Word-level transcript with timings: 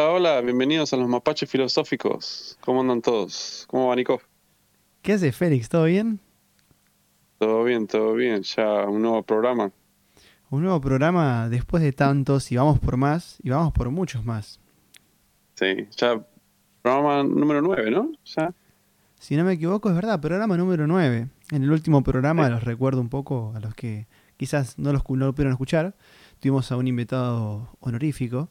Hola, 0.00 0.12
hola, 0.12 0.40
bienvenidos 0.40 0.94
a 0.94 0.96
los 0.96 1.06
mapaches 1.06 1.50
filosóficos. 1.50 2.56
¿Cómo 2.62 2.80
andan 2.80 3.02
todos? 3.02 3.66
¿Cómo 3.68 3.88
va 3.88 3.96
Nico? 3.96 4.18
¿Qué 5.02 5.12
hace 5.12 5.30
Félix? 5.30 5.68
¿Todo 5.68 5.84
bien? 5.84 6.18
Todo 7.36 7.64
bien, 7.64 7.86
todo 7.86 8.14
bien. 8.14 8.42
Ya 8.42 8.86
un 8.86 9.02
nuevo 9.02 9.22
programa. 9.22 9.70
Un 10.48 10.62
nuevo 10.62 10.80
programa 10.80 11.50
después 11.50 11.82
de 11.82 11.92
tantos 11.92 12.50
y 12.50 12.56
vamos 12.56 12.78
por 12.78 12.96
más 12.96 13.36
y 13.42 13.50
vamos 13.50 13.74
por 13.74 13.90
muchos 13.90 14.24
más. 14.24 14.58
Sí, 15.56 15.86
ya 15.94 16.24
programa 16.80 17.22
número 17.22 17.60
9, 17.60 17.90
¿no? 17.90 18.10
Ya. 18.24 18.54
Si 19.18 19.36
no 19.36 19.44
me 19.44 19.52
equivoco, 19.52 19.90
es 19.90 19.94
verdad, 19.94 20.18
programa 20.18 20.56
número 20.56 20.86
9. 20.86 21.28
En 21.50 21.62
el 21.62 21.70
último 21.70 22.02
programa, 22.02 22.48
los 22.48 22.64
recuerdo 22.64 23.02
un 23.02 23.10
poco 23.10 23.52
a 23.54 23.60
los 23.60 23.74
que 23.74 24.06
quizás 24.38 24.78
no, 24.78 24.94
los, 24.94 25.02
no 25.10 25.26
lo 25.26 25.34
pudieron 25.34 25.52
escuchar, 25.52 25.94
tuvimos 26.38 26.72
a 26.72 26.78
un 26.78 26.88
invitado 26.88 27.76
honorífico, 27.80 28.48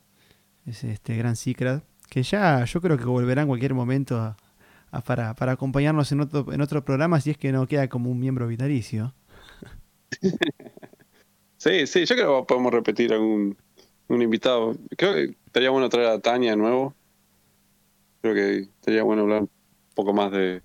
es 0.70 0.84
este 0.84 1.16
gran 1.16 1.36
Cicrad, 1.36 1.82
que 2.10 2.24
ya 2.24 2.64
yo 2.66 2.82
creo 2.82 2.98
que 2.98 3.06
volverá 3.06 3.42
en 3.42 3.48
cualquier 3.48 3.74
momento 3.74 4.36
para, 5.06 5.36
acompañarnos 5.52 6.12
en 6.12 6.22
otro, 6.22 6.52
en 6.52 6.62
otro 6.62 6.84
programa 6.84 7.20
si 7.22 7.32
es 7.32 7.38
que 7.38 7.52
no 7.52 7.68
queda 7.68 7.88
como 7.88 8.10
un 8.10 8.20
miembro 8.20 8.48
vitalicio. 8.48 9.14
Sí, 11.62 11.88
sí, 11.88 12.06
yo 12.06 12.16
creo 12.16 12.40
que 12.40 12.46
podemos 12.46 12.72
repetir 12.72 13.12
algún 13.12 13.58
un 14.10 14.22
invitado. 14.22 14.78
Creo 14.98 15.14
que 15.14 15.36
estaría 15.46 15.70
bueno 15.70 15.90
traer 15.90 16.08
a 16.08 16.20
Tania 16.20 16.52
de 16.52 16.58
nuevo. 16.58 16.94
Creo 18.22 18.34
que 18.34 18.60
estaría 18.60 19.04
bueno 19.04 19.24
hablar 19.24 19.42
un 19.44 19.50
poco 19.94 20.14
más 20.14 20.32
de, 20.32 20.62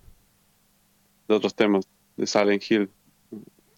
de 1.28 1.34
otros 1.34 1.54
temas, 1.54 1.86
de 2.16 2.26
Silent 2.26 2.62
Hill. 2.68 2.90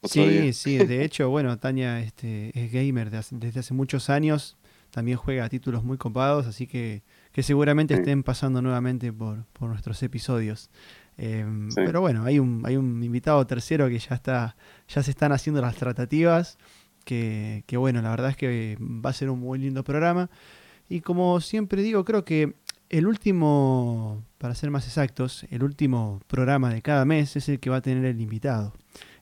sí, 0.04 0.52
sí, 0.52 0.78
de 0.78 1.04
hecho, 1.04 1.28
bueno, 1.28 1.58
Tania 1.58 2.00
este, 2.00 2.52
es 2.54 2.72
gamer 2.72 3.10
desde 3.10 3.60
hace 3.60 3.74
muchos 3.74 4.08
años 4.08 4.56
también 4.96 5.18
juega 5.18 5.46
títulos 5.50 5.84
muy 5.84 5.98
copados, 5.98 6.46
así 6.46 6.66
que, 6.66 7.02
que 7.30 7.42
seguramente 7.42 7.92
estén 7.92 8.22
pasando 8.22 8.62
nuevamente 8.62 9.12
por, 9.12 9.44
por 9.52 9.68
nuestros 9.68 10.02
episodios. 10.02 10.70
Em, 11.18 11.68
pero 11.74 12.00
bueno, 12.00 12.24
hay 12.24 12.38
un, 12.38 12.62
hay 12.64 12.78
un 12.78 13.02
invitado 13.02 13.46
tercero 13.46 13.90
que 13.90 13.98
ya 13.98 14.14
está, 14.14 14.56
ya 14.88 15.02
se 15.02 15.10
están 15.10 15.32
haciendo 15.32 15.60
las 15.60 15.76
tratativas, 15.76 16.56
que, 17.04 17.62
que 17.66 17.76
bueno, 17.76 18.00
la 18.00 18.08
verdad 18.08 18.30
es 18.30 18.38
que 18.38 18.78
va 18.80 19.10
a 19.10 19.12
ser 19.12 19.28
un 19.28 19.40
muy 19.40 19.58
lindo 19.58 19.84
programa. 19.84 20.30
Y 20.88 21.02
como 21.02 21.42
siempre 21.42 21.82
digo, 21.82 22.02
creo 22.06 22.24
que 22.24 22.54
el 22.88 23.06
último, 23.06 24.24
para 24.38 24.54
ser 24.54 24.70
más 24.70 24.86
exactos, 24.86 25.44
el 25.50 25.62
último 25.62 26.22
programa 26.26 26.72
de 26.72 26.80
cada 26.80 27.04
mes 27.04 27.36
es 27.36 27.50
el 27.50 27.60
que 27.60 27.68
va 27.68 27.76
a 27.76 27.82
tener 27.82 28.06
el 28.06 28.18
invitado. 28.18 28.72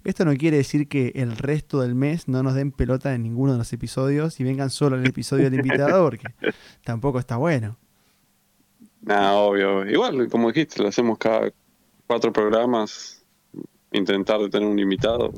Esto 0.05 0.27
no 0.27 0.35
quiere 0.37 0.59
decir 0.59 0.87
que 0.87 1.13
el 1.15 1.37
resto 1.37 1.81
del 1.81 1.95
mes 1.95 2.29
no 2.29 2.43
nos 2.43 2.55
den 2.55 2.73
pelota 2.73 3.15
en 3.15 3.23
ninguno 3.23 3.53
de 3.53 3.59
los 3.59 3.73
episodios 3.73 4.39
y 4.39 4.45
vengan 4.45 4.69
solo 4.69 4.97
el 4.97 5.07
episodio 5.07 5.45
del 5.51 5.55
invitado, 5.55 6.05
porque 6.05 6.27
tampoco 6.85 7.19
está 7.19 7.39
bueno. 7.39 7.79
No, 9.01 9.47
obvio. 9.47 9.89
Igual, 9.89 10.29
como 10.29 10.53
dijiste, 10.53 10.83
lo 10.83 10.89
hacemos 10.89 11.17
cada 11.17 11.51
cuatro 12.07 12.33
programas, 12.33 13.25
intentar 13.93 14.39
tener 14.51 14.69
un 14.69 14.79
invitado. 14.79 15.33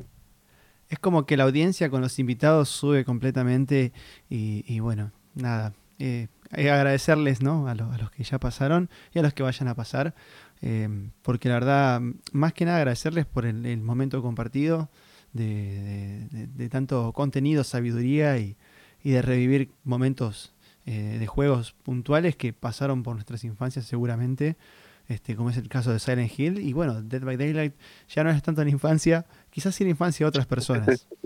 Es 0.89 0.98
como 0.98 1.27
que 1.27 1.37
la 1.37 1.44
audiencia 1.44 1.89
con 1.89 2.00
los 2.00 2.19
invitados 2.19 2.69
sube 2.69 3.05
completamente 3.05 3.92
y, 4.28 4.81
bueno, 4.81 5.12
nada. 5.34 5.75
Eh, 5.98 6.28
agradecerles 6.50 7.42
¿no? 7.42 7.69
a, 7.69 7.72
a 7.72 7.75
los 7.75 8.11
que 8.11 8.25
ya 8.25 8.39
pasaron 8.39 8.91
y 9.12 9.19
a 9.19 9.22
los 9.22 9.34
que 9.34 9.42
vayan 9.42 9.69
a 9.69 9.75
pasar. 9.75 10.14
Em, 10.62 11.11
porque 11.22 11.48
la 11.48 11.54
verdad, 11.54 12.00
más 12.32 12.53
que 12.53 12.65
nada 12.65 12.78
agradecerles 12.78 13.26
por 13.26 13.44
el, 13.47 13.78
momento 13.78 14.22
compartido 14.22 14.88
de, 15.32 16.69
tanto 16.70 17.12
contenido, 17.12 17.65
sabiduría 17.65 18.38
y, 18.38 18.56
de 19.04 19.22
revivir 19.22 19.70
momentos 19.84 20.53
eh, 20.84 21.16
de 21.20 21.26
juegos 21.28 21.75
puntuales 21.84 22.34
que 22.34 22.53
pasaron 22.53 23.04
por 23.04 23.15
nuestras 23.15 23.44
infancias 23.44 23.84
seguramente, 23.84 24.56
este, 25.06 25.37
como 25.37 25.50
es 25.50 25.56
el 25.59 25.69
caso 25.69 25.93
de 25.93 26.00
Silent 26.00 26.37
Hill. 26.37 26.59
Y 26.59 26.72
bueno, 26.72 27.03
Dead 27.03 27.22
by 27.22 27.37
Daylight 27.37 27.75
ya 28.09 28.25
no 28.25 28.31
es 28.31 28.43
tanto 28.43 28.62
en 28.62 28.69
la 28.69 28.72
infancia, 28.72 29.26
quizás 29.50 29.75
sí 29.75 29.84
en 29.84 29.88
la 29.88 29.91
infancia 29.93 30.25
de 30.25 30.28
otras 30.28 30.47
personas. 30.47 31.06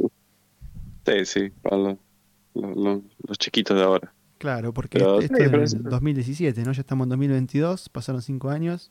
Sí, 1.06 1.24
sí, 1.24 1.52
los 2.54 3.38
chiquitos 3.38 3.76
de 3.76 3.82
ahora. 3.82 4.12
Claro, 4.40 4.72
porque 4.72 4.96
esto, 4.96 5.20
es 5.20 5.74
en 5.74 5.82
2017, 5.82 6.62
¿no? 6.62 6.72
Ya 6.72 6.80
estamos 6.80 7.04
en 7.04 7.10
2022, 7.10 7.90
pasaron 7.90 8.22
cinco 8.22 8.48
años. 8.48 8.90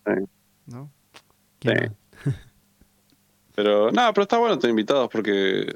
¿No? 0.68 0.92
Sí. 1.60 1.72
pero, 3.56 3.92
nada, 3.92 4.14
pero 4.14 4.22
está 4.22 4.38
bueno 4.38 4.60
tener 4.60 4.70
invitados 4.70 5.10
porque 5.12 5.76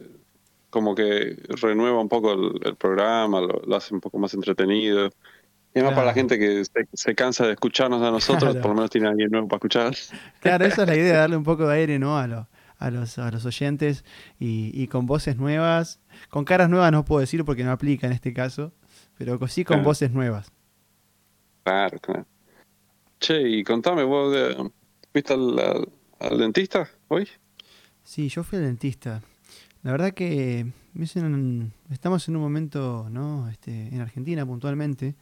como 0.69 0.93
que 0.93 1.37
renueva 1.59 1.99
un 1.99 2.07
poco 2.07 2.33
el, 2.33 2.75
programa, 2.75 3.41
lo, 3.41 3.75
hace 3.75 3.95
un 3.95 3.99
poco 3.99 4.19
más 4.19 4.35
entretenido. 4.35 5.07
Y 5.73 5.79
además 5.79 5.95
para 5.95 6.05
la 6.05 6.13
gente 6.13 6.37
que 6.37 6.63
se, 6.93 7.15
cansa 7.15 7.47
de 7.47 7.53
escucharnos 7.53 8.03
a 8.03 8.11
nosotros, 8.11 8.55
por 8.57 8.67
lo 8.67 8.75
menos 8.75 8.91
tiene 8.91 9.07
alguien 9.07 9.31
nuevo 9.31 9.47
para 9.47 9.57
escuchar. 9.57 9.95
Claro, 10.39 10.65
esa 10.65 10.83
es 10.83 10.87
la 10.87 10.95
idea, 10.95 11.17
darle 11.21 11.35
un 11.35 11.43
poco 11.43 11.67
de 11.67 11.77
aire 11.77 11.97
¿no? 11.97 12.15
a, 12.15 12.47
a, 12.77 12.91
los, 12.91 13.17
a 13.17 13.31
los 13.31 13.43
oyentes 13.43 14.05
y, 14.37 14.69
y 14.79 14.85
con 14.85 15.07
voces 15.07 15.35
nuevas. 15.35 15.99
Con 16.29 16.45
caras 16.45 16.69
nuevas 16.69 16.91
no 16.91 17.05
puedo 17.05 17.21
decir 17.21 17.43
porque 17.43 17.63
no 17.63 17.71
aplica 17.71 18.05
en 18.05 18.13
este 18.13 18.35
caso 18.35 18.71
pero 19.23 19.47
sí 19.47 19.63
con 19.63 19.83
voces 19.83 20.11
nuevas. 20.11 20.51
Claro, 21.63 21.97
claro. 21.99 22.25
Che, 23.19 23.41
y 23.41 23.63
contame, 23.63 24.03
¿vos 24.03 24.35
fuiste 25.11 25.33
al, 25.33 26.37
dentista 26.37 26.89
hoy? 27.07 27.27
Sí, 28.03 28.27
yo 28.27 28.43
fui 28.43 28.57
al 28.59 28.65
dentista. 28.65 29.21
La 29.81 29.91
verdad 29.91 30.13
que 30.13 30.65
estamos 31.89 32.27
en 32.27 32.35
un 32.35 32.41
momento, 32.41 33.07
¿no? 33.09 33.49
Este, 33.49 33.87
en 33.93 34.01
Argentina 34.01 34.45
puntualmente. 34.45 35.15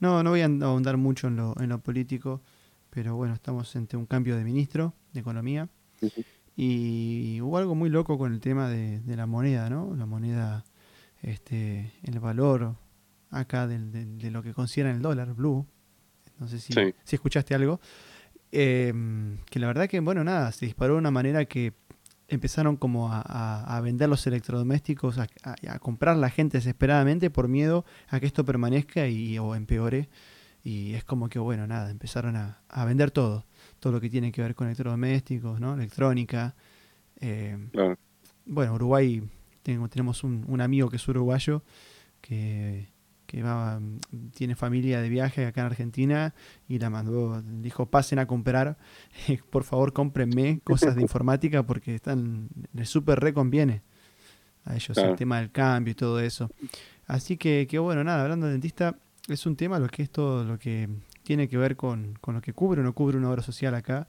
No, 0.00 0.22
no 0.22 0.30
voy 0.30 0.42
a 0.42 0.46
ahondar 0.46 0.98
mucho 0.98 1.28
en 1.28 1.36
lo, 1.36 1.54
en 1.58 1.70
lo 1.70 1.78
político, 1.78 2.42
pero 2.90 3.16
bueno, 3.16 3.32
estamos 3.32 3.74
ante 3.74 3.96
un 3.96 4.04
cambio 4.04 4.36
de 4.36 4.44
ministro 4.44 4.92
de 5.14 5.20
Economía. 5.20 5.68
Y 6.56 7.40
hubo 7.40 7.56
algo 7.56 7.74
muy 7.74 7.88
loco 7.88 8.18
con 8.18 8.34
el 8.34 8.40
tema 8.40 8.68
de, 8.68 9.00
de 9.00 9.16
la 9.16 9.26
moneda, 9.26 9.70
¿no? 9.70 9.94
La 9.96 10.04
moneda, 10.04 10.64
este, 11.22 11.92
el 12.02 12.20
valor 12.20 12.76
acá 13.38 13.66
de, 13.66 14.30
lo 14.30 14.42
que 14.42 14.52
consideran 14.52 14.96
el 14.96 15.02
dólar, 15.02 15.34
blue. 15.34 15.66
No 16.38 16.48
sé 16.48 16.58
si, 16.58 16.72
si 17.04 17.16
escuchaste 17.16 17.54
algo. 17.54 17.80
Em, 18.52 19.38
que 19.50 19.58
la 19.58 19.66
verdad 19.66 19.88
que, 19.88 20.00
bueno, 20.00 20.24
nada, 20.24 20.52
se 20.52 20.66
disparó 20.66 20.94
de 20.94 21.00
una 21.00 21.10
manera 21.10 21.44
que 21.44 21.74
empezaron 22.28 22.76
como 22.76 23.10
a, 23.12 23.80
vender 23.82 24.08
los 24.08 24.26
electrodomésticos, 24.26 25.18
a, 25.18 25.78
comprar 25.78 26.16
la 26.16 26.30
gente 26.30 26.58
desesperadamente 26.58 27.30
por 27.30 27.48
miedo 27.48 27.84
a 28.08 28.18
que 28.20 28.26
esto 28.26 28.44
permanezca 28.44 29.08
y, 29.08 29.38
o 29.38 29.54
empeore. 29.54 30.08
Y 30.64 30.94
es 30.94 31.04
como 31.04 31.28
que, 31.28 31.38
bueno, 31.38 31.66
nada, 31.66 31.90
empezaron 31.90 32.36
a, 32.36 32.84
vender 32.84 33.10
todo. 33.10 33.44
Todo 33.78 33.92
lo 33.92 34.00
que 34.00 34.10
tiene 34.10 34.32
que 34.32 34.42
ver 34.42 34.54
con 34.54 34.66
electrodomésticos, 34.66 35.60
¿no? 35.60 35.74
Electrónica. 35.74 36.54
Em, 37.20 37.70
bueno, 38.44 38.74
Uruguay, 38.74 39.22
tengo, 39.62 39.88
tenemos 39.88 40.24
un, 40.24 40.44
un 40.48 40.60
amigo 40.60 40.88
que 40.88 40.96
es 40.96 41.08
uruguayo 41.08 41.62
que 42.20 42.88
que 43.26 43.42
va, 43.42 43.80
tiene 44.34 44.54
familia 44.54 45.00
de 45.00 45.08
viaje 45.08 45.46
acá 45.46 45.62
en 45.62 45.66
Argentina 45.66 46.34
y 46.68 46.78
la 46.78 46.90
mandó, 46.90 47.42
dijo, 47.42 47.86
pasen 47.86 48.18
a 48.18 48.26
comprar, 48.26 48.76
por 49.50 49.64
favor 49.64 49.92
cómprenme 49.92 50.60
cosas 50.64 50.94
de 50.94 51.02
informática 51.02 51.64
porque 51.64 51.94
están, 51.94 52.48
les 52.72 52.88
súper 52.88 53.20
reconviene 53.20 53.82
a 54.64 54.74
ellos 54.74 54.96
el 54.98 55.16
tema 55.16 55.38
del 55.38 55.50
cambio 55.50 55.92
y 55.92 55.94
todo 55.94 56.20
eso. 56.20 56.50
Así 57.06 57.36
que, 57.36 57.66
que, 57.68 57.78
bueno, 57.78 58.02
nada, 58.02 58.22
hablando 58.22 58.46
de 58.46 58.52
dentista, 58.52 58.96
es 59.28 59.46
un 59.46 59.56
tema 59.56 59.78
lo 59.78 59.88
que 59.88 60.02
es 60.02 60.10
todo 60.10 60.44
lo 60.44 60.58
que 60.58 60.88
tiene 61.22 61.48
que 61.48 61.56
ver 61.56 61.76
con, 61.76 62.18
con 62.20 62.34
lo 62.34 62.40
que 62.40 62.52
cubre 62.52 62.80
o 62.80 62.84
no 62.84 62.92
cubre 62.92 63.16
una 63.16 63.30
obra 63.30 63.42
social 63.42 63.74
acá. 63.74 64.08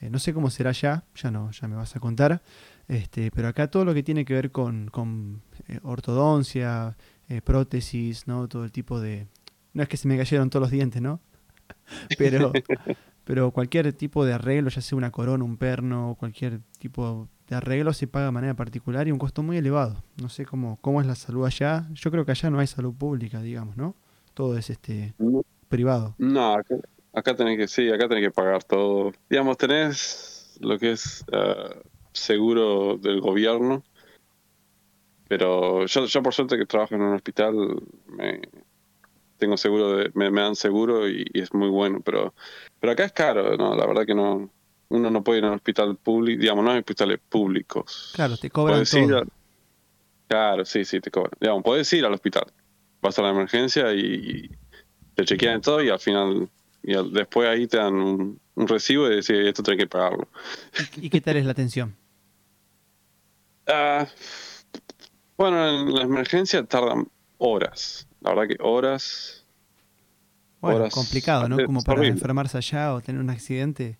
Eh, 0.00 0.08
no 0.08 0.18
sé 0.18 0.32
cómo 0.32 0.50
será 0.50 0.72
ya, 0.72 1.04
ya 1.14 1.30
no, 1.30 1.50
ya 1.50 1.68
me 1.68 1.76
vas 1.76 1.94
a 1.96 2.00
contar. 2.00 2.42
Este, 2.88 3.30
pero 3.30 3.48
acá 3.48 3.70
todo 3.70 3.84
lo 3.84 3.94
que 3.94 4.02
tiene 4.02 4.24
que 4.24 4.34
ver 4.34 4.50
con, 4.50 4.88
con 4.88 5.42
eh, 5.68 5.78
ortodoncia, 5.82 6.96
eh, 7.30 7.40
prótesis, 7.40 8.26
¿no? 8.26 8.48
Todo 8.48 8.64
el 8.64 8.72
tipo 8.72 9.00
de... 9.00 9.26
No 9.72 9.82
es 9.82 9.88
que 9.88 9.96
se 9.96 10.08
me 10.08 10.18
cayeron 10.18 10.50
todos 10.50 10.62
los 10.62 10.70
dientes, 10.70 11.00
¿no? 11.00 11.20
Pero, 12.18 12.52
pero 13.24 13.52
cualquier 13.52 13.92
tipo 13.92 14.24
de 14.24 14.32
arreglo, 14.32 14.70
ya 14.70 14.80
sea 14.80 14.98
una 14.98 15.12
corona, 15.12 15.44
un 15.44 15.56
perno, 15.56 16.16
cualquier 16.18 16.60
tipo 16.78 17.28
de 17.46 17.56
arreglo 17.56 17.92
se 17.92 18.08
paga 18.08 18.26
de 18.26 18.32
manera 18.32 18.54
particular 18.54 19.06
y 19.06 19.12
un 19.12 19.18
costo 19.18 19.42
muy 19.42 19.56
elevado. 19.56 20.02
No 20.20 20.28
sé 20.28 20.44
cómo, 20.44 20.78
cómo 20.80 21.00
es 21.00 21.06
la 21.06 21.14
salud 21.14 21.46
allá. 21.46 21.88
Yo 21.92 22.10
creo 22.10 22.24
que 22.24 22.32
allá 22.32 22.50
no 22.50 22.58
hay 22.58 22.66
salud 22.66 22.92
pública, 22.92 23.40
digamos, 23.40 23.76
¿no? 23.76 23.94
Todo 24.34 24.58
es 24.58 24.68
este 24.70 25.14
privado. 25.68 26.16
No, 26.18 26.56
acá, 27.12 27.36
tenés 27.36 27.56
que, 27.56 27.68
sí, 27.68 27.88
acá 27.88 28.08
tenés 28.08 28.24
que 28.24 28.32
pagar 28.32 28.64
todo. 28.64 29.12
Digamos, 29.28 29.56
tenés 29.56 30.58
lo 30.60 30.78
que 30.78 30.92
es 30.92 31.24
ah, 31.32 31.70
seguro 32.12 32.98
del 32.98 33.20
gobierno, 33.20 33.84
pero 35.30 35.86
yo, 35.86 36.06
yo 36.06 36.22
por 36.24 36.34
suerte 36.34 36.58
que 36.58 36.66
trabajo 36.66 36.96
en 36.96 37.02
un 37.02 37.14
hospital, 37.14 37.54
me, 38.08 38.40
tengo 39.38 39.56
seguro, 39.56 39.96
de, 39.96 40.10
me, 40.12 40.28
dan 40.28 40.56
seguro 40.56 41.08
y, 41.08 41.24
es 41.32 41.54
muy 41.54 41.68
bueno, 41.68 42.00
pero, 42.04 42.34
pero 42.80 42.92
acá 42.92 43.04
es 43.04 43.12
caro, 43.12 43.56
¿no? 43.56 43.76
La 43.76 43.86
verdad 43.86 44.04
que 44.04 44.16
no, 44.16 44.50
uno 44.88 45.08
no 45.08 45.22
puede 45.22 45.38
ir 45.38 45.44
a 45.44 45.50
un 45.50 45.54
hospital 45.54 45.94
público, 45.94 46.40
digamos, 46.40 46.64
no 46.64 46.72
hay 46.72 46.80
hospitales 46.80 47.20
públicos. 47.28 48.10
Claro, 48.12 48.36
te 48.36 48.50
cobran 48.50 48.84
todo. 48.84 49.22
claro, 50.26 50.64
sí, 50.64 50.84
sí, 50.84 50.98
te 50.98 51.12
cobran. 51.12 51.30
Digamos, 51.38 51.62
puedes 51.62 51.92
ir 51.92 52.04
al 52.04 52.12
hospital, 52.12 52.46
vas 53.00 53.16
a 53.16 53.22
la 53.22 53.30
emergencia 53.30 53.94
y, 53.94 54.50
te 55.14 55.24
chequean 55.24 55.60
todo 55.60 55.80
y 55.80 55.90
al 55.90 56.00
final, 56.00 56.48
y 56.82 56.94
después 57.12 57.48
ahí 57.48 57.68
te 57.68 57.76
dan 57.76 57.94
un, 57.94 58.40
recibo 58.56 59.06
y 59.06 59.10
decís, 59.10 59.30
esto 59.30 59.62
tenés 59.62 59.78
que 59.78 59.86
pagarlo. 59.86 60.26
¿Y 60.96 61.08
qué 61.08 61.20
tal 61.20 61.36
es 61.36 61.44
la 61.44 61.52
atención? 61.52 61.94
Ah, 63.72 64.04
bueno, 65.40 65.66
en 65.66 65.94
la 65.94 66.02
emergencia 66.02 66.62
tardan 66.66 67.10
horas. 67.38 68.06
La 68.20 68.34
verdad 68.34 68.54
que 68.54 68.62
horas. 68.62 69.46
Bueno, 70.60 70.86
complicado, 70.90 71.48
¿no? 71.48 71.56
Como 71.64 71.82
para 71.82 72.06
enfermarse 72.06 72.58
allá 72.58 72.92
o 72.92 73.00
tener 73.00 73.22
un 73.22 73.30
accidente. 73.30 73.98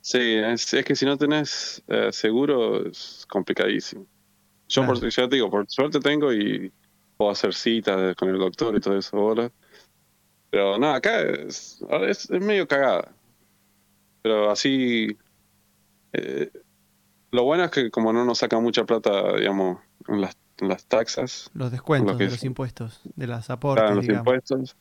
Sí, 0.00 0.20
es, 0.20 0.70
que 0.70 0.94
si 0.94 1.04
no 1.04 1.18
tenés 1.18 1.82
eh, 1.88 2.10
seguro 2.12 2.86
es 2.86 3.26
complicadísimo. 3.28 4.06
Yo, 4.68 4.86
por, 4.86 5.00
ya 5.00 5.28
te 5.28 5.34
digo, 5.34 5.50
por 5.50 5.68
suerte 5.68 5.98
tengo 5.98 6.32
y 6.32 6.72
puedo 7.16 7.32
hacer 7.32 7.52
citas 7.52 8.14
con 8.14 8.28
el 8.28 8.38
doctor 8.38 8.76
y 8.76 8.80
todo 8.80 8.96
eso 8.96 9.16
ahora. 9.16 9.50
Pero 10.50 10.78
no, 10.78 10.94
acá 10.94 11.22
es, 11.22 11.84
es, 12.06 12.30
medio 12.30 12.68
cagada. 12.68 13.12
Pero 14.22 14.48
así. 14.48 15.18
Eh, 16.12 16.52
lo 17.36 17.44
bueno 17.44 17.64
es 17.64 17.70
que, 17.70 17.90
como 17.90 18.14
no 18.14 18.24
nos 18.24 18.38
saca 18.38 18.58
mucha 18.58 18.84
plata, 18.84 19.36
digamos, 19.36 19.78
en 20.08 20.22
las, 20.22 20.38
las 20.58 20.86
taxas. 20.86 21.50
Los 21.52 21.70
descuentos 21.70 22.16
de 22.16 22.24
los 22.24 22.42
impuestos, 22.44 23.02
de 23.14 23.26
las 23.26 23.50
aportes. 23.50 23.84
Claro, 23.84 23.96
los 23.96 24.08
impuestos. 24.08 24.76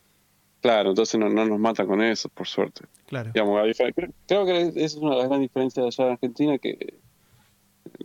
Claro, 0.61 0.89
entonces 0.91 1.19
no, 1.19 1.29
no, 1.29 1.45
nos 1.45 1.59
mata 1.59 1.85
con 1.85 2.01
eso, 2.01 2.29
por 2.29 2.47
suerte. 2.47 2.85
Claro. 3.07 3.31
creo 3.33 4.45
que 4.45 4.61
esa 4.61 4.79
es 4.85 4.95
una 4.95 5.11
de 5.11 5.17
las 5.17 5.27
grandes 5.27 5.49
diferencias 5.49 5.85
allá 5.85 6.07
en 6.07 6.13
Argentina, 6.13 6.57
que 6.57 6.97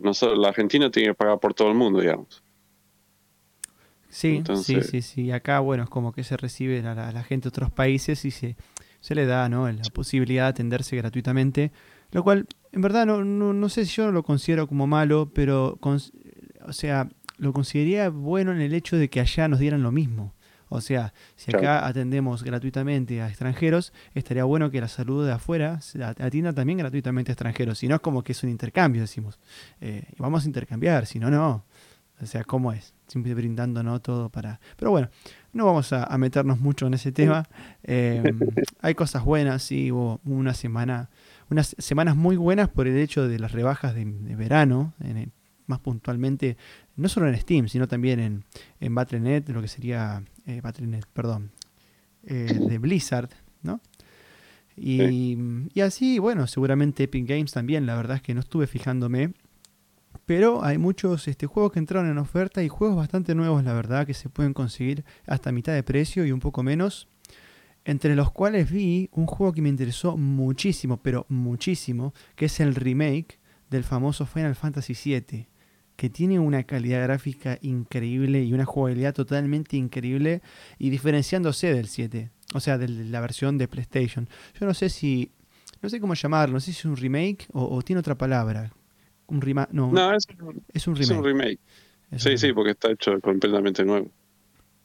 nosotros, 0.01 0.37
la 0.37 0.49
Argentina 0.49 0.91
tiene 0.91 1.09
que 1.09 1.15
pagar 1.15 1.39
por 1.39 1.53
todo 1.53 1.69
el 1.69 1.75
mundo, 1.75 2.01
digamos. 2.01 2.43
Sí, 4.09 4.43
sí, 4.61 4.81
sí, 4.81 5.01
sí. 5.01 5.31
Acá, 5.31 5.61
bueno, 5.61 5.83
es 5.83 5.89
como 5.89 6.11
que 6.11 6.25
se 6.25 6.35
recibe 6.35 6.85
a 6.85 6.93
la, 6.93 7.23
gente 7.23 7.45
de 7.45 7.49
otros 7.49 7.71
países 7.71 8.25
y 8.25 8.31
se, 8.31 8.57
se 8.99 9.15
le 9.15 9.25
da 9.25 9.47
¿no? 9.47 9.71
la 9.71 9.81
posibilidad 9.93 10.43
de 10.43 10.49
atenderse 10.49 10.97
gratuitamente, 10.97 11.71
lo 12.11 12.23
cual, 12.23 12.47
en 12.71 12.81
verdad, 12.81 13.05
no, 13.05 13.23
no, 13.23 13.53
no 13.53 13.69
sé 13.69 13.85
si 13.85 13.95
yo 13.95 14.11
lo 14.11 14.23
considero 14.23 14.67
como 14.67 14.87
malo, 14.87 15.31
pero, 15.33 15.79
o 15.81 16.73
sea, 16.73 17.09
lo 17.37 17.53
consideraría 17.53 18.09
bueno 18.09 18.51
en 18.51 18.61
el 18.61 18.73
hecho 18.73 18.97
de 18.97 19.09
que 19.09 19.19
allá 19.19 19.47
nos 19.47 19.59
dieran 19.59 19.83
lo 19.83 19.91
mismo. 19.91 20.33
O 20.73 20.79
sea, 20.79 21.13
si 21.35 21.53
acá 21.53 21.85
atendemos 21.85 22.43
gratuitamente 22.43 23.21
a 23.21 23.27
extranjeros, 23.27 23.91
estaría 24.13 24.45
bueno 24.45 24.71
que 24.71 24.79
la 24.79 24.87
salud 24.87 25.25
de 25.25 25.33
afuera 25.33 25.81
atienda 26.17 26.53
también 26.53 26.77
gratuitamente 26.77 27.29
a 27.29 27.33
extranjeros. 27.33 27.79
Si 27.79 27.89
no, 27.89 27.95
es 27.95 28.01
como 28.01 28.23
que 28.23 28.31
es 28.31 28.41
un 28.43 28.49
intercambio, 28.49 29.01
decimos. 29.01 29.37
Eh, 29.81 30.05
vamos 30.17 30.45
a 30.45 30.47
intercambiar, 30.47 31.07
si 31.07 31.19
no, 31.19 31.29
no. 31.29 31.65
O 32.21 32.25
sea, 32.25 32.45
¿cómo 32.45 32.71
es? 32.71 32.93
Siempre 33.07 33.33
brindando 33.33 33.83
¿no? 33.83 33.99
todo 33.99 34.29
para... 34.29 34.61
Pero 34.77 34.91
bueno, 34.91 35.09
no 35.53 35.65
vamos 35.65 35.93
a, 35.93 36.17
meternos 36.17 36.59
mucho 36.59 36.87
en 36.87 36.93
ese 36.93 37.11
tema. 37.11 37.47
Em, 37.83 38.23
hay 38.81 38.95
cosas 38.95 39.23
buenas, 39.23 39.63
sí, 39.63 39.91
hubo 39.91 40.19
una 40.25 40.53
semana, 40.53 41.09
unas 41.49 41.75
semanas 41.77 42.15
muy 42.15 42.37
buenas 42.37 42.69
por 42.69 42.87
el 42.87 42.97
hecho 42.97 43.27
de 43.27 43.39
las 43.39 43.51
rebajas 43.51 43.95
de, 43.95 44.05
verano, 44.35 44.93
más 45.67 45.79
puntualmente, 45.79 46.57
no 46.95 47.09
solo 47.09 47.27
en 47.27 47.37
Steam, 47.37 47.67
sino 47.67 47.87
también 47.87 48.19
en, 48.19 48.43
en 48.79 48.95
Battle.net, 48.95 49.49
lo 49.49 49.61
que 49.61 49.67
sería 49.67 50.23
eh, 50.45 50.61
perdón, 51.13 51.51
eh, 52.23 52.59
de 52.67 52.77
Blizzard, 52.77 53.29
¿no? 53.63 53.81
Y, 54.77 55.37
y, 55.73 55.81
así, 55.81 56.17
bueno, 56.17 56.47
seguramente 56.47 57.03
Epic 57.03 57.27
Games 57.27 57.51
también, 57.51 57.85
la 57.85 57.95
verdad 57.95 58.17
es 58.17 58.23
que 58.23 58.33
no 58.33 58.39
estuve 58.39 58.67
fijándome. 58.67 59.33
Pero 60.25 60.63
hay 60.63 60.77
muchos 60.77 61.27
este, 61.27 61.47
juegos 61.47 61.71
que 61.73 61.79
entraron 61.79 62.09
en 62.09 62.17
oferta 62.17 62.63
y 62.63 62.69
juegos 62.69 62.97
bastante 62.97 63.35
nuevos, 63.35 63.63
la 63.63 63.73
verdad, 63.73 64.05
que 64.05 64.13
se 64.13 64.29
pueden 64.29 64.53
conseguir 64.53 65.03
hasta 65.27 65.51
mitad 65.51 65.73
de 65.73 65.83
precio 65.83 66.25
y 66.25 66.31
un 66.31 66.39
poco 66.39 66.63
menos. 66.63 67.07
Entre 67.83 68.15
los 68.15 68.31
cuales 68.31 68.69
vi 68.69 69.09
un 69.11 69.25
juego 69.25 69.53
que 69.53 69.61
me 69.61 69.69
interesó 69.69 70.15
muchísimo, 70.15 70.97
pero 70.97 71.25
muchísimo, 71.29 72.13
que 72.35 72.45
es 72.45 72.59
el 72.59 72.75
remake 72.75 73.39
del 73.69 73.83
famoso 73.83 74.25
Final 74.25 74.55
Fantasy 74.55 74.93
VII 74.93 75.47
que 76.01 76.09
tiene 76.09 76.39
una 76.39 76.63
calidad 76.63 77.03
gráfica 77.03 77.59
increíble 77.61 78.43
y 78.43 78.53
una 78.53 78.65
jugabilidad 78.65 79.13
totalmente 79.13 79.77
increíble 79.77 80.41
y 80.79 80.89
diferenciándose 80.89 81.71
del 81.71 81.87
7, 81.87 82.31
o 82.55 82.59
sea, 82.59 82.79
de 82.79 82.87
la 82.87 83.21
versión 83.21 83.59
de 83.59 83.67
PlayStation. 83.67 84.27
Yo 84.59 84.65
no 84.65 84.73
sé 84.73 84.89
si, 84.89 85.29
no 85.79 85.89
sé 85.89 85.99
cómo 85.99 86.15
llamarlo, 86.15 86.53
no 86.53 86.59
sé 86.59 86.73
si 86.73 86.79
es 86.79 86.85
un 86.85 86.97
remake 86.97 87.45
o, 87.53 87.79
tiene 87.83 87.99
otra 87.99 88.17
palabra. 88.17 88.73
Un 89.31 89.39
rima 89.39 89.67
no, 89.71 89.89
no 89.91 90.13
es, 90.13 90.27
un 90.29 90.37
remake. 90.37 90.63
Es 90.73 90.87
un 90.87 91.23
remake. 91.23 91.59
sí, 92.17 92.37
sí, 92.37 92.51
porque 92.51 92.71
está 92.71 92.91
hecho 92.91 93.17
completamente 93.21 93.85
nuevo. 93.85 94.11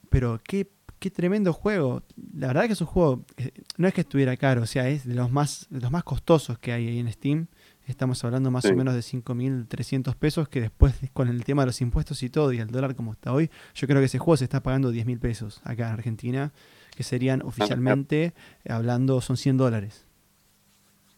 Pero 0.08 0.40
qué, 0.44 0.68
qué 1.00 1.10
tremendo 1.10 1.52
juego. 1.52 2.04
La 2.32 2.48
verdad 2.48 2.66
que 2.66 2.74
es 2.74 2.80
un 2.80 2.86
juego, 2.86 3.24
eh, 3.38 3.50
no 3.76 3.88
es 3.88 3.94
que 3.94 4.02
estuviera 4.02 4.36
caro, 4.36 4.62
o 4.62 4.66
sea, 4.66 4.88
es 4.88 5.04
de 5.04 5.14
los 5.14 5.32
más, 5.32 5.66
de 5.68 5.80
los 5.80 5.90
más 5.90 6.04
costosos 6.04 6.60
que 6.60 6.72
hay 6.72 6.86
ahí 6.86 6.98
en 7.00 7.12
Steam. 7.12 7.48
Estamos 7.86 8.24
hablando 8.24 8.50
más 8.50 8.64
o 8.66 8.74
menos 8.74 8.94
de 8.94 9.00
5.300 9.00 10.14
pesos, 10.16 10.48
que 10.48 10.60
después 10.60 10.94
con 11.12 11.28
el 11.28 11.44
tema 11.44 11.62
de 11.62 11.66
los 11.66 11.80
impuestos 11.80 12.22
y 12.22 12.30
todo, 12.30 12.52
y 12.52 12.58
el 12.58 12.68
dólar 12.68 12.96
como 12.96 13.12
está 13.12 13.32
hoy, 13.32 13.50
yo 13.74 13.86
creo 13.86 14.00
que 14.00 14.06
ese 14.06 14.18
juego 14.18 14.36
se 14.36 14.44
está 14.44 14.60
pagando 14.60 14.92
10.000 14.92 15.18
pesos 15.20 15.60
acá 15.62 15.88
en 15.88 15.94
Argentina, 15.94 16.52
que 16.96 17.02
serían 17.02 17.42
ah, 17.42 17.46
oficialmente, 17.48 18.34
hablando, 18.68 19.20
son 19.20 19.36
100 19.36 19.56
dólares. 19.56 20.06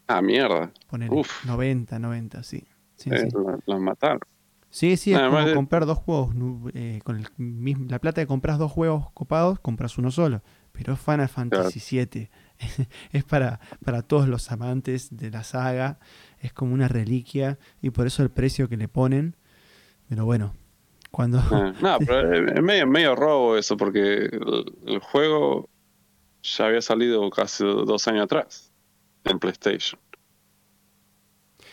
Ah, 0.09 0.23
mierda. 0.23 0.73
Poner 0.89 1.11
90, 1.45 1.99
90, 1.99 2.43
sí. 2.43 2.65
Sí, 2.99 3.11
eh, 3.11 3.79
mataron. 3.79 4.21
Sí, 4.71 4.99
sí, 4.99 5.15
es 5.15 5.21
como 5.21 5.55
comprar 5.55 5.87
dos 5.87 5.99
juegos. 5.99 6.35
Eh, 6.75 7.00
con 7.03 7.25
la 7.89 7.99
plata 7.99 8.21
de 8.21 8.27
compras 8.27 8.59
dos 8.59 8.71
juegos 8.71 9.11
copados, 9.12 9.59
compras 9.61 9.97
uno 9.97 10.11
solo. 10.11 10.43
Pero 10.73 10.95
Final 10.97 11.29
Fantasy 11.29 11.81
VII 11.97 12.29
es 13.12 13.25
para, 13.25 13.61
para 13.85 14.03
todos 14.03 14.29
los 14.29 14.53
amantes 14.53 15.17
de 15.17 15.31
la 15.31 15.43
saga 15.43 15.99
es 16.41 16.53
como 16.53 16.75
una 16.75 16.89
reliquia 16.89 17.59
y 17.83 17.91
por 17.91 18.06
eso 18.06 18.23
el 18.23 18.31
precio 18.31 18.69
que 18.69 18.77
le 18.77 18.89
ponen. 18.89 19.37
Pero 20.09 20.25
bueno, 20.25 20.55
cuando... 21.11 21.39
Ah, 21.39 21.75
no, 21.81 21.99
pero 22.06 22.33
es 22.33 22.62
medio, 22.62 22.87
medio 22.87 23.17
robo 23.17 23.56
eso, 23.56 23.77
porque 23.77 24.31
el, 24.87 24.99
juego 25.01 25.69
ya 26.43 26.67
había 26.67 26.82
salido 26.82 27.29
casi 27.31 27.65
dos 27.65 28.06
años 28.08 28.25
atrás 28.25 28.72
en 29.25 29.39
PlayStation. 29.39 30.01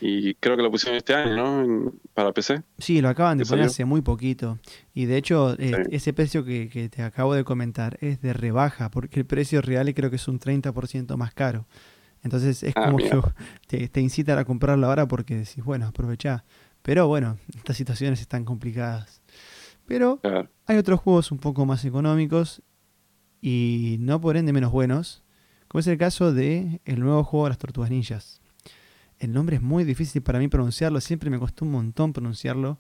Y 0.02 0.36
creo 0.36 0.58
que 0.58 0.64
lo 0.64 0.72
pusieron 0.72 0.98
este 0.98 1.14
año, 1.14 1.36
¿no? 1.36 1.94
para 2.14 2.32
PC. 2.32 2.64
Sí, 2.78 3.02
lo 3.02 3.10
acaban 3.10 3.38
de 3.38 3.46
poner 3.46 3.66
hace 3.66 3.86
muy 3.86 4.02
poquito. 4.02 4.60
Y 4.94 5.06
de 5.06 5.18
hecho, 5.18 5.56
eh, 5.60 5.86
ese 5.92 6.14
precio 6.14 6.44
que, 6.46 6.70
que, 6.70 6.90
te 6.90 7.04
acabo 7.04 7.34
de 7.34 7.44
comentar 7.44 7.98
es 8.02 8.22
de 8.22 8.34
rebaja, 8.34 8.90
porque 8.90 9.22
el 9.22 9.26
precio 9.26 9.62
real 9.62 9.94
creo 9.94 10.10
que 10.10 10.16
es 10.16 10.28
un 10.28 10.40
30% 10.40 11.16
más 11.18 11.34
caro. 11.34 11.66
Entonces 12.24 12.64
es 12.64 12.74
ah, 12.76 12.86
como 12.86 12.98
que 12.98 13.10
te, 13.68 13.88
te, 13.88 14.02
incitan 14.02 14.38
a 14.40 14.46
comprarlo 14.46 14.88
ahora 14.88 15.08
porque 15.08 15.36
decís, 15.36 15.64
bueno, 15.64 15.88
aprovecha. 15.88 16.44
Pero 16.82 17.08
bueno, 17.08 17.38
estas 17.56 17.78
situaciones 17.78 18.20
están 18.20 18.46
complicadas. 18.46 19.22
Pero 19.86 20.20
hay 20.66 20.78
otros 20.78 21.00
juegos 21.00 21.32
un 21.32 21.38
poco 21.38 21.66
más 21.66 21.86
económicos 21.86 22.64
y 23.42 23.98
no 24.00 24.20
por 24.20 24.36
ende 24.36 24.52
menos 24.52 24.72
buenos, 24.72 25.24
como 25.68 25.80
es 25.80 25.88
el 25.88 26.00
caso 26.00 26.34
de 26.34 26.82
el 26.86 27.00
nuevo 27.00 27.24
juego 27.24 27.46
de 27.46 27.50
las 27.52 27.60
Tortugas 27.60 27.92
Ninjas. 27.92 28.42
El 29.20 29.32
nombre 29.34 29.58
es 29.58 29.62
muy 29.62 29.84
difícil 29.84 30.22
para 30.22 30.40
mí 30.40 30.48
pronunciarlo, 30.48 31.00
siempre 31.02 31.30
me 31.30 31.40
costó 31.40 31.66
un 31.66 31.72
montón 31.72 32.14
pronunciarlo, 32.14 32.80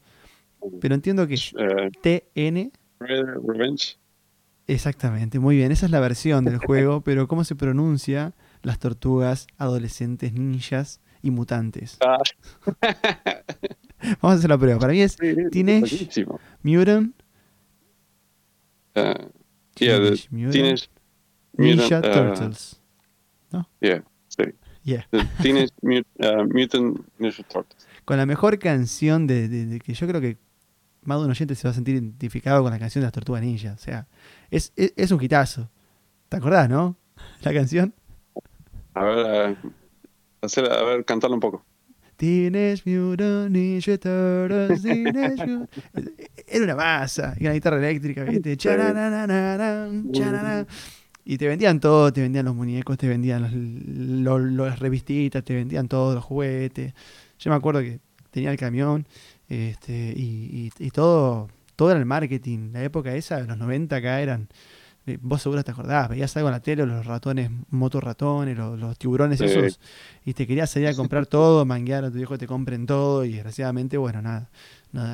pero 0.81 0.95
entiendo 0.95 1.27
que 1.27 1.35
es 1.35 1.53
eh, 1.57 1.91
TN 2.01 2.71
Revenge. 2.99 3.97
Exactamente, 4.67 5.39
muy 5.39 5.55
bien, 5.57 5.71
esa 5.71 5.85
es 5.85 5.91
la 5.91 5.99
versión 5.99 6.43
del 6.45 6.57
juego, 6.65 7.01
pero 7.01 7.27
cómo 7.27 7.43
se 7.43 7.55
pronuncia 7.55 8.33
las 8.63 8.79
tortugas, 8.79 9.47
adolescentes, 9.57 10.33
ninjas 10.33 11.01
y 11.21 11.31
mutantes. 11.31 11.97
Ah. 12.01 12.17
Vamos 14.21 14.35
a 14.35 14.37
hacer 14.39 14.49
la 14.49 14.57
prueba. 14.57 14.79
Para 14.79 14.93
mí 14.93 15.01
es 15.01 15.17
Teenage 15.51 16.25
Mutant. 16.61 17.15
Uh, 18.95 19.29
Teenage, 19.73 20.27
Mutant, 20.29 20.79
Ninja 21.57 21.99
uh, 21.99 22.01
Turtles. 22.01 22.81
¿No? 23.51 23.67
Yeah, 23.81 24.03
Yeah. 24.85 25.03
Teenage 25.41 25.71
uh, 25.81 26.45
Mutant 26.45 26.99
Ninja 27.17 27.43
Turtles. 27.43 27.87
Con 28.05 28.17
la 28.17 28.27
mejor 28.27 28.59
canción 28.59 29.25
de, 29.25 29.47
de, 29.47 29.79
que 29.79 29.95
yo 29.95 30.07
creo 30.07 30.21
que 30.21 30.37
más 31.01 31.17
de 31.17 31.25
un 31.25 31.31
oyente 31.31 31.55
se 31.55 31.67
va 31.67 31.71
a 31.71 31.73
sentir 31.73 31.95
identificado 31.95 32.61
con 32.61 32.71
la 32.71 32.77
canción 32.77 33.01
de 33.01 33.07
las 33.07 33.13
tortugas 33.13 33.41
ninja. 33.41 33.73
O 33.73 33.79
sea, 33.79 34.07
es, 34.51 34.71
es, 34.75 34.93
es 34.95 35.09
un 35.11 35.21
hitazo. 35.21 35.71
¿Te 36.29 36.37
acordás, 36.37 36.69
no? 36.69 36.95
La 37.41 37.51
canción. 37.51 37.95
A 38.93 39.03
ver, 39.03 39.25
a, 39.25 39.57
hacer, 40.45 40.71
a 40.71 40.83
ver, 40.83 41.03
cantarlo 41.03 41.33
un 41.33 41.41
poco. 41.41 41.65
Teenage 42.15 42.83
Mutant 42.85 43.49
Ninja 43.51 43.97
Turtles, 43.97 44.85
Era 46.47 46.63
una 46.63 46.75
masa, 46.75 47.35
y 47.39 47.43
una 47.43 47.53
guitarra 47.53 47.77
eléctrica, 47.77 48.23
¿viste? 48.23 48.55
Y 51.25 51.37
te 51.37 51.47
vendían 51.47 51.79
todo, 51.79 52.13
te 52.13 52.21
vendían 52.21 52.45
los 52.45 52.55
muñecos, 52.55 52.97
te 52.97 53.07
vendían 53.07 54.23
los, 54.23 54.41
las 54.41 54.79
revistitas, 54.79 55.43
te 55.43 55.55
vendían 55.55 55.87
todos 55.87 56.13
los 56.13 56.23
juguetes. 56.23 56.93
Yo 57.39 57.49
me 57.49 57.55
acuerdo 57.57 57.81
que 57.81 57.99
tenía 58.29 58.51
el 58.51 58.57
camión 58.57 59.07
este, 59.49 60.13
y, 60.15 60.71
y, 60.77 60.91
todo, 60.91 61.49
todo 61.75 61.89
era 61.89 61.99
el 61.99 62.05
marketing. 62.05 62.71
La 62.73 62.83
época 62.83 63.15
esa, 63.15 63.39
los 63.39 63.57
90 63.57 63.95
acá 63.95 64.21
eran 64.21 64.49
eh, 65.07 65.19
vos 65.21 65.39
seguro 65.41 65.63
te 65.63 65.69
acordás, 65.69 66.09
veías 66.09 66.35
algo 66.35 66.49
en 66.49 66.53
la 66.53 66.59
tele, 66.61 66.85
los 66.85 67.05
ratones, 67.05 67.51
motorratones, 67.69 68.57
los, 68.57 68.79
los 68.79 68.97
tiburones 68.97 69.39
esos, 69.39 69.79
y 70.25 70.33
te 70.33 70.47
querías 70.47 70.71
salir 70.71 70.87
a 70.87 70.95
comprar 70.95 71.27
todo, 71.27 71.63
manguear 71.63 72.05
a 72.05 72.09
tu 72.09 72.17
viejo 72.17 72.33
que 72.33 72.39
te 72.39 72.47
compren 72.47 72.87
todo, 72.87 73.23
y 73.23 73.33
desgraciadamente, 73.33 73.97
bueno, 73.97 74.23
nada, 74.23 74.49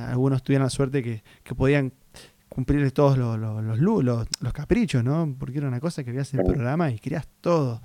algunos 0.09 0.43
tuvieron 0.43 0.63
la 0.63 0.69
suerte 0.69 1.03
que, 1.03 1.23
que 1.43 1.55
podían 1.55 1.91
cumplir 2.53 2.91
todos 2.91 3.17
los, 3.17 3.39
los, 3.39 3.79
los, 3.79 4.27
los, 4.41 4.53
caprichos, 4.53 5.01
¿no? 5.05 5.33
Porque 5.39 5.59
era 5.59 5.69
una 5.69 5.79
cosa 5.79 6.03
que 6.03 6.11
veías 6.11 6.33
en 6.33 6.41
el 6.41 6.45
programa 6.45 6.91
y 6.91 6.99
querías 6.99 7.25
todo. 7.39 7.81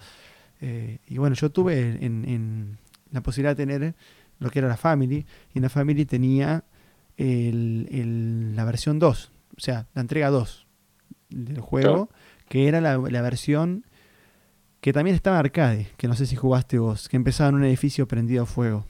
Eh, 0.60 0.98
y 1.06 1.18
bueno, 1.18 1.36
yo 1.36 1.50
tuve 1.50 2.04
en, 2.04 2.24
en, 2.24 2.78
la 3.12 3.20
posibilidad 3.22 3.56
de 3.56 3.64
tener 3.64 3.94
lo 4.40 4.50
que 4.50 4.58
era 4.58 4.66
la 4.66 4.76
Family, 4.76 5.24
y 5.54 5.58
en 5.58 5.62
la 5.62 5.68
Family 5.68 6.04
tenía 6.04 6.64
el, 7.16 7.88
el, 7.92 8.56
la 8.56 8.64
versión 8.64 8.98
2, 8.98 9.30
o 9.56 9.60
sea, 9.60 9.86
la 9.94 10.00
entrega 10.00 10.30
2 10.30 10.66
del 11.30 11.60
juego, 11.60 12.10
que 12.48 12.66
era 12.66 12.80
la, 12.80 12.98
versión 12.98 13.84
que 14.80 14.92
también 14.92 15.14
estaba 15.14 15.38
arcade, 15.38 15.92
que 15.96 16.08
no 16.08 16.14
sé 16.14 16.26
si 16.26 16.34
jugaste 16.34 16.80
vos, 16.80 17.08
que 17.08 17.16
empezaba 17.16 17.50
en 17.50 17.54
un 17.54 17.64
edificio 17.64 18.08
prendido 18.08 18.42
a 18.42 18.46
fuego. 18.46 18.84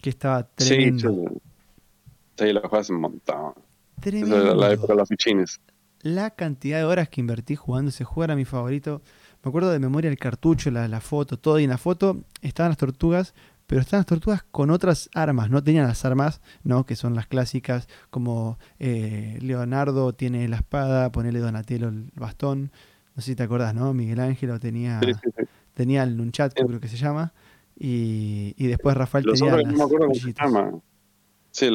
Que 0.00 0.08
estaba 0.08 0.44
tremendo. 0.44 1.10
Sí, 1.10 2.46
sí 2.46 2.52
la 2.54 2.60
juegas 2.60 2.88
un 2.88 3.00
montón. 3.00 3.52
Tremendo. 4.00 4.54
La, 4.54 4.72
época 4.72 4.92
de 4.92 4.98
las 4.98 5.08
fichines. 5.08 5.60
La 6.02 6.30
cantidad 6.30 6.78
de 6.78 6.84
horas 6.84 7.08
que 7.08 7.20
invertí 7.20 7.56
jugando 7.56 7.90
ese 7.90 8.04
juego 8.04 8.24
era 8.24 8.36
mi 8.36 8.44
favorito. 8.44 9.02
Me 9.42 9.48
acuerdo 9.48 9.70
de 9.70 9.78
memoria 9.78 10.10
el 10.10 10.18
cartucho, 10.18 10.70
la, 10.70 10.88
la 10.88 11.00
foto, 11.00 11.38
todo. 11.38 11.58
Y 11.58 11.64
en 11.64 11.70
la 11.70 11.78
foto 11.78 12.24
estaban 12.42 12.70
las 12.70 12.78
tortugas, 12.78 13.34
pero 13.70 13.82
están 13.82 14.00
las 14.00 14.06
tortugas 14.06 14.44
con 14.50 14.70
otras 14.70 15.08
armas, 15.14 15.48
no 15.48 15.62
tenían 15.62 15.86
las 15.86 16.04
armas, 16.04 16.40
¿no? 16.64 16.84
Que 16.86 16.96
son 16.96 17.14
las 17.14 17.28
clásicas, 17.28 17.88
como 18.10 18.58
eh, 18.80 19.38
Leonardo 19.42 20.12
tiene 20.12 20.48
la 20.48 20.56
espada, 20.56 21.12
ponele 21.12 21.38
Donatello 21.38 21.86
el 21.86 22.10
bastón, 22.16 22.72
no 23.14 23.22
sé 23.22 23.30
si 23.30 23.36
te 23.36 23.44
acordás, 23.44 23.72
¿no? 23.72 23.94
Miguel 23.94 24.18
Ángel 24.18 24.58
tenía, 24.58 24.98
tenía 25.72 26.02
el 26.02 26.16
Nunchat, 26.16 26.52
creo 26.52 26.80
que 26.80 26.88
se 26.88 26.96
llama, 26.96 27.32
y, 27.78 28.56
y 28.56 28.66
después 28.66 28.96
Rafael 28.96 29.24
tenía 29.24 29.58
las 29.58 29.66
no 29.66 29.78
me 29.78 29.84
acuerdo 29.84 30.06
cómo 30.08 30.18
se 30.18 30.32
llama. 30.32 30.72
Sí, 31.52 31.70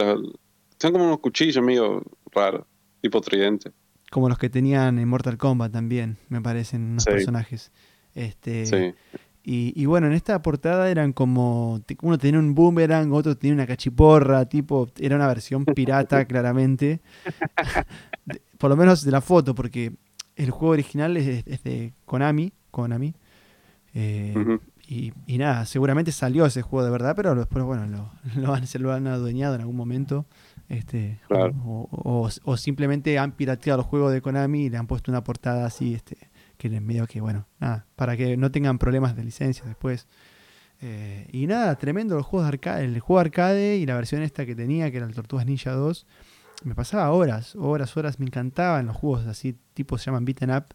son 0.86 0.94
como 0.94 1.06
unos 1.06 1.20
cuchillos 1.20 1.64
medio 1.64 2.04
raros, 2.32 2.66
tipo 3.02 3.20
tridente. 3.22 3.72
Como 4.12 4.30
los 4.30 4.38
que 4.38 4.50
tenían 4.50 5.00
en 5.00 5.08
Mortal 5.08 5.38
Kombat 5.38 5.72
también, 5.72 6.18
me 6.30 6.42
parecen 6.42 6.84
unos 6.84 7.06
personajes. 7.06 7.72
Este, 8.14 8.66
sí. 8.66 8.94
Y, 9.48 9.86
bueno, 9.86 10.08
en 10.08 10.14
esta 10.14 10.42
portada 10.42 10.90
eran 10.90 11.14
como, 11.14 11.80
uno 12.02 12.18
tenía 12.18 12.40
un 12.40 12.56
boomerang, 12.56 13.14
otro 13.14 13.38
tenía 13.38 13.54
una 13.54 13.68
cachiporra, 13.68 14.46
tipo, 14.46 14.90
era 14.98 15.16
una 15.16 15.28
versión 15.28 15.66
pirata 15.66 16.26
claramente, 16.26 17.02
por 18.58 18.72
lo 18.72 18.76
menos 18.76 19.04
de 19.04 19.12
la 19.12 19.22
foto, 19.22 19.54
porque 19.54 19.94
el 20.36 20.50
juego 20.50 20.74
original 20.74 21.16
es, 21.18 21.46
de 21.64 21.94
Konami, 22.06 22.54
Konami, 22.72 23.14
eh, 23.94 24.34
y, 24.88 25.14
nada, 25.38 25.66
seguramente 25.68 26.12
salió 26.12 26.48
ese 26.48 26.64
juego 26.64 26.84
de 26.84 26.92
verdad, 26.92 27.14
pero 27.16 27.36
después, 27.36 27.64
bueno, 27.64 27.86
lo, 27.86 28.12
lo 28.42 28.66
se 28.66 28.80
lo 28.80 28.94
han 28.94 29.06
adueñado 29.06 29.54
en 29.54 29.62
algún 29.62 29.76
momento, 29.76 30.26
este, 30.68 31.20
o, 31.30 32.30
o, 32.44 32.58
simplemente 32.58 33.20
han 33.20 33.34
pirateado 33.34 33.82
el 33.82 33.86
juego 33.86 34.10
de 34.10 34.22
Konami 34.22 34.66
y 34.66 34.70
le 34.70 34.78
han 34.78 34.88
puesto 34.88 35.12
una 35.12 35.24
portada 35.24 35.66
así, 35.66 35.94
este, 35.94 36.18
que 36.58 36.68
es 36.68 36.82
medio 36.82 37.06
que, 37.06 37.22
bueno, 37.22 37.46
nada, 37.60 37.86
para 37.96 38.18
que 38.18 38.36
no 38.36 38.52
tengan 38.52 38.80
problemas 38.80 39.16
de 39.16 39.24
licencia 39.24 39.64
después. 39.66 40.08
Eh, 40.82 41.28
y 41.32 41.48
nada, 41.48 41.76
tremendo 41.76 42.16
los 42.16 42.26
juegos 42.26 42.48
de 42.48 42.50
arcade, 42.50 42.86
el 42.86 43.00
juego 43.00 43.20
arcade 43.20 43.78
y 43.78 43.86
la 43.86 43.96
versión 43.96 44.22
esta 44.24 44.46
que 44.46 44.56
tenía, 44.56 44.90
que 44.92 44.98
era 44.98 45.06
el 45.06 45.14
Tortugas 45.14 45.46
Ninja 45.46 45.72
2. 45.72 46.06
Me 46.64 46.74
pasaba 46.74 47.12
horas, 47.12 47.56
horas, 47.56 47.96
horas, 47.96 48.20
me 48.20 48.26
encantaban 48.26 48.88
los 48.88 48.96
juegos 48.96 49.28
así, 49.28 49.58
tipo 49.74 49.98
se 49.98 50.06
llaman 50.06 50.26
beaten 50.26 50.52
up, 50.52 50.66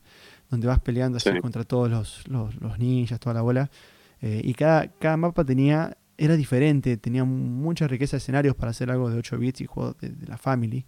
donde 0.51 0.67
vas 0.67 0.79
peleando 0.81 1.17
así 1.17 1.31
contra 1.41 1.65
todos 1.65 1.91
los, 1.91 2.29
los, 2.29 2.79
ninjas, 2.79 3.19
toda 3.19 3.35
la 3.35 3.43
bola. 3.43 3.71
Eh, 4.21 4.41
y 4.45 4.55
cada, 4.55 4.89
cada 4.89 5.17
mapa 5.17 5.45
tenía, 5.45 5.97
era 6.21 6.37
diferente, 6.37 6.99
tenía 6.99 7.25
mucha 7.25 7.89
riqueza 7.89 8.13
de 8.13 8.19
escenarios 8.19 8.55
para 8.55 8.73
hacer 8.73 8.91
algo 8.91 9.09
de 9.09 9.17
8 9.17 9.39
bits 9.39 9.63
y 9.63 9.67
juegos 9.67 9.97
de, 9.99 10.13
la 10.27 10.37
Family. 10.37 10.85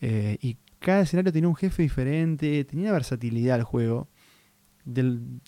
Eh, 0.00 0.38
y 0.40 0.56
cada 0.78 1.00
escenario 1.00 1.32
tenía 1.32 1.48
un 1.48 1.56
jefe 1.56 1.82
diferente, 1.82 2.64
tenía 2.64 2.92
versatilidad 2.92 3.58
el 3.58 3.64
juego 3.64 4.06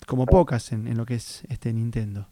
como 0.05 0.25
pocas 0.25 0.73
en, 0.73 0.95
lo 0.97 1.05
que 1.05 1.15
es 1.15 1.43
este 1.47 1.71
Nintendo. 1.71 2.27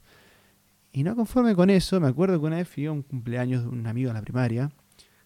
Y 0.91 1.03
no 1.03 1.15
conforme 1.15 1.55
con 1.55 1.69
eso, 1.69 2.01
me 2.01 2.07
acuerdo 2.09 2.37
que 2.37 2.45
una 2.45 2.57
vez 2.57 2.67
fui 2.67 2.85
a 2.85 2.91
un 2.91 3.01
cumpleaños 3.01 3.63
de 3.63 3.69
un 3.69 3.87
amigo 3.87 4.09
en 4.09 4.15
la 4.15 4.21
primaria. 4.21 4.69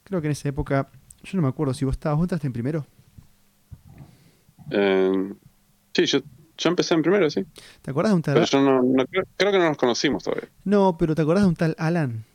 Creo 0.04 0.22
que 0.22 0.28
en 0.28 0.34
esa 0.34 0.50
época, 0.50 0.90
yo 1.24 1.38
no 1.38 1.42
me 1.42 1.48
acuerdo 1.48 1.74
si 1.74 1.86
vos 1.86 1.94
estabas, 1.94 2.20
¿vos 2.20 2.44
en 2.44 2.54
primero? 2.54 2.86
Em, 4.70 5.36
sí, 5.94 6.06
yo, 6.06 6.20
empecé 6.64 6.94
en 6.94 7.02
primero, 7.02 7.30
sí. 7.30 7.46
¿Te 7.82 7.92
acuerdas 7.92 8.12
de 8.12 8.16
un 8.16 8.22
tal 8.22 8.34
Pero 8.36 8.46
yo 8.46 8.62
no, 8.62 9.06
creo, 9.38 9.52
que 9.52 9.58
no 9.58 9.66
nos 9.66 9.78
conocimos 9.78 10.24
todavía. 10.24 10.50
No, 10.64 10.98
pero 10.98 11.16
¿te 11.16 11.22
acuerdas 11.22 11.44
de 11.44 11.50
un 11.50 11.56
tal 11.56 11.76
Alan? 11.78 12.26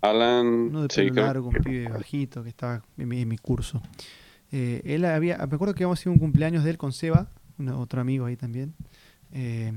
Alan, 0.00 0.46
Uno 0.46 0.82
de 0.82 0.88
pelo 0.88 1.14
largo, 1.14 1.48
un 1.48 1.54
pibe 1.54 1.88
bajito 1.88 2.42
que 2.42 2.50
estaba 2.50 2.82
en 2.98 3.08
mi, 3.08 3.38
curso. 3.38 3.80
Eh, 4.52 4.82
él 4.84 5.04
había, 5.04 5.38
me 5.38 5.54
acuerdo 5.54 5.74
que 5.74 5.84
habíamos 5.84 6.00
sido 6.00 6.12
un 6.12 6.18
cumpleaños 6.18 6.62
de 6.64 6.70
él 6.70 6.78
con 6.78 6.92
Seba, 6.92 7.28
otro 7.74 8.00
amigo 8.00 8.26
ahí 8.26 8.36
también. 8.36 8.74
Eh, 9.32 9.72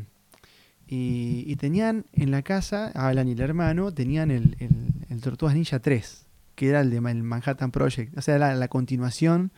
y, 0.90 1.56
tenían 1.58 2.06
en 2.14 2.32
la 2.32 2.42
casa, 2.42 2.92
Alan 2.94 3.28
y 3.28 3.34
el 3.34 3.42
hermano, 3.42 3.94
tenían 3.94 4.32
el, 4.32 4.56
el, 5.10 5.22
Tortugas 5.22 5.56
Ninja 5.56 5.80
3, 5.80 6.26
que 6.56 6.70
era 6.70 6.82
el 6.82 6.90
de 6.92 7.02
Manhattan 7.02 7.72
Project, 7.72 8.18
o 8.18 8.22
sea, 8.22 8.38
la, 8.38 8.56
la 8.56 8.68
continuación, 8.68 9.52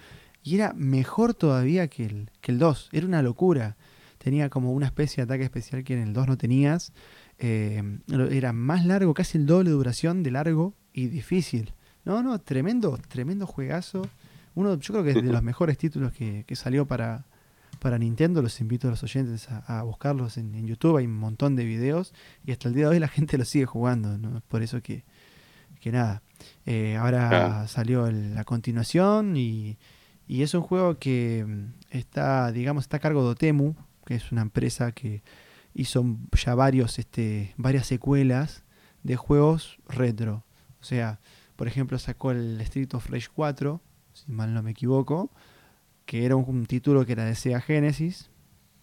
y 0.49 0.55
era 0.55 0.73
mejor 0.73 1.35
todavía 1.35 1.87
que 1.89 2.05
el, 2.05 2.31
que 2.41 2.51
el 2.51 2.57
2, 2.57 2.89
era 2.91 3.05
una 3.05 3.21
locura. 3.21 3.77
Tenía 4.17 4.49
como 4.49 4.73
una 4.73 4.87
especie 4.87 5.17
de 5.17 5.25
ataque 5.25 5.43
especial 5.43 5.83
que 5.83 5.93
en 5.93 5.99
el 5.99 6.11
2 6.11 6.27
no 6.27 6.37
tenías. 6.39 6.91
Eh, 7.37 7.99
era 8.31 8.51
más 8.51 8.83
largo, 8.83 9.13
casi 9.13 9.37
el 9.37 9.45
doble 9.45 9.69
de 9.69 9.75
duración 9.75 10.23
de 10.23 10.31
largo 10.31 10.73
y 10.91 11.05
difícil. 11.05 11.73
No, 12.03 12.23
no, 12.23 12.39
tremendo, 12.39 12.97
tremendo 13.09 13.45
juegazo. 13.45 14.01
Uno, 14.55 14.79
yo 14.79 14.91
creo 14.91 15.03
que 15.03 15.11
es 15.11 15.23
de 15.23 15.31
los 15.31 15.43
mejores 15.43 15.77
títulos 15.77 16.13
que, 16.13 16.45
que 16.47 16.55
salió 16.55 16.87
para, 16.87 17.27
para 17.77 17.99
Nintendo. 17.99 18.41
Los 18.41 18.59
invito 18.59 18.87
a 18.87 18.89
los 18.89 19.03
oyentes 19.03 19.47
a, 19.49 19.83
buscarlos 19.83 20.39
en, 20.39 20.65
YouTube. 20.65 20.97
Hay 20.97 21.05
un 21.05 21.19
montón 21.19 21.55
de 21.55 21.63
videos 21.63 22.11
y 22.43 22.53
hasta 22.53 22.69
el 22.69 22.73
día 22.73 22.85
de 22.85 22.95
hoy 22.95 22.99
la 22.99 23.07
gente 23.07 23.37
lo 23.37 23.45
sigue 23.45 23.67
jugando. 23.67 24.17
¿no? 24.17 24.41
Por 24.47 24.63
eso 24.63 24.81
que, 24.81 25.03
que 25.79 25.91
nada. 25.91 26.23
Eh, 26.65 26.97
ahora 26.97 27.67
salió 27.67 28.09
la 28.09 28.43
continuación 28.45 29.37
y, 29.37 29.77
y, 30.29 30.43
es 30.43 30.53
un 30.53 30.62
juego 30.62 30.98
que 31.00 31.43
mm, 31.45 31.74
está, 31.89 32.51
digamos, 32.51 32.83
está 32.83 32.98
a 32.98 33.00
cargo 33.01 33.24
de 33.24 33.29
Otemu, 33.31 33.75
que 34.05 34.15
es 34.15 34.31
una 34.31 34.41
empresa 34.41 34.91
que 34.91 35.24
hizo 35.74 36.05
ya 36.33 36.55
varios, 36.55 37.00
este, 37.00 37.53
varias 37.57 37.88
secuelas 37.88 38.63
de 39.03 39.15
juegos 39.15 39.79
retro. 39.88 40.43
O 40.81 40.83
sea, 40.83 41.19
por 41.55 41.67
ejemplo, 41.67 42.00
sacó 42.00 42.31
el 42.31 42.59
Street 42.62 42.93
of 42.93 43.09
Rage 43.09 43.27
4, 43.33 43.81
si 44.13 44.31
mal 44.31 44.53
no 44.53 44.63
me 44.63 44.71
equivoco, 44.71 45.29
que 46.05 46.25
era 46.25 46.36
un, 46.36 46.65
título 46.65 47.05
que 47.05 47.12
era 47.12 47.25
de 47.25 47.36
Sega 47.36 47.62
Genesis, 47.62 48.29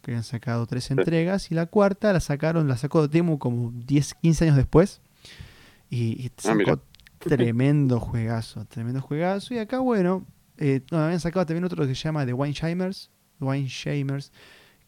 que 0.03 0.13
habían 0.13 0.25
sacado 0.25 0.67
tres 0.67 0.91
entregas, 0.91 1.51
y 1.51 1.55
la 1.55 1.67
cuarta 1.67 2.13
la 2.13 2.21
sacaron, 2.21 2.69
la 2.69 2.77
sacó 2.77 3.09
Temu 3.09 3.39
como 3.39 3.73
10, 3.73 4.15
15 4.15 4.45
años 4.45 4.57
después, 4.57 5.01
y, 5.91 6.29
ah, 6.29 6.31
sacó 6.37 6.83
tremendo 7.19 7.99
juegazo, 7.99 8.65
tremendo 8.67 9.01
juegazo, 9.01 9.55
y 9.55 9.59
acá, 9.59 9.81
bueno, 9.81 10.27
eh, 10.59 10.83
habían 10.91 11.21
sacado 11.21 11.47
también 11.47 11.65
otro 11.65 11.87
que 11.87 11.95
se 11.95 12.03
llama 12.03 12.27
The 12.27 12.33
Wine 12.33 12.55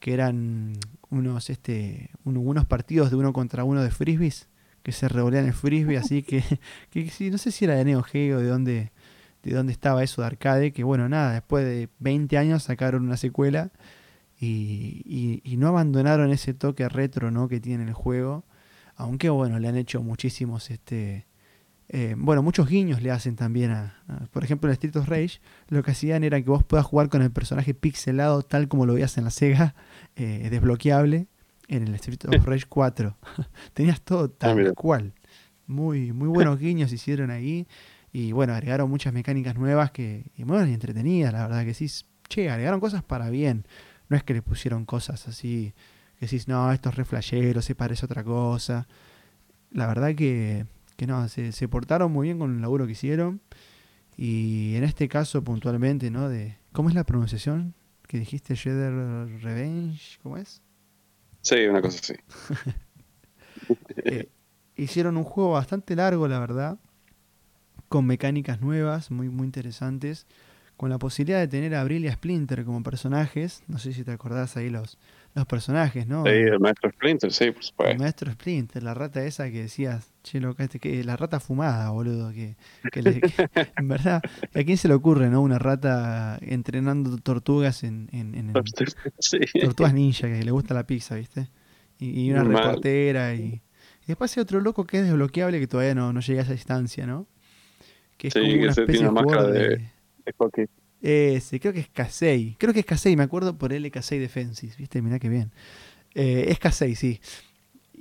que 0.00 0.14
eran 0.14 0.78
unos, 1.10 1.50
este, 1.50 2.10
unos 2.24 2.66
partidos 2.66 3.10
de 3.10 3.16
uno 3.16 3.32
contra 3.32 3.64
uno 3.64 3.82
de 3.82 3.90
frisbees, 3.90 4.48
que 4.82 4.92
se 4.92 5.08
revolean 5.08 5.46
el 5.46 5.52
frisbee, 5.52 5.96
así 5.96 6.22
que, 6.22 6.42
que, 6.90 7.10
no 7.30 7.38
sé 7.38 7.50
si 7.50 7.64
era 7.64 7.74
de 7.74 7.84
Neo 7.84 8.02
Geo, 8.02 8.40
de 8.40 8.48
dónde 8.48 8.92
de 9.42 9.54
dónde 9.54 9.72
estaba 9.72 10.02
eso 10.02 10.20
de 10.20 10.26
arcade, 10.26 10.72
que 10.72 10.84
bueno, 10.84 11.08
nada, 11.08 11.32
después 11.32 11.64
de 11.64 11.88
20 12.00 12.36
años 12.38 12.64
sacaron 12.64 13.04
una 13.04 13.16
secuela 13.16 13.70
y, 14.40 15.40
y, 15.44 15.56
no 15.56 15.68
abandonaron 15.68 16.30
ese 16.30 16.54
toque 16.54 16.88
retro 16.88 17.30
¿no? 17.30 17.48
que 17.48 17.60
tiene 17.60 17.84
el 17.84 17.92
juego, 17.92 18.44
aunque 18.96 19.30
bueno, 19.30 19.58
le 19.58 19.68
han 19.68 19.76
hecho 19.76 20.02
muchísimos, 20.02 20.70
este, 20.70 21.27
eh, 21.90 22.14
bueno, 22.18 22.42
muchos 22.42 22.68
guiños 22.68 23.00
le 23.00 23.10
hacen 23.10 23.34
también 23.34 23.70
a, 23.70 24.02
por 24.30 24.44
ejemplo, 24.44 24.68
en 24.68 24.74
Street 24.74 24.96
of 24.96 25.08
Rage, 25.08 25.40
lo 25.68 25.82
que 25.82 25.92
hacían 25.92 26.22
era 26.22 26.40
que 26.42 26.50
vos 26.50 26.62
puedas 26.62 26.84
jugar 26.84 27.08
con 27.08 27.22
el 27.22 27.30
personaje 27.30 27.72
pixelado 27.72 28.42
tal 28.42 28.68
como 28.68 28.84
lo 28.84 28.94
veías 28.94 29.16
en 29.16 29.24
la 29.24 29.30
Sega, 29.30 29.74
eh, 30.16 30.48
desbloqueable, 30.50 31.28
en 31.68 31.82
el 31.86 31.94
Street 31.94 32.18
of 32.26 32.44
Rage 32.44 32.66
4. 32.68 33.16
Tenías 33.72 34.02
todo 34.02 34.24
ah, 34.24 34.34
tal 34.38 34.74
cual. 34.74 35.14
Muy, 35.66 36.12
muy 36.12 36.28
buenos 36.28 36.58
guiños 36.60 36.92
hicieron 36.92 37.30
ahí. 37.30 37.66
Y 38.12 38.32
bueno, 38.32 38.54
agregaron 38.54 38.90
muchas 38.90 39.12
mecánicas 39.12 39.56
nuevas 39.56 39.90
que, 39.90 40.30
y 40.36 40.42
y 40.42 40.72
entretenidas, 40.74 41.32
la 41.32 41.46
verdad 41.46 41.64
que 41.64 41.74
sí. 41.74 41.86
Che, 42.28 42.50
agregaron 42.50 42.80
cosas 42.80 43.02
para 43.02 43.30
bien. 43.30 43.66
No 44.10 44.16
es 44.16 44.22
que 44.24 44.34
le 44.34 44.42
pusieron 44.42 44.84
cosas 44.84 45.26
así, 45.28 45.74
que 46.18 46.26
decís, 46.26 46.48
no, 46.48 46.70
esto 46.72 46.90
es 46.90 46.96
reflejero, 46.96 47.62
se 47.62 47.74
parece 47.74 48.04
a 48.04 48.06
otra 48.06 48.24
cosa. 48.24 48.86
La 49.70 49.86
verdad 49.86 50.14
que, 50.14 50.66
que 50.98 51.06
no, 51.06 51.26
se, 51.28 51.52
se 51.52 51.68
portaron 51.68 52.12
muy 52.12 52.26
bien 52.26 52.38
con 52.38 52.56
el 52.56 52.60
laburo 52.60 52.84
que 52.84 52.92
hicieron. 52.92 53.40
Y 54.18 54.74
en 54.74 54.84
este 54.84 55.08
caso 55.08 55.42
puntualmente, 55.44 56.10
¿no? 56.10 56.28
De, 56.28 56.58
¿Cómo 56.72 56.90
es 56.90 56.94
la 56.94 57.04
pronunciación? 57.04 57.74
que 58.08 58.18
dijiste 58.18 58.54
Shredder 58.54 59.42
Revenge, 59.42 60.18
¿cómo 60.22 60.38
es? 60.38 60.62
Sí, 61.42 61.66
una 61.66 61.80
cosa 61.80 62.00
así. 62.02 62.14
Eh, 64.04 64.30
hicieron 64.76 65.18
un 65.18 65.24
juego 65.24 65.50
bastante 65.50 65.94
largo, 65.94 66.26
la 66.26 66.38
verdad, 66.38 66.78
con 67.88 68.06
mecánicas 68.06 68.62
nuevas, 68.62 69.10
muy, 69.10 69.28
muy 69.28 69.44
interesantes, 69.44 70.26
con 70.78 70.88
la 70.88 70.98
posibilidad 70.98 71.40
de 71.40 71.48
tener 71.48 71.74
a 71.74 71.82
Abril 71.82 72.04
y 72.04 72.08
a 72.08 72.12
Splinter 72.12 72.64
como 72.64 72.82
personajes. 72.82 73.64
No 73.66 73.78
sé 73.78 73.92
si 73.92 74.04
te 74.04 74.12
acordás 74.12 74.56
ahí 74.56 74.70
los, 74.70 74.96
los 75.34 75.46
personajes, 75.46 76.06
¿no? 76.06 76.24
Sí, 76.24 76.30
el 76.30 76.58
maestro 76.58 76.90
Splinter, 76.90 77.32
sí, 77.32 77.50
por 77.52 77.62
supuesto. 77.62 77.92
El 77.92 77.98
maestro 77.98 78.32
Splinter, 78.32 78.82
la 78.82 78.94
rata 78.94 79.22
esa 79.24 79.50
que 79.50 79.62
decías, 79.62 80.12
che, 80.24 80.40
loca, 80.40 80.64
este, 80.64 80.80
que, 80.80 81.04
la 81.04 81.16
rata 81.16 81.38
fumada, 81.38 81.90
boludo, 81.90 82.32
que, 82.32 82.56
que, 82.90 83.02
le, 83.02 83.20
que 83.20 83.32
en 83.76 83.88
verdad, 83.88 84.20
¿a 84.54 84.64
quién 84.64 84.76
se 84.76 84.88
le 84.88 84.94
ocurre, 84.94 85.28
no? 85.30 85.40
Una 85.42 85.58
rata 85.58 86.38
entrenando 86.40 87.16
tortugas 87.18 87.84
en, 87.84 88.08
en, 88.12 88.34
en, 88.34 88.50
en 88.56 88.64
Sí. 89.18 89.38
tortugas 89.60 89.94
ninja, 89.94 90.26
que 90.28 90.42
le 90.42 90.50
gusta 90.50 90.74
la 90.74 90.86
pizza, 90.86 91.14
¿viste? 91.14 91.48
Y, 91.98 92.20
y 92.22 92.30
una 92.32 92.42
Mal. 92.44 92.54
reportera 92.56 93.34
y, 93.34 93.40
y 94.02 94.06
después 94.06 94.36
hay 94.36 94.40
otro 94.42 94.60
loco 94.60 94.86
que 94.86 94.98
es 94.98 95.04
desbloqueable 95.04 95.60
que 95.60 95.66
todavía 95.68 95.94
no, 95.94 96.12
no 96.12 96.20
llega 96.20 96.40
a 96.40 96.44
esa 96.44 96.52
instancia, 96.54 97.06
¿no? 97.06 97.26
Que 98.16 98.28
es 98.28 98.34
Sí, 98.34 98.40
como 98.40 98.52
que 98.54 98.64
una 98.64 98.72
se 98.74 98.86
tiene 98.86 99.00
de 99.04 99.08
una 99.08 99.12
máscara 99.22 99.42
jugador 99.44 99.52
de- 99.68 99.76
de... 99.76 99.90
Es 100.24 100.34
hockey. 100.36 100.66
Ese, 101.00 101.60
creo 101.60 101.72
que 101.72 101.80
es 101.80 101.88
Kasei. 101.88 102.56
Creo 102.58 102.72
que 102.74 102.80
es 102.80 102.86
Kasei, 102.86 103.16
me 103.16 103.22
acuerdo 103.22 103.56
por 103.56 103.72
él 103.72 103.88
Kasei 103.90 104.18
Defensis, 104.18 104.76
¿viste? 104.76 105.00
Mirá 105.02 105.18
que 105.18 105.28
bien. 105.28 105.52
Eh, 106.14 106.46
es 106.48 106.58
Kasei, 106.58 106.94
sí. 106.96 107.20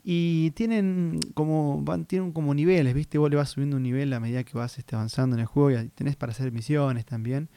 Y 0.03 0.51
tienen 0.51 1.19
como 1.33 1.81
van, 1.83 2.05
tienen 2.05 2.31
como 2.31 2.53
niveles, 2.53 2.93
¿viste? 2.93 3.17
Vos 3.17 3.29
le 3.29 3.35
vas 3.35 3.49
subiendo 3.49 3.75
un 3.77 3.83
nivel 3.83 4.11
a 4.13 4.19
medida 4.19 4.43
que 4.43 4.57
vas 4.57 4.77
este, 4.77 4.95
avanzando 4.95 5.35
en 5.35 5.41
el 5.41 5.45
juego 5.47 5.79
y 5.81 5.89
tenés 5.89 6.15
para 6.15 6.31
hacer 6.31 6.51
misiones 6.51 7.05
también. 7.05 7.49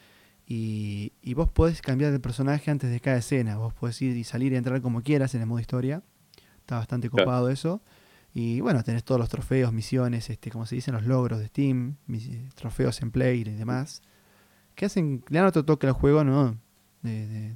Y, 0.45 1.13
y 1.21 1.33
vos 1.33 1.49
podés 1.49 1.81
cambiar 1.81 2.11
de 2.11 2.19
personaje 2.19 2.69
antes 2.69 2.89
de 2.91 2.99
cada 2.99 3.17
escena. 3.17 3.57
Vos 3.57 3.73
podés 3.73 4.01
ir 4.01 4.17
y 4.17 4.23
salir 4.25 4.51
y 4.51 4.57
entrar 4.57 4.81
como 4.81 5.01
quieras 5.01 5.33
en 5.33 5.41
el 5.41 5.47
modo 5.47 5.59
historia. 5.61 6.03
Está 6.59 6.75
bastante 6.75 7.09
Claro. 7.09 7.23
copado 7.25 7.49
eso. 7.49 7.81
Y 8.33 8.59
bueno, 8.59 8.83
tenés 8.83 9.03
todos 9.05 9.19
los 9.19 9.29
trofeos, 9.29 9.71
misiones, 9.73 10.29
este, 10.29 10.51
como 10.51 10.65
se 10.65 10.75
dicen, 10.75 10.93
los 10.93 11.05
logros 11.05 11.39
de 11.39 11.47
Steam, 11.47 11.95
mis- 12.05 12.27
eh, 12.27 12.49
trofeos 12.55 13.01
en 13.01 13.11
Play 13.11 13.41
y 13.41 13.43
demás. 13.45 14.01
Que 14.81 14.87
hacen, 14.87 15.23
le 15.29 15.37
dan 15.37 15.47
otro 15.47 15.63
toque 15.63 15.85
al 15.85 15.93
juego, 15.93 16.23
¿no? 16.23 16.57
De- 17.03 17.27
de- 17.27 17.55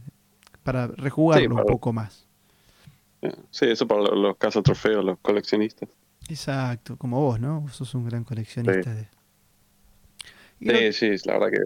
para 0.61 0.85
rejugarlo 0.85 1.55
Sí, 1.55 1.59
un 1.59 1.65
poco 1.65 1.91
más. 1.91 2.27
Sí, 3.49 3.65
eso 3.65 3.87
para 3.87 4.01
los, 4.01 4.37
casos 4.37 4.61
trofeos, 4.61 5.03
los 5.03 5.17
coleccionistas. 5.17 5.89
Exacto, 6.29 6.95
como 6.97 7.19
vos, 7.19 7.39
¿no? 7.39 7.61
Vos 7.61 7.75
sos 7.77 7.95
un 7.95 8.05
gran 8.05 8.23
coleccionista 8.23 8.93
de. 8.93 9.07
Y 10.59 10.65
lo- 10.71 10.77
Sí, 10.77 10.93
sí, 10.93 11.27
la 11.27 11.39
verdad 11.39 11.57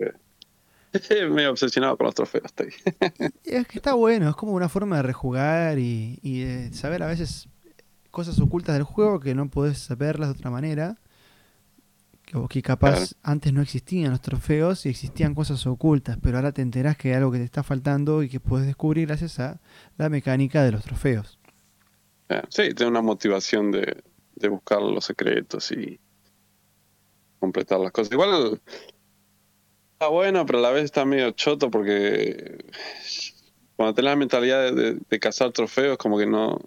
que 0.94 1.26
medio 1.30 1.52
obsesionado 1.52 1.98
con 1.98 2.06
los 2.06 2.16
trofeos 2.16 2.46
estoy. 2.46 2.74
es 3.44 3.68
que 3.68 3.80
está 3.80 3.96
bueno, 3.96 4.30
es 4.30 4.38
como 4.38 4.54
una 4.54 4.70
forma 4.70 4.96
de 4.96 5.02
rejugar 5.04 5.78
y, 5.78 6.20
y 6.22 6.40
de 6.40 6.72
saber 6.72 7.04
a 7.04 7.08
veces 7.08 7.50
cosas 8.12 8.40
ocultas 8.40 8.76
del 8.76 8.84
juego 8.84 9.20
que 9.20 9.36
no 9.36 9.50
podés 9.50 9.80
saberlas 9.80 10.30
de 10.30 10.36
otra 10.40 10.52
manera. 10.52 10.96
Que, 12.50 12.62
capaz 12.62 12.92
Claro. 12.92 13.06
antes 13.24 13.54
no 13.54 13.62
existían 13.62 14.12
los 14.12 14.22
trofeos 14.22 14.86
y 14.86 14.90
existían 14.90 15.34
cosas 15.34 15.66
ocultas, 15.66 16.18
pero 16.22 16.38
ahora 16.38 16.52
te 16.52 16.62
enterás 16.62 16.96
que 16.96 17.10
hay 17.10 17.16
algo 17.16 17.32
que 17.32 17.40
te 17.40 17.44
está 17.44 17.64
faltando 17.64 18.22
y 18.22 18.30
que 18.30 18.40
puedes 18.40 18.68
descubrir 18.68 19.08
gracias 19.08 19.40
a 19.40 19.60
la 19.98 20.10
mecánica 20.10 20.64
de 20.64 20.72
los 20.72 20.84
trofeos. 20.84 21.40
Ah, 22.30 22.44
Sí, 22.50 22.74
tiene 22.76 22.92
una 22.92 23.02
motivación 23.02 23.72
de, 23.72 24.04
de 24.36 24.48
buscar 24.48 24.80
los 24.82 25.06
secretos 25.06 25.72
y 25.72 26.00
completar 27.40 27.80
las 27.80 27.92
cosas. 27.92 28.12
Igual 28.12 28.62
está 29.94 30.08
bueno, 30.10 30.46
pero 30.46 30.60
a 30.60 30.62
la 30.62 30.72
vez 30.72 30.84
está 30.86 31.06
medio 31.06 31.32
choto 31.32 31.72
porque 31.72 32.64
cuando 33.76 33.96
tenés 33.96 34.12
la 34.12 34.16
mentalidad 34.16 34.72
de, 34.72 34.72
de- 34.94 35.00
de 35.10 35.20
cazar 35.20 35.52
trofeos, 35.52 35.98
como 35.98 36.18
que 36.20 36.28
no, 36.28 36.60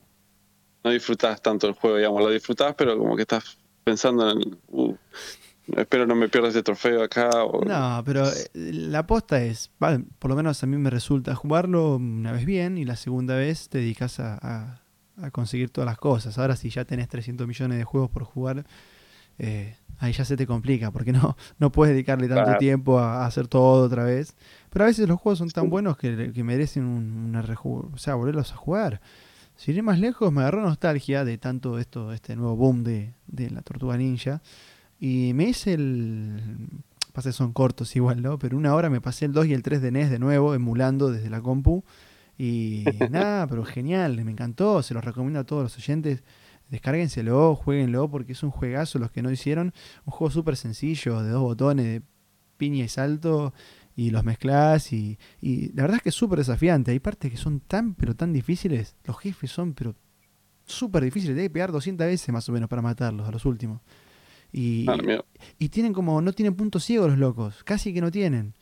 no 0.82 0.90
disfrutás 0.90 1.40
tanto 1.40 1.68
el 1.68 1.74
juego, 1.74 1.98
digamos, 1.98 2.20
lo 2.20 2.30
disfrutás, 2.30 2.74
pero 2.76 2.98
como 2.98 3.14
que 3.14 3.22
estás 3.22 3.58
pensando 3.84 4.30
en, 4.30 4.58
uh, 4.68 4.94
espero 5.76 6.06
no 6.06 6.14
me 6.14 6.28
pierda 6.28 6.48
ese 6.48 6.62
trofeo 6.62 7.02
acá. 7.02 7.30
O, 7.44 7.64
No, 7.64 8.02
pero 8.04 8.26
eh, 8.28 8.50
la 8.54 9.00
aposta 9.00 9.42
es, 9.42 9.70
va, 9.82 10.00
por 10.18 10.30
lo 10.30 10.36
menos 10.36 10.62
a 10.62 10.66
mí 10.66 10.76
me 10.76 10.90
resulta 10.90 11.34
jugarlo 11.34 11.96
una 11.96 12.32
vez 12.32 12.44
bien 12.44 12.78
y 12.78 12.84
la 12.84 12.96
segunda 12.96 13.36
vez 13.36 13.68
te 13.68 13.78
dedicas 13.78 14.20
a, 14.20 14.38
a- 14.40 14.78
a 15.22 15.30
conseguir 15.30 15.70
todas 15.70 15.86
las 15.86 15.98
cosas. 15.98 16.38
Ahora 16.38 16.56
si 16.56 16.70
ya 16.70 16.84
tenés 16.84 17.08
300 17.08 17.46
millones 17.46 17.78
de 17.78 17.84
juegos 17.84 18.10
por 18.10 18.24
jugar, 18.24 18.64
eh, 19.38 19.76
ahí 19.98 20.12
ya 20.12 20.24
se 20.24 20.36
te 20.36 20.46
complica 20.46 20.90
porque 20.90 21.12
no, 21.12 21.36
no 21.58 21.70
puedes 21.70 21.94
dedicarle 21.94 22.28
tanto 22.28 22.44
Claro. 22.44 22.58
tiempo 22.58 22.98
a, 22.98 23.22
a 23.22 23.26
hacer 23.26 23.46
todo 23.46 23.84
otra 23.84 24.04
vez. 24.04 24.34
Pero 24.70 24.84
a 24.84 24.88
veces 24.88 25.06
los 25.08 25.20
juegos 25.20 25.38
son 25.38 25.50
tan 25.50 25.68
buenos 25.70 25.96
que, 25.96 26.32
que 26.32 26.42
merecen 26.44 26.84
un- 26.84 27.26
una 27.28 27.44
o 27.62 27.98
sea, 27.98 28.14
volverlos 28.14 28.52
a 28.52 28.56
jugar. 28.56 29.00
Si 29.54 29.70
iré 29.70 29.82
más 29.82 30.00
lejos, 30.00 30.32
me 30.32 30.40
agarró 30.40 30.62
nostalgia 30.62 31.24
de 31.24 31.36
tanto 31.38 31.78
esto, 31.78 32.12
este 32.12 32.34
nuevo 32.34 32.56
boom 32.56 32.82
de, 32.82 33.12
de 33.26 33.50
la 33.50 33.60
Tortuga 33.62 33.96
Ninja. 33.98 34.40
Y 35.04 35.34
me 35.34 35.48
hice 35.48 35.74
el. 35.74 36.40
Que 37.12 37.32
son 37.32 37.52
cortos 37.52 37.96
igual, 37.96 38.22
¿no? 38.22 38.38
Pero 38.38 38.56
una 38.56 38.72
hora 38.72 38.88
me 38.88 39.00
pasé 39.00 39.24
el 39.24 39.32
2 39.32 39.46
y 39.46 39.52
el 39.52 39.64
3 39.64 39.82
de 39.82 39.90
NES 39.90 40.10
de 40.10 40.20
nuevo, 40.20 40.54
emulando 40.54 41.10
desde 41.10 41.28
la 41.28 41.40
compu. 41.40 41.82
Y 42.38 42.84
nada, 43.10 43.48
pero 43.48 43.64
genial, 43.64 44.24
me 44.24 44.30
encantó. 44.30 44.80
Se 44.80 44.94
los 44.94 45.04
recomiendo 45.04 45.40
a 45.40 45.44
todos 45.44 45.64
los 45.64 45.76
oyentes. 45.76 46.22
Descárguenselo, 46.70 47.56
jueguenlo, 47.56 48.08
porque 48.12 48.30
es 48.30 48.44
un 48.44 48.52
juegazo 48.52 49.00
los 49.00 49.10
que 49.10 49.22
no 49.22 49.32
hicieron. 49.32 49.74
Un 50.04 50.12
juego 50.12 50.30
súper 50.30 50.56
sencillo, 50.56 51.20
de 51.20 51.30
dos 51.30 51.42
botones, 51.42 51.84
de 51.84 52.02
piña 52.56 52.84
y 52.84 52.88
salto. 52.88 53.52
Y 53.96 54.10
los 54.10 54.22
mezclas 54.22 54.92
y, 54.92 55.18
y 55.40 55.72
la 55.72 55.82
verdad 55.82 55.96
es 55.96 56.02
que 56.04 56.08
es 56.10 56.14
súper 56.14 56.38
desafiante. 56.38 56.92
Hay 56.92 57.00
partes 57.00 57.28
que 57.28 57.36
son 57.36 57.58
tan, 57.58 57.94
pero 57.94 58.14
tan 58.14 58.32
difíciles. 58.32 58.94
Los 59.04 59.18
jefes 59.18 59.50
son, 59.50 59.74
pero 59.74 59.96
súper 60.64 61.02
difíciles. 61.02 61.36
Hay 61.36 61.46
que 61.46 61.50
pegar 61.50 61.72
200 61.72 62.06
veces 62.06 62.28
más 62.32 62.48
o 62.48 62.52
menos 62.52 62.68
para 62.68 62.82
matarlos, 62.82 63.26
a 63.26 63.32
los 63.32 63.44
últimos. 63.44 63.80
Y, 64.52 64.84
Ah, 64.88 64.96
y 65.58 65.68
tienen 65.70 65.92
como, 65.94 66.20
no 66.20 66.32
tienen 66.32 66.54
puntos 66.54 66.84
ciegos 66.84 67.08
los 67.10 67.18
locos, 67.18 67.64
casi 67.64 67.92
que 67.94 68.00
no 68.00 68.10
tienen. 68.10 68.54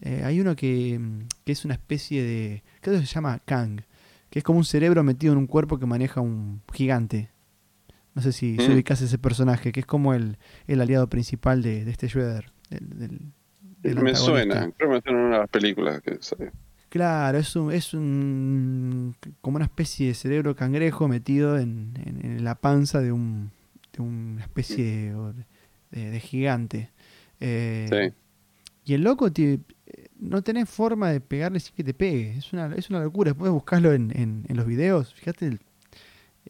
Eh, 0.00 0.22
hay 0.24 0.40
uno 0.40 0.54
que, 0.56 0.98
mm, 0.98 1.20
que 1.44 1.52
es 1.52 1.64
una 1.64 1.74
especie 1.74 2.22
de, 2.22 2.62
creo 2.80 2.98
que 3.00 3.06
se 3.06 3.12
llama 3.12 3.40
Kang, 3.44 3.80
que 4.30 4.38
es 4.38 4.44
como 4.44 4.58
un 4.58 4.64
cerebro 4.64 5.02
metido 5.02 5.32
en 5.32 5.38
un 5.38 5.46
cuerpo 5.46 5.78
que 5.78 5.86
maneja 5.86 6.20
un 6.20 6.62
gigante. 6.72 7.30
No 8.14 8.22
sé 8.22 8.32
si, 8.32 8.58
si 8.58 8.68
Mm. 8.68 8.74
ubicás 8.74 9.00
ese 9.02 9.18
personaje, 9.18 9.72
que 9.72 9.80
es 9.80 9.86
como 9.86 10.14
el, 10.14 10.38
el 10.68 10.80
aliado 10.80 11.08
principal 11.08 11.62
de, 11.62 11.84
de 11.84 11.90
este 11.90 12.06
Shredder. 12.08 12.52
del- 12.70 12.88
del- 12.98 13.32
del 13.82 13.98
me 14.02 14.14
suena, 14.14 14.72
creo 14.76 14.88
que 14.90 14.94
me 14.96 15.00
suena 15.02 15.18
en 15.20 15.24
una 15.26 15.34
de 15.36 15.40
las 15.42 15.50
películas 15.50 16.00
que 16.00 16.16
salió. 16.20 16.50
Claro, 16.88 17.38
es 17.38 17.54
un, 17.56 17.72
es 17.72 17.92
un 17.92 19.14
como 19.40 19.56
una 19.56 19.64
especie 19.66 20.08
de 20.08 20.14
cerebro 20.14 20.54
cangrejo 20.56 21.06
metido 21.08 21.58
en, 21.58 21.92
en- 22.04 22.24
en 22.24 22.44
la 22.44 22.54
panza 22.54 23.00
de 23.00 23.10
un 23.12 23.50
de 23.96 24.02
una 24.02 24.42
especie 24.42 25.14
de, 25.90 26.10
de 26.10 26.20
gigante. 26.20 26.90
Eh, 27.40 27.86
Sí. 27.90 28.14
Y 28.86 28.94
el 28.94 29.02
loco 29.02 29.32
te- 29.32 29.60
no 30.20 30.42
tenés 30.42 30.68
forma 30.68 31.10
de 31.10 31.20
pegarle 31.20 31.58
sin 31.60 31.74
que 31.74 31.84
te 31.84 31.94
pegue. 31.94 32.36
Es 32.36 32.52
una, 32.52 32.74
es 32.74 32.90
una 32.90 33.00
locura. 33.02 33.32
Puedes 33.32 33.52
buscarlo 33.54 33.92
en, 33.94 34.10
en- 34.14 34.44
en 34.46 34.56
los 34.56 34.66
videos. 34.66 35.14
Fíjate 35.14 35.46
el, 35.46 35.60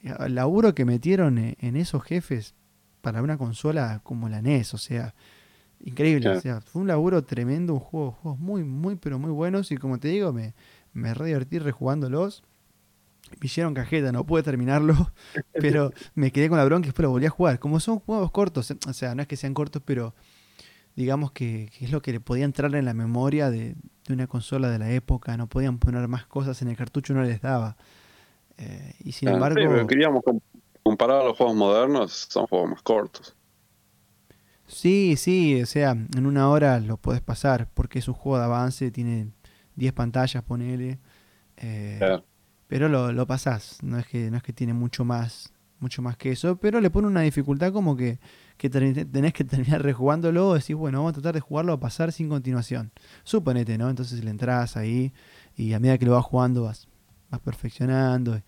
el 0.02 0.35
laburo 0.35 0.74
que 0.74 0.85
metieron 0.85 1.38
en, 1.38 1.57
en 1.61 1.76
esos 1.76 2.02
jefes 2.02 2.54
para 3.02 3.22
una 3.22 3.38
consola 3.38 4.00
como 4.02 4.28
la 4.28 4.42
NES. 4.42 4.74
O 4.74 4.78
sea, 4.78 5.14
increíble. 5.85 6.22
Claro. 6.22 6.38
O 6.38 6.42
sea, 6.42 6.61
fue 6.61 6.83
un 6.83 6.88
laburo 6.88 7.22
tremendo. 7.22 7.74
Un 7.74 7.80
juego, 7.80 8.12
juegos 8.12 8.40
muy, 8.40 8.64
muy, 8.64 8.96
pero 8.96 9.18
muy 9.20 9.30
buenos. 9.30 9.70
Y 9.70 9.76
como 9.76 9.98
te 10.00 10.09
digo, 10.09 10.33
me, 10.33 10.54
me 10.92 11.14
re 11.14 11.26
divertí 11.26 11.59
rejugándolos. 11.61 12.42
Me 13.41 13.47
hicieron 13.47 13.75
cajeta, 13.75 14.13
no 14.13 14.25
pude 14.27 14.43
terminarlo, 14.43 14.95
pero 15.59 15.93
me 16.15 16.33
quedé 16.33 16.49
con 16.49 16.59
la 16.59 16.65
bronca 16.65 16.87
y 16.87 16.89
después 16.91 17.05
lo 17.05 17.11
volví 17.11 17.27
a 17.27 17.31
jugar. 17.31 17.59
Como 17.59 17.81
son 17.81 18.01
juegos 18.01 18.31
cortos, 18.31 18.73
o 18.87 18.93
sea, 18.93 19.15
no 19.15 19.23
es 19.23 19.29
que 19.29 19.37
sean 19.37 19.55
cortos, 19.55 19.83
pero 19.85 20.15
digamos 20.97 21.33
que, 21.33 21.71
que 21.79 21.87
es 21.87 21.93
lo 21.93 22.03
que 22.03 22.13
le 22.13 22.21
podía 22.21 22.45
entrar 22.47 22.75
en 22.75 22.85
la 22.87 22.95
memoria 22.95 23.51
de, 23.51 23.77
de 24.07 24.15
una 24.15 24.27
consola 24.29 24.71
de 24.71 24.79
la 24.79 24.93
época. 24.93 25.37
No 25.37 25.49
podían 25.49 25.79
poner 25.79 26.09
más 26.09 26.27
cosas 26.27 26.63
en 26.63 26.69
el 26.69 26.77
cartucho, 26.77 27.15
no 27.15 27.23
les 27.25 27.41
daba. 27.43 27.77
Eh, 28.59 28.95
y 29.01 29.13
sin 29.13 29.29
Ah, 29.29 29.41
sí, 29.53 29.61
embargo, 29.61 29.69
pero 29.69 29.87
queríamos 29.87 30.23
com- 30.23 30.41
comparar 30.83 31.21
a 31.23 31.25
los 31.25 31.37
juegos 31.37 31.57
modernos, 31.57 32.13
son 32.31 32.47
juegos 32.47 32.71
más 32.71 32.83
cortos. 32.83 33.37
sí, 34.67 35.17
sí, 35.17 35.61
o 35.63 35.67
sea, 35.67 35.93
en 35.93 36.27
una 36.27 36.49
hora 36.51 36.81
lo 36.81 36.97
podés 36.97 37.21
pasar 37.21 37.69
porque 37.75 37.99
es 37.99 38.09
un 38.09 38.15
juego 38.15 38.39
de 38.39 38.45
avance, 38.45 38.91
tiene 38.91 39.29
10 39.77 39.93
pantallas, 39.93 40.43
ponele. 40.45 40.99
eh, 41.59 41.99
Claro. 41.99 42.25
Pero 42.68 42.88
lo, 42.88 43.12
lo 43.12 43.27
pasás, 43.27 43.79
no 43.83 43.98
es 43.98 44.07
que 44.07 44.31
no 44.31 44.37
es 44.37 44.42
que 44.42 44.53
tiene 44.53 44.74
mucho 44.74 45.05
más 45.05 45.53
mucho 45.81 46.03
más 46.03 46.16
que 46.16 46.33
eso, 46.33 46.57
pero 46.57 46.81
le 46.81 46.90
pone 46.90 47.07
una 47.07 47.20
dificultad 47.20 47.72
como 47.72 47.96
que, 47.96 48.18
que 48.57 48.70
tenés 48.70 49.33
que 49.33 49.44
terminar 49.44 49.83
rejugándolo, 49.83 50.55
decís, 50.55 50.74
bueno, 50.74 50.98
vamos 50.98 51.11
a 51.11 51.14
tratar 51.14 51.35
de 51.35 51.40
jugarlo 51.40 51.74
a 51.74 51.81
pasar 51.81 52.11
sin 52.11 52.29
continuación. 52.29 52.90
Suponete, 53.22 53.77
¿no? 53.77 53.90
Entonces 53.90 54.24
le 54.24 54.31
entras 54.31 54.77
ahí 54.77 55.12
y 55.57 55.74
a 55.74 55.81
medida 55.81 55.98
que 55.98 56.07
lo 56.07 56.12
vas 56.12 56.24
jugando 56.24 56.62
vas, 56.62 56.88
vas 57.31 57.40
perfeccionando. 57.40 58.40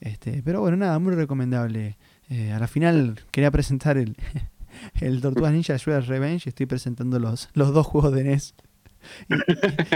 Este, 0.00 0.42
pero 0.42 0.60
bueno, 0.60 0.78
nada, 0.78 0.98
muy 0.98 1.14
recomendable. 1.14 1.98
Eh, 2.30 2.52
a 2.52 2.58
la 2.58 2.68
final 2.68 3.20
quería 3.32 3.50
presentar 3.50 3.98
el, 3.98 4.16
el 5.00 5.20
Tortugas 5.20 5.52
Ninja 5.52 5.76
Shredder's 5.76 6.06
Revenge, 6.06 6.48
estoy 6.48 6.66
presentando 6.66 7.18
los, 7.18 7.50
los 7.52 7.74
dos 7.74 7.86
juegos 7.86 8.14
de 8.14 8.24
NES 8.24 8.54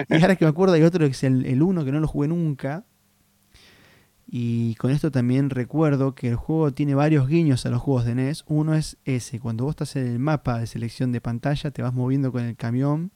y, 0.08 0.14
ahora 0.14 0.36
que 0.36 0.44
me 0.44 0.50
acuerdo 0.50 0.74
hay 0.74 0.82
otro 0.82 1.04
que 1.06 1.12
es 1.12 1.24
el, 1.24 1.46
el 1.46 1.62
1 1.62 1.84
que 1.84 1.92
no 1.92 2.00
lo 2.00 2.08
jugué 2.08 2.28
nunca. 2.28 2.84
Y 4.34 4.76
con 4.76 4.90
esto 4.90 5.10
también 5.10 5.50
recuerdo 5.50 6.14
que 6.14 6.30
el 6.30 6.36
juego 6.36 6.72
tiene 6.72 6.94
varios 6.94 7.28
guiños 7.28 7.66
a 7.66 7.68
los 7.68 7.82
juegos 7.82 8.06
de 8.06 8.14
NES. 8.14 8.44
Uno 8.46 8.74
es 8.74 8.96
ese, 9.04 9.38
cuando 9.38 9.64
vos 9.64 9.72
estás 9.72 9.94
en 9.96 10.06
el 10.06 10.18
mapa 10.18 10.58
de 10.58 10.66
selección 10.66 11.12
de 11.12 11.20
pantalla, 11.20 11.70
te 11.70 11.82
vas 11.82 11.92
moviendo 11.92 12.32
con 12.32 12.42
el 12.42 12.56
camión 12.56 13.10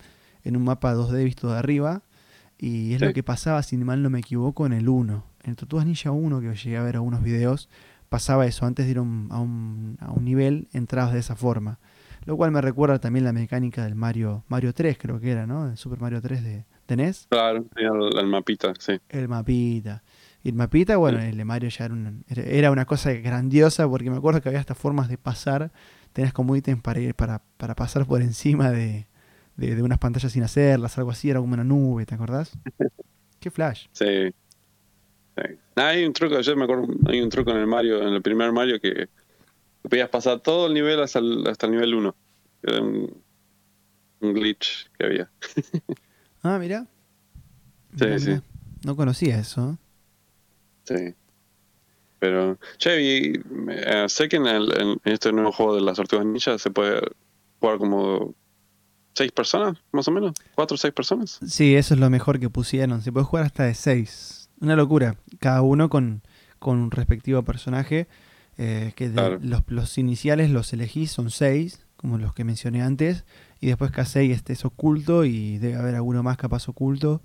en 0.45 0.59
un 0.59 0.65
mapa 0.65 0.95
2D 0.95 1.25
visto 1.25 1.51
de 1.51 1.59
arriba. 1.59 2.03
Y 2.59 2.93
es 2.93 3.01
lo 3.01 3.15
que 3.15 3.23
pasaba, 3.23 3.63
si 3.63 3.79
mal 3.79 4.03
no 4.03 4.11
me 4.11 4.19
equivoco, 4.19 4.67
en 4.67 4.75
el 4.75 4.91
1. 4.91 5.25
En 5.45 5.51
el 5.51 5.57
Tortugas 5.57 5.87
Ninja 5.87 6.11
1, 6.11 6.39
que 6.43 6.55
llegué 6.55 6.77
a 6.77 6.83
ver 6.83 6.97
algunos 6.97 7.23
videos, 7.23 7.71
pasaba 8.11 8.45
eso. 8.45 8.67
Antes 8.67 8.85
de 8.85 8.91
ir 8.91 8.99
a 8.99 9.01
un, 9.01 9.29
a 9.31 10.11
un, 10.11 10.25
nivel, 10.25 10.69
entrabas 10.75 11.15
de 11.15 11.21
esa 11.21 11.35
forma. 11.35 11.79
Lo 12.27 12.37
cual 12.37 12.51
me 12.51 12.61
recuerda 12.61 12.99
también 12.99 13.25
la 13.25 13.33
mecánica 13.33 13.85
del 13.85 13.95
Mario 13.95 14.45
Mario 14.49 14.75
3, 14.75 14.99
creo 14.99 15.19
que 15.19 15.31
era, 15.31 15.47
¿no? 15.47 15.71
El 15.71 15.79
Super 15.79 15.99
Mario 15.99 16.21
3 16.21 16.45
de, 16.45 16.67
de 16.87 16.97
NES. 16.97 17.29
Claro, 17.31 17.65
el, 17.75 18.27
mapita, 18.27 18.75
sí. 18.79 19.01
El 19.09 19.29
mapita. 19.29 20.03
Y 20.47 20.51
el 20.51 20.55
mapita, 20.55 20.97
bueno, 20.97 21.19
el 21.19 21.37
de 21.37 21.45
Mario 21.45 21.71
ya 21.71 21.87
era, 21.87 22.43
era 22.45 22.71
una 22.71 22.85
cosa 22.85 23.13
grandiosa 23.15 23.89
porque 23.89 24.09
me 24.11 24.19
acuerdo 24.19 24.41
que 24.41 24.49
había 24.49 24.61
hasta 24.61 24.77
formas 24.77 25.09
de 25.09 25.19
pasar. 25.19 25.73
Tenías 26.13 26.33
como 26.33 26.55
ítems 26.55 26.81
para, 26.83 27.01
ir, 27.01 27.17
para, 27.17 27.43
para 27.57 27.75
pasar 27.75 28.07
por 28.07 28.23
encima 28.23 28.71
de, 28.71 29.09
de, 29.57 29.83
unas 29.83 29.99
pantallas 29.99 30.31
sin 30.31 30.45
hacerlas, 30.45 30.97
algo 30.99 31.11
así, 31.11 31.31
era 31.31 31.41
como 31.41 31.55
una 31.55 31.65
nube, 31.65 32.07
¿te 32.07 32.15
acordás? 32.15 32.53
Qué 33.41 33.51
flash. 33.51 33.89
Sí. 33.91 34.33
hay 35.75 36.05
un 36.05 36.13
truco, 36.13 36.41
yo 36.41 36.57
me 36.57 36.63
acuerdo, 36.63 36.95
hay 37.09 37.21
un 37.21 37.29
truco 37.29 37.51
en 37.51 37.57
el 37.57 37.67
Mario, 37.67 38.07
en 38.07 38.15
el 38.15 38.23
primer 38.23 38.53
Mario 38.53 38.81
que 38.81 39.09
podías 39.83 40.11
pasar 40.11 40.39
todo 40.39 40.69
el 40.69 40.75
nivel 40.75 41.03
hasta 41.03 41.19
el, 41.19 41.45
hasta 41.49 41.67
el 41.67 41.73
nivel 41.73 41.93
1. 41.93 42.15
Era 42.63 42.83
un, 42.83 43.23
glitch 44.21 44.93
que 44.97 45.07
había. 45.07 45.29
ah, 46.45 46.57
mira. 46.61 46.87
Sí, 47.99 48.21
sí. 48.21 48.41
No 48.85 48.95
conocía 48.95 49.41
eso. 49.41 49.77
Sí. 50.87 51.14
Pero, 52.18 52.59
che, 52.79 53.33
eh, 53.33 54.09
sé 54.09 54.29
que 54.29 54.37
en, 54.37 54.46
el, 54.46 54.72
en, 54.81 55.01
este 55.05 55.33
nuevo 55.33 55.53
juego 55.53 55.75
de 55.75 55.83
las 55.83 55.96
tortugas 55.96 56.25
ninja 56.25 56.59
se 56.59 56.70
puede 56.70 57.01
jugar 57.61 57.79
como 57.79 58.35
seis 59.14 59.33
personas, 59.33 59.77
más 59.92 60.09
o 60.09 60.12
menos. 60.12 60.33
¿Cuatro 60.55 60.77
o 60.77 60.79
seis 60.79 60.94
personas? 60.94 61.38
Sí, 61.46 61.75
eso 61.75 61.94
es 61.94 62.01
lo 62.01 62.09
mejor 62.11 62.40
que 62.40 62.49
pusieron. 62.49 63.03
Se 63.03 63.12
puede 63.12 63.27
jugar 63.27 63.44
hasta 63.44 63.64
de 63.64 63.75
seis. 63.75 64.49
Una 64.61 64.77
locura. 64.77 65.16
Cada 65.40 65.62
uno 65.62 65.90
con, 65.90 66.22
con 66.59 66.79
un 66.79 66.90
respectivo 66.90 67.42
personaje. 67.42 68.09
Eh, 68.59 68.92
que 68.96 69.09
los, 69.09 69.62
los, 69.66 69.99
iniciales 69.99 70.51
los 70.51 70.72
elegís, 70.72 71.11
son 71.11 71.31
seis, 71.31 71.87
como 71.96 72.16
los 72.16 72.33
que 72.33 72.44
mencioné 72.44 72.83
antes. 72.83 73.25
Y 73.61 73.66
después 73.66 73.90
cada 73.90 74.07
seis 74.07 74.35
este 74.35 74.55
es 74.55 74.64
oculto 74.64 75.25
y 75.25 75.59
debe 75.59 75.77
haber 75.77 75.94
alguno 75.94 76.22
más 76.22 76.38
capaz 76.38 76.68
oculto. 76.68 77.20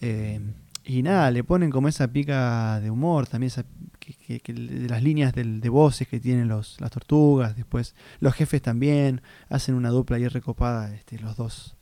Eh, 0.00 0.40
y 0.86 1.02
nada, 1.02 1.30
le 1.30 1.42
ponen 1.44 1.70
como 1.70 1.88
esa 1.88 2.08
pica 2.08 2.78
de 2.80 2.90
humor, 2.90 3.26
también 3.26 3.48
esa, 3.48 3.64
que, 3.98 4.52
de 4.52 4.88
las 4.88 5.02
líneas 5.02 5.32
de 5.32 5.68
voces 5.70 6.06
que 6.06 6.20
tienen 6.20 6.46
los, 6.46 6.78
las 6.80 6.90
tortugas, 6.90 7.56
después 7.56 7.94
los 8.20 8.34
jefes 8.34 8.60
también, 8.60 9.22
hacen 9.48 9.74
una 9.74 9.88
dupla 9.88 10.16
ahí 10.16 10.28
recopada, 10.28 10.94
este, 10.94 11.18
los 11.18 11.36
dos, 11.36 11.76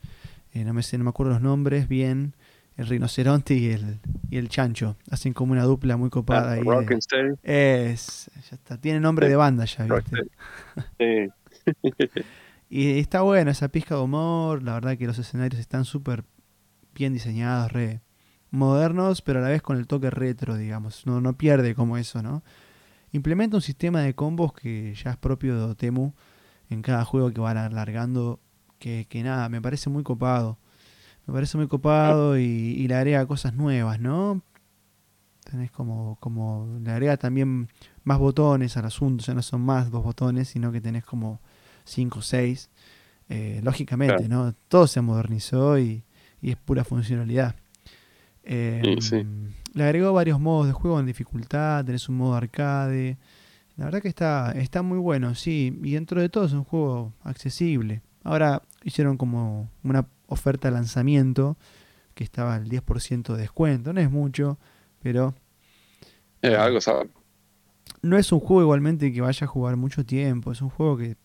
eh, 0.53 0.63
no, 0.63 0.73
me 0.73 0.83
sé, 0.83 0.97
no 0.97 1.03
me 1.03 1.09
acuerdo 1.09 1.33
los 1.33 1.41
nombres 1.41 1.89
bien, 1.89 2.33
el 2.77 2.87
rinoceronte 2.87 3.55
y 3.55 3.71
el, 3.71 3.99
y 4.29 4.37
el 4.37 4.47
chancho, 4.47 4.95
hacen 5.11 5.33
como 5.33 5.51
una 5.51 5.63
dupla 5.63 5.97
muy 5.97 6.09
copada. 6.09 6.51
Ah, 6.51 6.53
ahí 6.53 6.61
es, 7.43 8.31
ya 8.49 8.55
está, 8.55 8.77
tiene 8.77 9.01
nombre 9.01 9.27
de 9.27 9.35
banda 9.35 9.65
ya, 9.65 9.85
¿viste? 9.85 11.29
y 12.69 12.99
está 12.99 13.21
bueno 13.21 13.51
esa 13.51 13.67
pizca 13.67 13.95
de 13.95 14.01
humor, 14.01 14.63
la 14.63 14.75
verdad 14.75 14.97
que 14.97 15.07
los 15.07 15.19
escenarios 15.19 15.59
están 15.59 15.83
súper 15.83 16.23
bien 16.95 17.11
diseñados, 17.11 17.69
re 17.69 17.99
modernos, 18.53 19.21
pero 19.21 19.39
a 19.39 19.41
la 19.41 19.49
vez 19.49 19.61
con 19.61 19.77
el 19.77 19.87
toque 19.87 20.09
retro, 20.09 20.55
digamos. 20.55 21.05
No, 21.05 21.19
no 21.19 21.33
pierde 21.37 21.75
como 21.75 21.97
eso, 21.97 22.21
¿no? 22.21 22.43
Implementa 23.11 23.57
un 23.57 23.61
sistema 23.61 24.01
de 24.01 24.13
combos 24.13 24.53
que 24.53 24.93
ya 24.95 25.11
es 25.11 25.17
propio 25.17 25.57
de 25.57 25.63
Otemu 25.63 26.13
en 26.69 26.81
cada 26.81 27.03
juego 27.03 27.31
que 27.31 27.41
van 27.41 27.57
alargando, 27.57 28.39
que, 28.79 29.07
que 29.09 29.23
nada, 29.23 29.49
me 29.49 29.61
parece 29.61 29.89
muy 29.89 30.03
copado. 30.03 30.59
Me 31.25 31.33
parece 31.33 31.57
muy 31.57 31.67
copado 31.67 32.37
y, 32.37 32.43
y, 32.43 32.87
le 32.87 32.95
agrega 32.95 33.25
cosas 33.25 33.53
nuevas, 33.53 33.99
¿no? 33.99 34.41
Tenés 35.49 35.71
como, 35.71 36.17
como, 36.19 36.79
le 36.83 36.91
agrega 36.91 37.17
también 37.17 37.69
más 38.03 38.19
botones 38.19 38.77
al 38.77 38.85
asunto, 38.85 39.23
ya 39.23 39.33
no 39.33 39.41
son 39.41 39.61
más 39.61 39.89
dos 39.89 40.03
botones, 40.03 40.49
sino 40.49 40.71
que 40.71 40.81
tenés 40.81 41.05
como 41.05 41.41
cinco 41.85 42.19
o 42.19 42.21
seis. 42.21 42.69
Eh, 43.29 43.61
lógicamente, 43.63 44.27
¿no? 44.27 44.53
Todo 44.67 44.85
se 44.85 45.01
modernizó 45.01 45.79
y, 45.79 46.03
y 46.41 46.51
es 46.51 46.57
pura 46.57 46.83
funcionalidad. 46.83 47.55
Em, 48.43 49.53
le 49.73 49.83
agregó 49.83 50.13
varios 50.13 50.39
modos 50.39 50.67
de 50.67 50.73
juego 50.73 50.99
en 50.99 51.05
dificultad, 51.05 51.85
tenés 51.85 52.07
un 52.09 52.17
modo 52.17 52.35
arcade. 52.35 53.17
La 53.77 53.85
verdad 53.85 54.01
que 54.01 54.07
está, 54.07 54.51
está 54.51 54.81
muy 54.81 54.99
bueno, 54.99 55.33
sí. 55.33 55.79
Y 55.83 55.93
dentro 55.93 56.21
de 56.21 56.29
todo 56.29 56.45
es 56.45 56.53
un 56.53 56.63
juego 56.63 57.13
accesible. 57.23 58.01
Ahora 58.23 58.61
hicieron 58.83 59.17
como 59.17 59.69
una 59.83 60.07
oferta 60.27 60.67
de 60.67 60.75
lanzamiento 60.75 61.57
que 62.13 62.23
estaba 62.23 62.55
al 62.55 62.69
10% 62.69 63.33
de 63.33 63.41
descuento. 63.41 63.93
No 63.93 64.01
es 64.01 64.11
mucho, 64.11 64.59
pero... 65.01 65.33
Eh, 66.41 66.55
algo 66.55 66.79
sabe. 66.81 67.09
No 68.01 68.17
es 68.17 68.31
un 68.31 68.39
juego 68.39 68.61
igualmente 68.61 69.11
que 69.11 69.21
vaya 69.21 69.45
a 69.45 69.47
jugar 69.47 69.77
mucho 69.77 70.05
tiempo. 70.05 70.51
Es 70.51 70.61
un 70.61 70.69
juego 70.69 70.97
que 70.97 71.17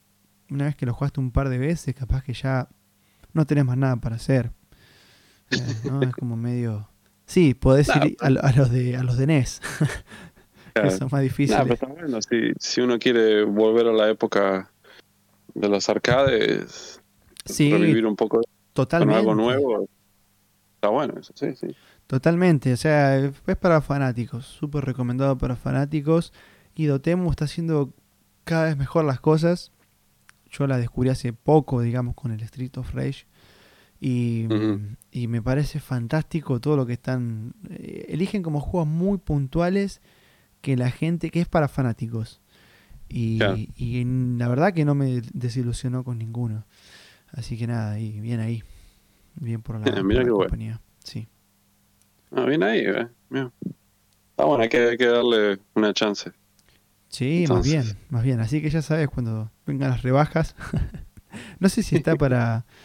una 0.51 0.65
vez 0.65 0.77
que 0.77 0.87
lo 0.87 0.95
jugaste 0.95 1.21
un 1.21 1.31
par 1.31 1.49
de 1.49 1.59
veces, 1.59 1.95
capaz 1.95 2.23
que 2.23 2.33
ya 2.33 2.69
no 3.33 3.47
tenés 3.47 3.65
más 3.65 3.77
nada 3.77 3.97
para 3.97 4.17
hacer. 4.17 4.53
Eh, 5.51 5.59
es 6.03 6.15
como 6.15 6.37
medio 6.37 6.89
Sí, 7.29 7.53
podés 7.53 7.88
ir 7.88 8.17
a, 8.21 8.31
los 8.53 8.71
de, 8.71 8.97
a 8.97 9.03
los 9.03 9.19
de 9.19 9.27
NES, 9.27 9.61
que 10.75 10.91
son 10.91 11.11
más 11.12 11.21
difíciles. 11.21 11.79
bueno, 11.87 12.23
si, 12.23 12.53
si, 12.59 12.81
uno 12.81 12.99
quiere 12.99 13.45
volver 13.45 13.87
a 13.87 13.93
la 13.93 14.09
época 14.09 14.73
de 15.53 15.69
los 15.69 15.91
arcades, 15.91 17.03
sí, 17.45 17.71
revivir 17.71 18.07
un 18.07 18.17
poco 18.17 18.41
totalmente. 18.73 19.12
con 19.12 19.21
algo 19.21 19.35
nuevo, 19.35 19.88
está 20.77 20.88
bueno 20.88 21.21
eso, 21.21 21.35
sí, 21.37 21.55
sí. 21.55 21.77
Totalmente, 22.07 22.73
o 22.73 22.77
sea, 22.79 23.19
es 23.19 23.57
para 23.61 23.83
fanáticos, 23.83 24.47
súper 24.47 24.87
recomendado 24.87 25.37
para 25.37 25.55
fanáticos. 25.55 26.33
Y 26.75 26.87
Dotemu 26.87 27.31
está 27.31 27.45
haciendo 27.45 27.93
cada 28.45 28.64
vez 28.64 28.79
mejor 28.79 29.05
las 29.05 29.21
cosas. 29.21 29.71
Yo 30.51 30.67
la 30.67 30.79
descubrí 30.79 31.11
hace 31.11 31.35
poco, 31.35 31.83
digamos, 31.83 32.14
con 32.14 32.33
el 32.33 32.41
Street 32.41 32.71
of 32.79 32.95
Rage. 32.95 33.27
Y, 34.01 34.47
y, 35.11 35.27
me 35.27 35.43
parece 35.43 35.81
fantástico 35.81 36.61
todo 36.61 36.77
lo 36.77 36.87
que 36.87 36.93
están. 36.93 37.55
Eh, 37.71 38.07
eligen 38.11 38.43
como 38.43 38.61
juegos 38.61 38.89
muy 38.89 39.19
puntuales 39.19 40.01
que 40.61 40.77
la 40.77 40.91
gente. 40.91 41.31
que 41.31 41.41
es 41.41 41.49
para 41.49 41.69
fanáticos. 41.69 42.41
Y, 43.09 43.41
y 43.77 44.05
la 44.39 44.49
verdad 44.49 44.73
que 44.73 44.85
no 44.85 44.95
me 44.95 45.23
desilusionó 45.33 46.05
con 46.05 46.19
ninguno. 46.19 46.65
Así 47.33 47.59
que 47.59 47.67
nada, 47.67 47.99
y 47.99 48.21
bien 48.21 48.41
ahí. 48.41 48.63
Bien 49.35 49.63
por 49.63 49.79
la, 49.79 50.29
compañía. 50.29 50.81
Sí. 51.03 51.29
Ah, 52.33 52.45
bien 52.45 52.63
ahí, 52.63 52.81
eh. 52.81 53.09
Ah, 54.37 54.45
bueno, 54.45 54.63
hay 54.63 54.69
que, 54.69 54.91
hay 54.91 54.97
que 54.97 55.07
darle 55.07 55.59
una 55.75 55.93
chance. 55.93 56.33
Sí, 57.09 57.47
más 57.49 57.65
bien, 57.65 57.85
más 58.11 58.23
bien. 58.23 58.41
Así 58.41 58.61
que 58.61 58.71
ya 58.71 58.83
sabes, 58.83 59.09
cuando 59.09 59.51
vengan 59.67 59.91
las 59.91 60.03
rebajas. 60.03 60.55
no 61.59 61.69
sé 61.69 61.83
si 61.83 61.97
está 61.97 62.17
para. 62.17 62.67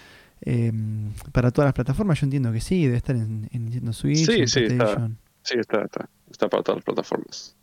Em, 0.45 1.13
para 1.31 1.51
todas 1.51 1.67
las 1.67 1.73
plataformas, 1.73 2.19
yo 2.19 2.25
entiendo 2.25 2.51
que 2.51 2.59
sí, 2.59 2.85
debe 2.85 2.97
estar 2.97 3.15
en, 3.15 3.49
Nintendo 3.51 3.93
Switch. 3.93 4.25
Sí, 4.25 4.47
sí, 4.47 4.63
está, 4.63 5.09
sí 5.41 5.57
está, 5.57 5.87
está, 6.29 6.49
para 6.49 6.63
todas 6.63 6.77
las 6.77 6.85
plataformas. 6.85 7.55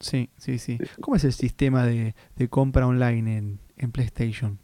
Sí, 0.00 0.28
sí, 0.36 0.58
sí. 0.58 0.78
¿Cómo 1.00 1.16
es 1.16 1.24
el 1.24 1.32
sistema 1.32 1.86
de, 1.86 2.14
compra 2.50 2.86
online 2.86 3.38
en, 3.38 3.60
en 3.76 3.92
PlayStation? 3.92 4.58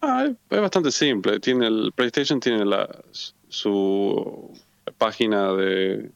Ah, 0.00 0.28
es 0.50 0.60
bastante 0.60 0.92
simple. 0.92 1.40
Tiene 1.40 1.66
el 1.66 1.92
PlayStation 1.94 2.38
tiene 2.38 2.64
la, 2.64 2.88
su 3.48 4.52
página 4.96 5.52
de 5.54 6.12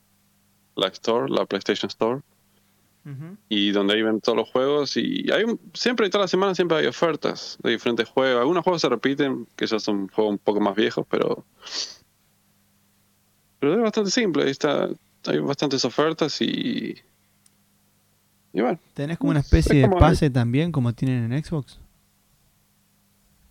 la 0.76 0.88
Store, 0.88 1.28
la 1.28 1.46
PlayStation 1.46 1.88
Store 1.88 2.20
y 3.48 3.70
donde 3.70 3.94
ahí 3.94 4.02
ven 4.02 4.20
todos 4.20 4.36
los 4.36 4.50
juegos 4.50 4.96
y 4.96 5.30
hay 5.32 5.44
siempre 5.72 6.10
toda 6.10 6.24
la 6.24 6.28
semana 6.28 6.54
siempre 6.54 6.76
hay 6.76 6.86
ofertas 6.86 7.58
de 7.62 7.70
diferentes 7.70 8.08
juegos. 8.08 8.40
Algunos 8.40 8.62
juegos 8.64 8.82
se 8.82 8.88
repiten 8.88 9.46
que 9.56 9.66
ya 9.66 9.78
son 9.78 10.08
juegos 10.08 10.32
un 10.32 10.38
poco 10.38 10.60
más 10.60 10.76
viejos 10.76 11.06
pero 11.08 11.44
pero 13.58 13.74
es 13.74 13.80
bastante 13.80 14.10
simple 14.10 14.44
ahí 14.44 14.50
está 14.50 14.88
hay 15.26 15.38
bastantes 15.38 15.84
ofertas 15.84 16.40
y 16.42 16.96
y 18.52 18.60
bueno. 18.60 18.78
Tenés 18.94 19.18
como 19.18 19.30
una 19.30 19.40
especie 19.40 19.80
de 19.80 19.88
pase 19.88 20.30
también 20.30 20.70
como 20.70 20.92
tienen 20.92 21.32
en 21.32 21.42
Xbox 21.44 21.80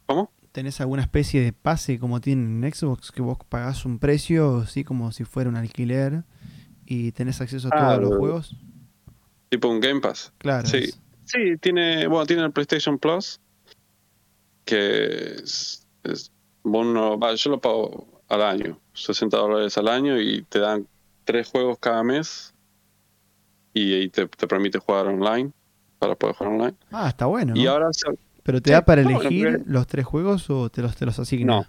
¿cómo? 0.05 0.31
¿Tenés 0.51 0.79
alguna 0.81 1.01
especie 1.01 1.41
de 1.41 1.53
pase 1.53 1.97
como 1.97 2.21
tienen 2.21 2.63
en 2.63 2.73
Xbox 2.73 3.11
que 3.11 3.23
vos 3.23 3.37
pagás 3.49 3.85
un 3.85 3.97
precio 3.97 4.57
así 4.57 4.83
como 4.83 5.11
si 5.11 5.23
fuera 5.23 5.49
un 5.49 5.55
alquiler 5.55 6.23
y 6.85 7.11
tenés 7.11 7.41
acceso 7.41 7.69
a 7.71 7.71
todos 7.71 8.01
los 8.01 8.17
juegos? 8.17 8.55
Tipo 9.49 9.69
un 9.69 9.79
Game 9.79 10.01
Pass. 10.01 10.33
Claro. 10.37 10.67
Sí, 10.67 10.91
sí 11.25 11.57
tiene, 11.59 12.07
bueno, 12.07 12.25
tiene 12.25 12.43
el 12.43 12.51
PlayStation 12.51 12.97
Plus, 12.97 13.39
que 14.65 15.35
es, 15.35 15.85
bueno, 16.63 17.19
yo 17.35 17.49
lo 17.49 17.59
pago 17.59 18.23
al 18.27 18.41
año, 18.41 18.79
60 18.93 19.37
dólares 19.37 19.77
al 19.77 19.87
año 19.87 20.19
y 20.19 20.43
te 20.43 20.59
dan 20.59 20.87
tres 21.23 21.47
juegos 21.47 21.77
cada 21.79 22.03
mes 22.03 22.53
y, 23.73 23.93
ahí 23.93 24.09
te, 24.09 24.27
te 24.27 24.47
permite 24.47 24.79
jugar 24.79 25.07
online 25.07 25.51
para 25.99 26.15
poder 26.15 26.35
jugar 26.35 26.53
online. 26.53 26.75
Ah, 26.91 27.09
está 27.09 27.25
bueno. 27.25 27.53
Y 27.55 27.63
¿no? 27.63 27.71
ahora 27.71 27.89
¿Pero 28.43 28.61
te 28.61 28.69
sí, 28.69 28.73
da 28.73 28.85
para 28.85 29.03
no, 29.03 29.21
elegir 29.21 29.63
los 29.65 29.87
tres 29.87 30.05
juegos 30.05 30.49
o 30.49 30.69
te 30.69 30.81
los, 30.81 30.95
te 30.95 31.05
los 31.05 31.19
asigna? 31.19 31.45
No. 31.45 31.67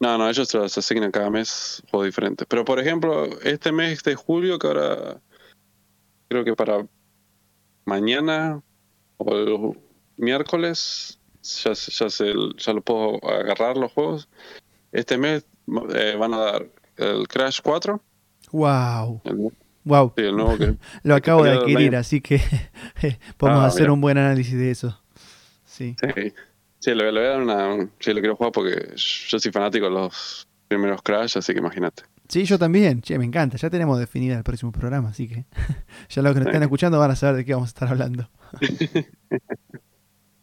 No, 0.00 0.18
no, 0.18 0.28
ellos 0.28 0.48
te 0.48 0.58
los 0.58 0.76
asignan 0.76 1.12
cada 1.12 1.30
mes 1.30 1.82
juegos 1.90 2.06
diferentes. 2.06 2.46
Pero 2.48 2.64
por 2.64 2.80
ejemplo, 2.80 3.24
este 3.42 3.70
mes 3.70 4.02
de 4.02 4.14
julio, 4.16 4.58
que 4.58 4.66
ahora 4.66 5.20
creo 6.32 6.44
que 6.44 6.54
para 6.56 6.86
mañana 7.84 8.62
o 9.18 9.34
el 9.36 9.78
miércoles 10.16 11.18
ya, 11.42 11.72
ya, 11.72 12.10
se, 12.10 12.32
ya 12.58 12.72
lo 12.72 12.82
puedo 12.82 13.18
agarrar 13.28 13.76
los 13.76 13.92
juegos. 13.92 14.28
Este 14.92 15.16
mes 15.18 15.44
eh, 15.94 16.16
van 16.18 16.34
a 16.34 16.38
dar 16.38 16.66
el 16.96 17.26
Crash 17.28 17.60
4, 17.62 18.00
Wow, 18.52 19.22
el, 19.24 19.50
wow. 19.84 20.12
sí, 20.14 20.22
el 20.24 20.36
nuevo 20.36 20.58
que... 20.58 20.76
Lo 21.04 21.14
que 21.14 21.18
acabo 21.18 21.42
de 21.42 21.52
adquirir, 21.52 21.96
así 21.96 22.20
que 22.20 22.38
podemos 23.38 23.64
Ah, 23.64 23.68
hacer 23.68 23.82
mira. 23.82 23.92
un 23.94 24.00
buen 24.02 24.18
análisis 24.18 24.58
de 24.58 24.70
eso. 24.70 25.00
Sí. 25.64 25.96
Sí, 26.14 26.32
sí 26.80 26.94
le, 26.94 27.10
le 27.10 27.18
voy 27.20 27.28
a 27.28 27.30
dar 27.30 27.42
una... 27.42 27.90
Sí, 27.98 28.12
lo 28.12 28.20
quiero 28.20 28.36
jugar 28.36 28.52
porque 28.52 28.92
yo 28.96 29.38
soy 29.38 29.50
fanático 29.52 29.86
de 29.86 29.92
los 29.92 30.46
primeros 30.68 31.00
Crash, 31.02 31.38
así 31.38 31.54
que 31.54 31.60
imagínate. 31.60 32.02
Sí, 32.32 32.44
yo 32.46 32.58
también. 32.58 33.02
Che, 33.02 33.18
me 33.18 33.26
encanta. 33.26 33.58
Ya 33.58 33.68
tenemos 33.68 33.98
definida 33.98 34.38
el 34.38 34.42
próximo 34.42 34.72
programa, 34.72 35.10
así 35.10 35.28
que 35.28 35.44
ya 36.08 36.22
los 36.22 36.32
que 36.32 36.38
nos 36.40 36.46
están 36.46 36.62
escuchando 36.62 36.98
van 36.98 37.10
a 37.10 37.14
saber 37.16 37.36
de 37.36 37.44
qué 37.44 37.52
vamos 37.52 37.68
a 37.68 37.72
estar 37.74 37.88
hablando. 37.88 38.30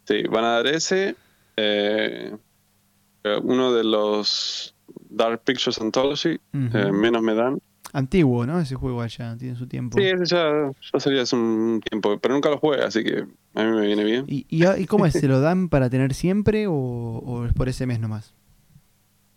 Sí, 0.06 0.24
van 0.24 0.44
a 0.44 0.48
dar 0.56 0.68
ese. 0.68 1.16
eh, 1.56 2.34
uno 3.44 3.74
de 3.74 3.84
los 3.84 4.76
Dark 5.10 5.44
Pictures 5.44 5.80
Anthology, 5.80 6.40
eh, 6.54 6.92
menos 6.92 7.22
me 7.22 7.36
dan. 7.36 7.60
Antiguo, 7.94 8.46
¿no? 8.46 8.60
Ese 8.60 8.76
juego 8.76 9.02
allá 9.02 9.36
tiene 9.38 9.56
su 9.56 9.68
tiempo. 9.68 9.98
Sí, 9.98 10.06
ese 10.06 10.26
ya, 10.26 10.72
ya 10.94 11.00
sería 11.00 11.22
hace 11.24 11.36
un 11.36 11.82
tiempo, 11.88 12.18
pero 12.20 12.34
nunca 12.34 12.50
lo 12.50 12.58
jugué, 12.58 12.82
así 12.84 13.04
que 13.04 13.26
a 13.56 13.64
mí 13.64 13.72
me 13.72 13.86
viene 13.86 14.04
bien. 14.04 14.26
¿Y, 14.28 14.46
y, 14.50 14.66
y 14.68 14.86
cómo 14.86 15.06
es? 15.06 15.14
¿Se 15.14 15.28
lo 15.28 15.42
dan 15.42 15.70
para 15.70 15.90
tener 15.90 16.14
siempre 16.14 16.66
o, 16.68 16.74
o 16.74 17.46
es 17.46 17.54
por 17.54 17.68
ese 17.70 17.86
mes 17.86 18.00
nomás? 18.00 18.34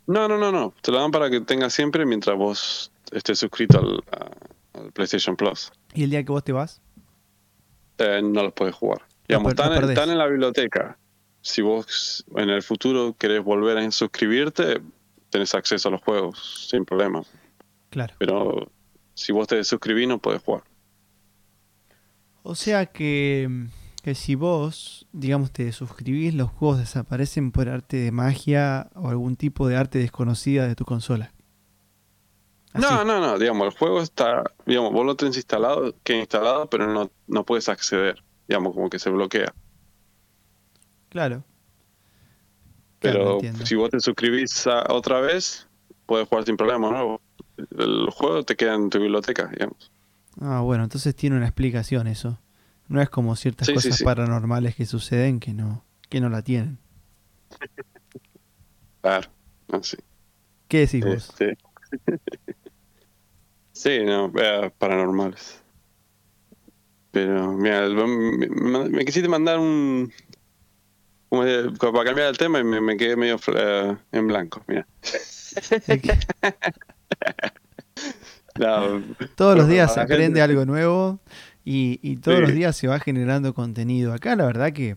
No, 0.07 0.27
no, 0.29 0.37
no, 0.39 0.51
no. 0.53 0.75
Te 0.83 0.91
lo 0.93 0.99
dan 1.01 1.11
para 1.11 1.31
que 1.31 1.41
tengas 1.41 1.73
siempre 1.73 2.05
mientras 2.05 2.37
vos 2.37 2.91
estés 3.13 3.39
suscrito 3.39 3.79
al, 3.79 4.03
a- 4.13 4.79
al 4.81 4.93
PlayStation 4.93 5.37
Plus. 5.37 5.71
¿Y 5.95 6.05
el 6.05 6.11
día 6.11 6.25
que 6.25 6.33
vos 6.33 6.43
te 6.45 6.53
vas? 6.53 6.81
Eh, 7.99 8.21
no 8.23 8.43
los 8.43 8.53
puedes 8.53 8.75
jugar. 8.75 9.03
Digamos, 9.29 9.53
están, 9.53 10.11
en 10.11 10.19
la 10.19 10.27
biblioteca. 10.27 10.99
Si 11.41 11.63
vos 11.63 12.25
en 12.37 12.51
el 12.51 12.63
futuro 12.63 13.15
querés 13.19 13.43
volver 13.43 13.79
a 13.79 13.91
suscribirte, 13.91 14.81
tenés 15.31 15.55
acceso 15.55 15.89
a 15.89 15.93
los 15.93 16.03
juegos 16.03 16.67
sin 16.69 16.85
problema. 16.85 17.23
Claro. 17.91 18.15
Pero 18.19 18.71
si 19.15 19.33
vos 19.33 19.47
te 19.49 19.63
suscribís, 19.65 20.09
no 20.09 20.19
podés 20.19 20.43
jugar. 20.43 20.63
O 22.43 22.55
sea 22.55 22.87
que, 22.87 23.49
que 24.03 24.15
si 24.15 24.35
vos, 24.35 25.07
digamos, 25.13 25.53
te 25.53 25.71
suscribís, 25.73 26.35
los 26.35 26.51
juegos 26.51 26.79
desaparecen 26.79 27.53
por 27.53 27.69
arte 27.69 27.97
de 27.99 28.11
magia 28.13 28.91
o 28.95 29.09
algún 29.09 29.37
tipo 29.37 29.69
de 29.69 29.77
arte 29.77 29.99
desconocida 29.99 30.67
de 30.67 30.75
tu 30.75 30.85
consola. 30.85 31.33
Así. 32.73 32.83
No, 32.87 33.05
no, 33.05 33.21
no. 33.21 33.39
Digamos, 33.39 33.67
el 33.73 33.79
juego 33.79 34.01
está. 34.01 34.43
Digamos, 34.67 34.93
vos 34.93 35.07
lo 35.07 35.15
tenés 35.15 35.37
instalado, 35.37 35.95
que 36.03 36.19
instalado, 36.19 36.69
pero 36.69 36.93
no, 36.93 37.11
no 37.29 37.45
puedes 37.45 37.69
acceder. 37.69 38.23
Digamos, 38.49 38.75
como 38.75 38.91
que 38.91 38.99
se 38.99 39.11
bloquea. 39.11 39.55
Claro. 41.11 41.45
Pero 42.99 43.41
si 43.65 43.75
vos 43.75 43.91
te 43.91 44.01
suscribís 44.01 44.67
a- 44.67 44.87
otra 44.93 45.21
vez, 45.21 45.69
puedes 46.07 46.29
jugar 46.29 46.45
sin 46.45 46.57
problema, 46.57 46.91
¿no? 46.91 47.21
El 47.79 48.09
juego 48.11 48.43
te 48.45 48.57
queda 48.57 48.75
en 48.75 48.91
tu 48.91 48.99
biblioteca, 49.01 49.49
digamos. 49.49 49.91
Ah, 50.41 50.61
bueno, 50.61 50.85
entonces 50.85 51.15
tiene 51.15 51.37
una 51.37 51.47
explicación 51.47 52.07
eso. 52.07 52.39
No 52.93 53.01
es 53.01 53.09
como 53.11 53.35
ciertas 53.37 53.67
Sí, 53.69 53.75
cosas 53.75 53.97
sí. 53.97 54.05
paranormales 54.05 54.75
que 54.77 54.85
suceden 54.87 55.41
que 55.41 55.53
no, 55.55 55.85
que 56.11 56.21
no 56.21 56.29
la 56.29 56.43
tienen. 56.43 56.79
Claro. 59.01 59.29
Así. 59.73 59.97
¿Qué 60.69 60.81
decís 60.81 61.05
vos? 61.05 61.29
Este. 61.31 61.59
sí, 63.73 63.99
no, 64.05 64.31
eh, 64.39 64.71
paranormales. 64.79 65.61
Pero, 67.11 67.53
mira, 67.53 67.89
me, 67.89 68.07
me- 68.49 68.89
me 68.89 69.05
quisiste 69.05 69.29
mandar 69.29 69.59
un. 69.59 70.13
como 71.29 71.45
de- 71.45 71.77
como 71.79 71.93
para 71.95 72.05
cambiar 72.05 72.29
el 72.29 72.39
tema 72.39 72.61
y 72.61 72.65
me, 72.65 72.81
me 72.81 72.97
quedé 72.97 73.17
medio 73.17 73.41
eh, 73.57 73.97
en 74.13 74.27
blanco, 74.29 74.63
mira. 74.69 74.87
No, 78.59 79.03
Todos 79.35 79.57
los 79.57 79.67
días 79.67 79.95
se 79.95 80.01
aprende 80.01 80.43
algo 80.43 80.67
nuevo 80.67 81.21
y, 81.65 81.99
y 82.03 82.17
todos 82.17 82.39
Sí. 82.39 82.43
los 82.43 82.53
días 82.55 82.77
se 82.77 82.89
va 82.89 82.99
generando 83.01 83.55
contenido. 83.55 84.13
Acá 84.13 84.35
la 84.37 84.47
verdad 84.47 84.73
que 84.73 84.97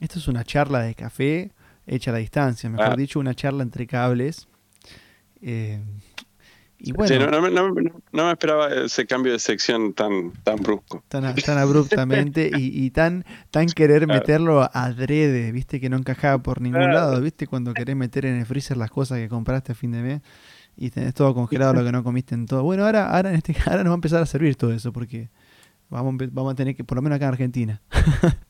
esto 0.00 0.18
es 0.18 0.28
una 0.28 0.44
charla 0.44 0.80
de 0.80 0.94
café 0.94 1.52
hecha 1.86 2.10
a 2.10 2.14
la 2.14 2.18
distancia, 2.20 2.68
mejor 2.70 2.92
Ah. 2.92 2.96
dicho, 2.96 3.18
una 3.20 3.34
charla 3.34 3.62
entre 3.62 3.86
cables. 3.86 4.48
Eh, 5.42 5.80
y 6.82 6.92
bueno, 6.92 7.08
sí, 7.14 7.18
no, 7.22 7.30
no 7.30 7.42
me- 7.42 7.50
no 7.50 7.74
me- 7.74 7.92
no 8.12 8.24
me 8.26 8.32
esperaba 8.32 8.68
ese 8.68 9.06
cambio 9.06 9.32
de 9.32 9.38
sección 9.38 9.92
tan, 9.92 10.32
tan 10.44 10.56
brusco. 10.56 11.04
tan, 11.08 11.22
tan 11.44 11.58
abruptamente 11.58 12.50
y, 12.56 12.84
y 12.86 12.90
tan, 12.90 13.24
tan 13.50 13.66
querer 13.66 14.04
Claro. 14.04 14.18
meterlo 14.20 14.70
adrede, 14.72 15.52
viste, 15.52 15.78
que 15.80 15.90
no 15.90 15.96
encajaba 15.98 16.38
por 16.42 16.60
ningún 16.62 16.80
Claro. 16.80 16.94
lado, 16.94 17.20
viste, 17.20 17.46
cuando 17.46 17.74
querés 17.74 17.96
meter 17.96 18.24
en 18.26 18.36
el 18.36 18.46
freezer 18.46 18.76
las 18.78 18.90
cosas 18.90 19.18
que 19.18 19.28
compraste 19.28 19.72
a 19.72 19.74
fin 19.74 19.92
de 19.92 20.02
mes 20.02 20.20
y 20.76 20.88
tenés 20.90 21.12
todo 21.12 21.34
congelado 21.34 21.74
lo 21.74 21.84
que 21.84 21.92
no 21.92 22.02
comiste 22.02 22.34
en 22.34 22.46
todo. 22.46 22.62
Bueno, 22.62 22.86
ahora, 22.86 23.10
ahora, 23.14 23.28
en 23.30 23.36
este, 23.36 23.54
ahora 23.66 23.82
nos 23.84 23.90
va 23.90 23.94
a 23.94 24.00
empezar 24.00 24.22
a 24.22 24.26
servir 24.26 24.56
todo 24.56 24.72
eso 24.72 24.90
porque 24.92 25.28
vamos, 25.90 26.14
vamos 26.32 26.52
a 26.52 26.56
tener 26.56 26.74
que, 26.74 26.84
por 26.84 26.96
lo 26.96 27.02
menos 27.02 27.16
acá 27.16 27.26
en 27.26 27.32
Argentina. 27.32 27.82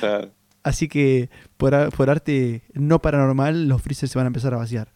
Claro. 0.00 0.32
Así 0.64 0.88
que 0.88 1.30
por, 1.56 1.92
por 1.96 2.10
arte 2.10 2.62
no 2.74 3.00
paranormal, 3.00 3.68
los 3.68 3.80
freezers 3.80 4.10
se 4.10 4.18
van 4.18 4.26
a 4.26 4.28
empezar 4.28 4.52
a 4.52 4.56
vaciar. 4.56 4.92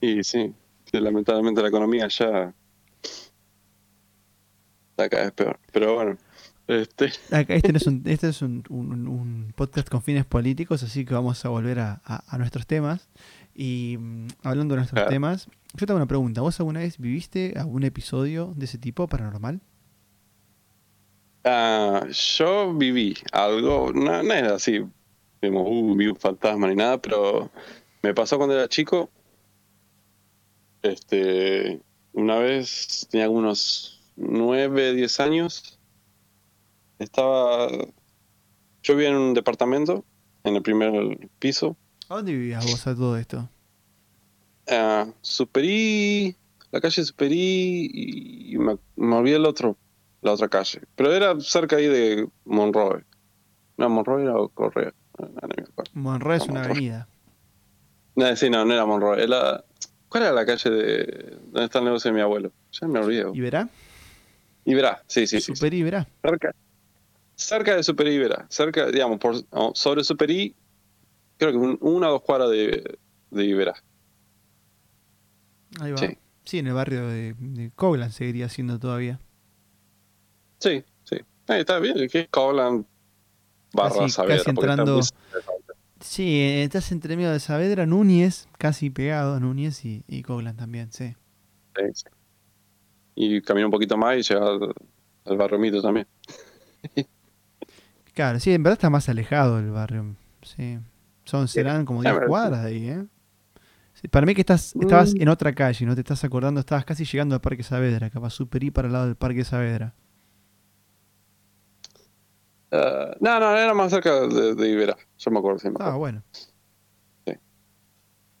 Y 0.00 0.24
sí, 0.24 0.52
lamentablemente 0.90 1.62
la 1.62 1.68
economía 1.68 2.08
ya 2.08 2.52
está 4.90 5.08
cada 5.08 5.22
vez 5.24 5.32
peor. 5.32 5.60
Pero 5.72 5.94
bueno, 5.94 6.18
este, 6.66 7.12
este 7.30 7.72
no 7.72 7.76
es, 7.76 7.86
un, 7.86 8.02
este 8.06 8.28
es 8.30 8.42
un, 8.42 8.64
un- 8.70 9.06
un 9.08 9.52
podcast 9.54 9.88
con 9.88 10.02
fines 10.02 10.24
políticos, 10.24 10.82
así 10.82 11.04
que 11.04 11.14
vamos 11.14 11.44
a 11.44 11.48
volver 11.48 11.78
a, 11.78 12.02
a- 12.04 12.24
a 12.26 12.38
nuestros 12.38 12.66
temas. 12.66 13.08
Y 13.54 13.96
mm, 14.00 14.26
hablando 14.42 14.74
de 14.74 14.78
nuestros 14.80 14.96
Claro. 14.98 15.10
temas, 15.10 15.48
yo 15.74 15.86
tengo 15.86 15.96
una 15.96 16.06
pregunta. 16.06 16.40
¿Vos 16.40 16.58
alguna 16.58 16.80
vez 16.80 16.98
viviste 16.98 17.54
algún 17.56 17.84
episodio 17.84 18.52
de 18.56 18.64
ese 18.64 18.78
tipo 18.78 19.06
paranormal? 19.06 19.60
Ah, 21.44 22.06
yo 22.10 22.74
viví 22.74 23.16
algo, 23.32 23.92
no, 23.92 24.22
no 24.22 24.34
es 24.34 24.42
así, 24.44 24.84
digamos, 25.40 25.66
uh, 25.66 25.94
vi 25.94 26.06
un 26.06 26.16
fantasma 26.16 26.68
ni 26.68 26.76
nada, 26.76 27.00
pero 27.00 27.50
me 28.02 28.14
pasó 28.14 28.36
cuando 28.36 28.54
era 28.54 28.68
chico. 28.68 29.10
Este, 30.82 31.80
una 32.12 32.38
vez 32.38 33.06
tenía 33.10 33.30
unos 33.30 34.02
9, 34.16 34.94
10 34.94 35.20
años. 35.20 35.78
Estaba. 36.98 37.68
Yo 38.82 38.94
vivía 38.94 39.08
en 39.08 39.16
un 39.16 39.34
departamento, 39.34 40.04
en 40.44 40.56
el 40.56 40.62
primer 40.62 41.30
piso. 41.38 41.76
¿A 42.08 42.16
dónde 42.16 42.32
vivías 42.32 42.64
vos 42.64 42.86
a 42.86 42.94
todo 42.94 43.16
esto? 43.16 43.48
Ah, 44.68 45.06
Superí, 45.22 46.36
la 46.70 46.80
calle 46.80 47.04
Superí 47.04 47.90
y 48.52 48.58
me, 48.58 48.76
me 48.96 49.16
olvidé 49.16 49.36
el 49.36 49.46
otro, 49.46 49.78
la 50.24 50.32
otra 50.32 50.48
calle. 50.48 50.80
Pero 50.96 51.12
era 51.12 51.38
cerca 51.40 51.76
ahí 51.76 51.86
de 51.86 52.26
Monroe. 52.44 53.04
No, 53.76 53.88
Monroe 53.88 54.22
era 54.22 54.34
Correa. 54.54 54.92
No, 55.18 55.26
no 55.28 55.48
me 55.48 55.62
acuerdo. 55.62 55.90
Monroe 55.94 56.36
es 56.36 56.42
una 56.44 56.54
Monroe. 56.54 56.70
avenida. 56.72 57.08
No, 58.16 58.36
sí, 58.36 58.50
no, 58.50 58.64
no 58.64 58.72
era 58.74 58.86
Monroe. 58.86 59.22
Era, 59.22 59.64
¿Cuál 60.08 60.24
era 60.24 60.32
la 60.32 60.46
calle 60.46 60.70
de 60.70 61.36
donde 61.46 61.64
está 61.64 61.78
el 61.80 61.84
negocio 61.86 62.10
de 62.10 62.14
mi 62.16 62.20
abuelo? 62.22 62.52
Ya 62.72 62.88
me 62.88 62.98
olvidé. 63.00 63.26
¿Y 63.34 63.40
verá? 63.40 63.68
Iberá, 64.64 65.02
sí, 65.06 65.26
sí. 65.26 65.40
Super 65.40 65.74
y 65.74 65.82
verá. 65.82 66.08
Cerca, 66.22 66.54
cerca 67.34 67.76
de 67.76 67.82
Superí 67.82 68.14
Iberá. 68.14 68.46
Cerca, 68.48 68.86
digamos, 68.86 69.18
por, 69.18 69.34
sobre 69.76 70.04
Superí, 70.04 70.54
creo 71.36 71.50
que 71.52 71.58
un- 71.58 71.78
una 71.82 72.08
o 72.08 72.12
dos 72.12 72.22
cuadras 72.22 72.50
de, 72.50 72.98
de 73.30 73.44
Iberá. 73.44 73.74
Ahí 75.80 75.92
va. 75.92 75.98
Sí. 75.98 76.18
Sí, 76.44 76.58
en 76.58 76.66
el 76.68 76.74
barrio 76.74 77.08
de, 77.08 77.34
de 77.38 77.70
Coglan 77.74 78.12
seguiría 78.12 78.48
siendo 78.48 78.78
todavía. 78.78 79.18
Sí, 80.64 80.82
sí. 81.04 81.16
Ahí 81.48 81.60
está 81.60 81.78
bien, 81.78 82.08
que 82.08 82.20
es 82.20 82.28
Coblan 82.28 82.86
barra 83.74 83.96
Casi- 83.96 84.10
Saavedra. 84.10 84.38
casi 84.38 84.50
entrando-. 84.50 85.00
Sí, 86.00 86.40
eh, 86.40 86.62
estás 86.64 86.90
entre 86.92 87.16
medio 87.16 87.30
de 87.32 87.40
Saavedra, 87.40 87.86
Núñez, 87.86 88.48
casi 88.58 88.90
pegado 88.90 89.34
a 89.34 89.40
Núñez 89.40 89.84
y, 89.84 90.04
y 90.08 90.22
Coglan 90.22 90.56
también, 90.56 90.90
sí. 90.92 91.14
Sí, 91.76 91.82
sí. 91.94 92.04
Y 93.14 93.42
camina 93.42 93.66
un 93.66 93.72
poquito 93.72 93.96
más 93.96 94.16
y 94.18 94.22
llega 94.22 94.46
al, 94.46 94.72
al 95.24 95.36
barrio 95.36 95.58
Mito 95.58 95.82
también. 95.82 96.06
Claro, 98.14 98.38
sí, 98.38 98.52
en 98.52 98.62
verdad 98.62 98.74
está 98.74 98.90
más 98.90 99.08
alejado 99.08 99.58
el 99.58 99.70
barrio. 99.72 100.14
Sí. 100.42 100.78
Son, 101.24 101.48
serán 101.48 101.84
como 101.84 102.00
Ya, 102.02 102.10
10 102.10 102.18
pero- 102.20 102.28
cuadras 102.28 102.62
de 102.62 102.68
ahí, 102.68 102.88
¿eh? 102.88 103.04
Para 104.10 104.24
mí 104.26 104.34
que 104.34 104.42
estás, 104.42 104.74
estabas 104.80 105.14
Mm. 105.14 105.22
en 105.22 105.28
otra 105.30 105.52
calle, 105.54 105.84
no 105.86 105.94
te 105.96 106.02
estás 106.02 106.22
acordando, 106.24 106.60
estabas 106.60 106.84
casi 106.84 107.04
llegando 107.04 107.34
al 107.34 107.40
Parque 107.40 107.62
Saavedra, 107.64 108.10
capaz 108.10 108.30
super 108.30 108.62
ir 108.62 108.72
para 108.72 108.86
el 108.86 108.92
lado 108.92 109.06
del 109.06 109.16
Parque 109.16 109.44
Saavedra. 109.44 109.94
Ah, 112.76 113.16
no, 113.20 113.40
no, 113.40 113.56
era 113.56 113.72
más 113.74 113.90
cerca 113.92 114.20
de, 114.26 114.54
de 114.54 114.68
Ibera. 114.68 114.96
Yo 115.18 115.30
me 115.30 115.38
acuerdo, 115.38 115.58
sí, 115.60 115.68
me 115.68 115.76
Ah, 115.78 115.94
acuerdo. 115.94 115.98
bueno. 115.98 116.22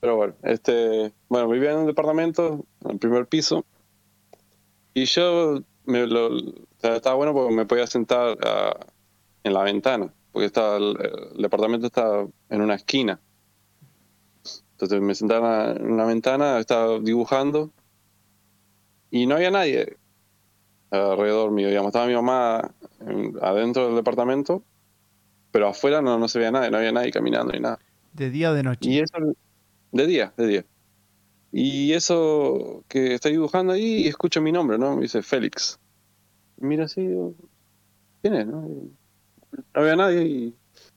Pero 0.00 0.16
bueno, 0.16 0.34
este, 0.42 1.14
bueno, 1.30 1.48
vivía 1.48 1.72
en 1.72 1.78
un 1.78 1.86
departamento, 1.86 2.66
en 2.84 2.90
el 2.90 2.98
primer 2.98 3.26
piso. 3.26 3.64
Y 4.92 5.06
yo 5.06 5.62
me 5.86 6.06
lo, 6.06 6.28
estaba 6.82 7.16
bueno 7.16 7.32
porque 7.32 7.54
me 7.54 7.64
podía 7.64 7.86
sentar 7.86 8.36
ah, 8.44 8.78
en 9.44 9.54
la 9.54 9.62
ventana, 9.62 10.12
porque 10.30 10.46
estaba 10.46 10.76
el, 10.76 10.98
el 11.36 11.42
departamento 11.42 11.86
estaba 11.86 12.26
en 12.50 12.60
una 12.60 12.74
esquina. 12.74 13.18
Entonces 14.72 15.00
me 15.00 15.14
sentaba 15.14 15.70
en 15.72 15.90
una 15.90 16.04
ventana, 16.04 16.58
estaba 16.58 16.98
dibujando 16.98 17.70
y 19.10 19.26
no 19.26 19.36
había 19.36 19.50
nadie 19.50 19.96
alrededor 20.90 21.50
mío, 21.50 21.68
digamos, 21.68 21.88
estaba 21.88 22.06
mi 22.06 22.14
mamá 22.14 22.74
en- 23.06 23.34
adentro 23.42 23.86
del 23.86 23.96
departamento, 23.96 24.62
pero 25.50 25.68
afuera 25.68 26.02
no, 26.02 26.18
no 26.18 26.28
se 26.28 26.38
veía 26.38 26.50
nadie, 26.50 26.70
no 26.70 26.78
había 26.78 26.92
nadie 26.92 27.10
caminando 27.12 27.52
ni 27.52 27.60
nada. 27.60 27.78
¿De 28.12 28.30
día 28.30 28.50
o 28.50 28.54
de 28.54 28.62
noche? 28.62 28.90
Y 28.90 28.98
eso, 29.00 29.16
de 29.92 30.06
día, 30.06 30.32
de 30.36 30.46
día. 30.46 30.64
Y 31.52 31.92
eso 31.92 32.84
que 32.88 33.14
estoy 33.14 33.32
dibujando 33.32 33.72
ahí 33.72 34.02
y 34.04 34.08
escucho 34.08 34.40
mi 34.40 34.50
nombre, 34.52 34.78
¿no? 34.78 34.96
Me 34.96 35.02
dice 35.02 35.22
Félix. 35.22 35.78
Mira 36.56 36.84
así, 36.84 37.06
¿quién 38.22 38.34
es? 38.34 38.46
No, 38.46 38.66
Y 38.68 38.92
no 39.74 39.80
había 39.80 39.96
nadie 39.96 40.22
y 40.22 40.56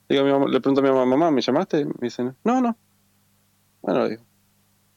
digo 0.10 0.24
mi 0.24 0.32
mamá- 0.32 0.48
le 0.48 0.60
pregunto 0.62 0.82
a 0.82 0.84
mi 0.84 0.90
mamá, 0.90 1.06
mamá, 1.06 1.32
¿me 1.32 1.42
llamaste? 1.42 1.86
Me 1.86 1.94
dice, 2.02 2.24
no, 2.44 2.62
no. 2.62 2.76
Bueno, 3.82 4.08
digo. 4.08 4.24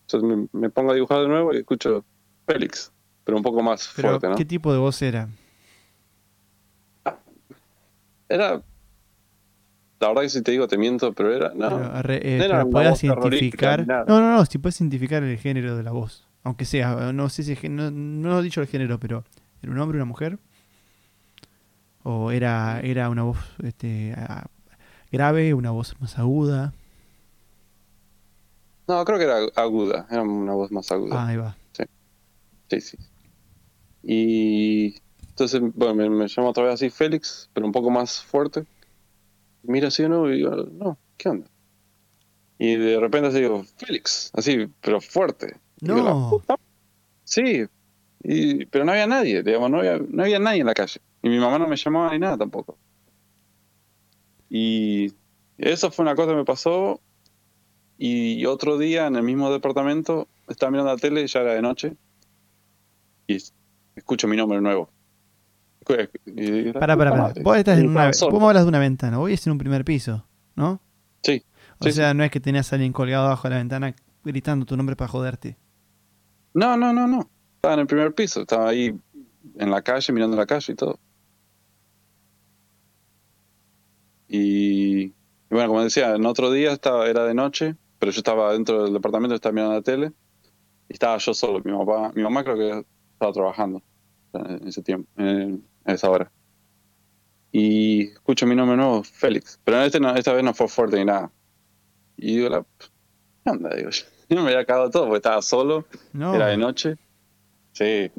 Entonces 0.07 0.49
me, 0.53 0.61
me 0.61 0.71
pongo 0.71 0.91
a 0.93 0.95
dibujar 0.95 1.21
de 1.21 1.29
nuevo 1.29 1.53
y 1.55 1.59
escucho 1.59 2.05
Félix, 2.47 2.93
pero 3.25 3.37
un 3.37 3.43
poco 3.43 3.63
más 3.63 3.93
Pero, 3.97 4.09
fuerte, 4.11 4.29
¿no? 4.29 4.37
¿qué 4.37 4.45
tipo 4.45 4.73
de 4.73 4.79
voz 4.79 5.01
era? 5.03 5.29
Era, 8.31 8.63
la 9.99 10.09
verdad 10.09 10.23
que 10.23 10.29
si 10.29 10.41
te 10.41 10.53
digo 10.53 10.69
te 10.69 10.79
miento, 10.79 11.13
pero 11.13 11.35
era, 11.35 11.53
no, 11.53 11.69
Pero, 11.69 12.15
eh, 12.15 12.39
no 12.39 12.81
era 12.81 12.95
identificar. 12.95 13.87
No, 13.87 14.05
no, 14.07 14.37
no, 14.37 14.47
si 14.47 14.59
puedes 14.59 14.81
identificar 14.81 15.23
el 15.25 15.37
género 15.37 15.77
de 15.77 15.83
la 15.83 15.91
voz. 15.91 16.29
Aunque 16.45 16.65
sea, 16.65 17.13
no 17.13 17.29
sé 17.29 17.43
si 17.43 17.69
no, 17.69 17.91
no 17.91 18.39
he 18.39 18.43
dicho 18.43 18.61
el 18.61 18.69
género, 18.69 19.01
pero 19.01 19.25
¿era 19.63 19.73
un 19.73 19.79
hombre 19.79 19.99
o 19.99 19.99
una 19.99 20.07
mujer? 20.07 20.39
¿O 22.05 22.31
era, 22.31 22.81
era 22.81 23.11
una 23.11 23.25
voz 23.25 23.39
este, 23.63 24.15
grave, 25.11 25.53
una 25.53 25.73
voz 25.73 26.01
más 26.01 26.19
aguda? 26.19 26.73
no, 28.87 29.05
creo 29.05 29.19
que 29.19 29.25
era 29.25 29.39
aguda, 29.57 30.07
era 30.11 30.23
una 30.23 30.55
voz 30.55 30.71
más 30.71 30.91
aguda. 30.91 31.23
Ah, 31.23 31.27
ahí 31.27 31.37
va. 31.37 31.57
Sí, 32.71 32.81
sí. 32.81 32.97
Y 34.03 34.95
entonces, 35.41 35.63
bueno, 35.75 35.95
me, 35.95 36.11
me 36.11 36.29
llama 36.29 36.51
otra 36.51 36.65
vez 36.65 36.75
así 36.75 36.91
Félix, 36.91 37.49
pero 37.55 37.65
un 37.65 37.73
poco 37.73 37.91
más 37.91 38.23
fuerte. 38.23 38.67
Mira 39.63 39.89
así 39.89 40.03
de 40.03 40.11
nuevo 40.11 40.29
y 40.31 40.37
digo, 40.37 40.51
no, 40.51 40.99
¿qué 41.17 41.31
onda? 41.31 41.47
Y 42.59 42.77
de 42.77 43.01
repente 43.01 43.29
así 43.29 43.41
digo, 43.41 43.65
Félix, 43.79 44.31
así, 44.35 44.69
pero 44.83 45.01
fuerte. 45.01 45.57
Digo, 45.81 45.97
"La 46.03 46.11
No, 46.11 46.29
puta". 46.29 46.57
Sí, 47.25 47.65
y, 48.23 48.67
pero 48.67 48.85
no 48.85 48.93
había 48.93 49.07
nadie, 49.07 49.43
digamos, 49.43 49.71
no 49.71 49.79
había, 49.79 49.99
no 49.99 50.23
había 50.23 50.39
nadie 50.39 50.61
en 50.61 50.67
la 50.67 50.75
calle. 50.75 51.01
Y 51.23 51.31
mi 51.31 51.39
mamá 51.39 51.59
no 51.59 51.67
me 51.67 51.77
llamaba 51.77 52.13
ni 52.13 52.19
nada 52.19 52.37
tampoco. 52.37 52.77
Y 54.51 55.15
eso 55.57 55.91
fue 55.91 56.03
una 56.03 56.15
cosa 56.15 56.33
que 56.33 56.37
me 56.37 56.45
pasó. 56.45 57.01
Y 57.97 58.45
otro 58.45 58.77
día 58.77 59.07
en 59.07 59.17
el 59.17 59.23
mismo 59.23 59.51
departamento 59.51 60.29
estaba 60.49 60.71
mirando 60.71 60.93
la 60.93 60.99
tele, 60.99 61.27
ya 61.27 61.41
era 61.41 61.55
de 61.55 61.63
noche, 61.63 61.97
y 63.27 63.39
escucho 63.95 64.29
mi 64.29 64.37
nombre 64.37 64.61
nuevo. 64.61 64.91
Y 66.27 66.51
digo, 66.51 66.73
"La 66.75 66.81
para, 66.81 66.97
para, 66.97 66.97
puta 66.97 67.11
para. 67.11 67.23
madre". 67.23 67.43
Vos, 67.43 67.57
estás 67.57 67.79
en 67.79 67.89
una, 67.89 68.07
vos 68.07 68.41
me 68.41 68.47
hablas 68.47 68.63
de 68.65 68.69
una 68.69 68.79
ventana, 68.79 69.19
vos 69.19 69.31
estás 69.31 69.47
en 69.49 69.53
un 69.53 69.59
primer 69.59 69.85
piso, 69.85 70.27
¿no? 70.57 70.81
Sí, 71.23 71.43
O 71.79 71.85
sí, 71.85 71.93
sea, 71.93 72.15
no 72.15 72.25
es 72.25 72.31
que 72.31 72.41
tenías 72.41 72.73
a 72.73 72.77
alguien 72.77 72.93
colgado 72.93 73.27
abajo 73.27 73.49
de 73.49 73.55
la 73.55 73.59
ventana 73.59 73.95
gritando 74.25 74.67
tu 74.67 74.77
nombre 74.77 74.97
para 74.97 75.09
joderte. 75.09 75.57
No, 76.55 76.77
no, 76.77 76.93
no, 76.93 77.07
no. 77.07 77.31
Estaba 77.57 77.75
en 77.75 77.81
el 77.81 77.87
primer 77.87 78.15
piso, 78.15 78.41
estaba 78.43 78.69
ahí 78.71 78.95
en 79.59 79.71
la 79.71 79.83
calle, 79.83 80.13
mirando 80.13 80.37
la 80.37 80.47
calle 80.47 80.73
y 80.73 80.77
todo. 80.77 80.99
Y, 84.29 85.03
y 85.07 85.15
bueno, 85.51 85.69
como 85.69 85.83
decía, 85.83 86.15
en 86.15 86.25
otro 86.27 86.51
día 86.53 86.73
estaba, 86.73 87.09
era 87.09 87.25
de 87.25 87.35
noche, 87.35 87.77
pero 87.99 88.13
yo 88.13 88.19
estaba 88.21 88.53
dentro 88.53 88.85
del 88.85 88.93
departamento, 88.93 89.35
estaba 89.35 89.53
mirando 89.53 89.75
la 89.75 89.83
tele, 89.83 90.13
y 90.89 90.93
estaba 90.95 91.19
yo 91.19 91.35
solo. 91.35 91.61
Mi 91.65 91.73
mamá, 91.73 92.13
mi 92.15 92.23
mamá 92.23 92.45
creo 92.45 92.57
que 92.57 92.87
estaba 93.13 93.33
trabajando 93.33 93.83
en 94.33 94.69
ese 94.69 94.83
tiempo, 94.83 95.09
en, 95.17 95.65
a 95.91 95.95
esa 95.95 96.11
hora. 96.11 96.31
Y 97.53 98.09
escucho 98.13 98.47
mi 98.47 98.55
nombre 98.55 98.77
nuevo, 98.77 99.03
Félix. 99.03 99.61
Pero 99.65 99.83
este 99.83 99.99
no- 100.01 100.15
esta 100.15 100.33
vez 100.33 100.45
no 100.45 100.55
fue 100.55 100.69
fuerte 100.69 100.99
ni 100.99 101.05
nada. 101.05 101.31
Y 102.17 102.37
digo, 102.37 102.49
la, 102.49 102.65
¿qué 103.45 103.51
onda? 103.51 103.75
Digo, 103.75 103.91
yo 104.29 104.37
me 104.43 104.51
había 104.51 104.65
cagado 104.65 104.91
todo 104.91 105.05
porque 105.05 105.17
estaba 105.19 105.43
solo. 105.43 105.87
No. 106.13 106.35
Era 106.35 106.47
de 106.49 106.57
noche. 106.57 106.97
Sí. 107.73 108.11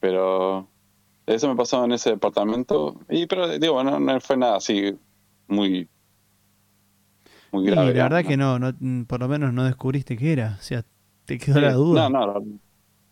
Pero 0.00 0.68
eso 1.26 1.48
me 1.48 1.56
pasó 1.56 1.84
en 1.84 1.92
ese 1.92 2.10
departamento. 2.10 3.00
Y 3.08 3.26
pero 3.26 3.58
digo, 3.58 3.82
no, 3.84 4.00
no 4.00 4.20
fue 4.20 4.36
nada 4.36 4.56
así 4.56 4.96
muy 5.48 5.88
muy 7.52 7.64
Y 7.64 7.70
grave. 7.70 7.92
la 7.94 8.02
verdad 8.04 8.24
que 8.24 8.36
no, 8.38 8.58
no, 8.58 8.72
mm, 8.78 9.02
por 9.04 9.20
lo 9.20 9.28
menos 9.28 9.52
no 9.52 9.64
descubriste 9.64 10.16
qué 10.16 10.32
era. 10.32 10.56
O 10.58 10.62
sea, 10.62 10.84
te 11.26 11.36
quedó 11.38 11.56
Sí. 11.56 11.60
la 11.60 11.72
duda. 11.74 12.08
No, 12.08 12.40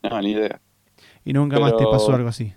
no, 0.03 0.23
ni 0.23 0.31
idea. 0.33 0.61
Y 1.25 1.33
nunca 1.35 1.61
más 1.61 1.77
te 1.77 1.85
pasó 1.85 2.15
algo 2.15 2.29
así. 2.31 2.55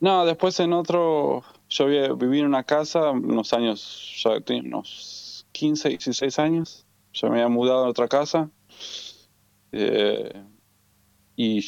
No, 0.00 0.24
después 0.24 0.58
en 0.60 0.72
otro, 0.72 1.42
yo 1.68 2.16
viví 2.16 2.38
en 2.38 2.46
una 2.46 2.62
casa 2.62 3.10
unos 3.10 3.52
años, 3.52 4.20
ya 4.22 4.40
tenía 4.40 4.62
unos 4.62 5.46
15, 5.52 5.88
16 5.88 6.38
años. 6.38 6.86
Yo 7.12 7.28
me 7.28 7.34
había 7.34 7.48
mudado 7.48 7.84
a 7.84 7.88
otra 7.88 8.06
casa. 8.06 8.50
Eh, 9.72 10.44
y 11.34 11.64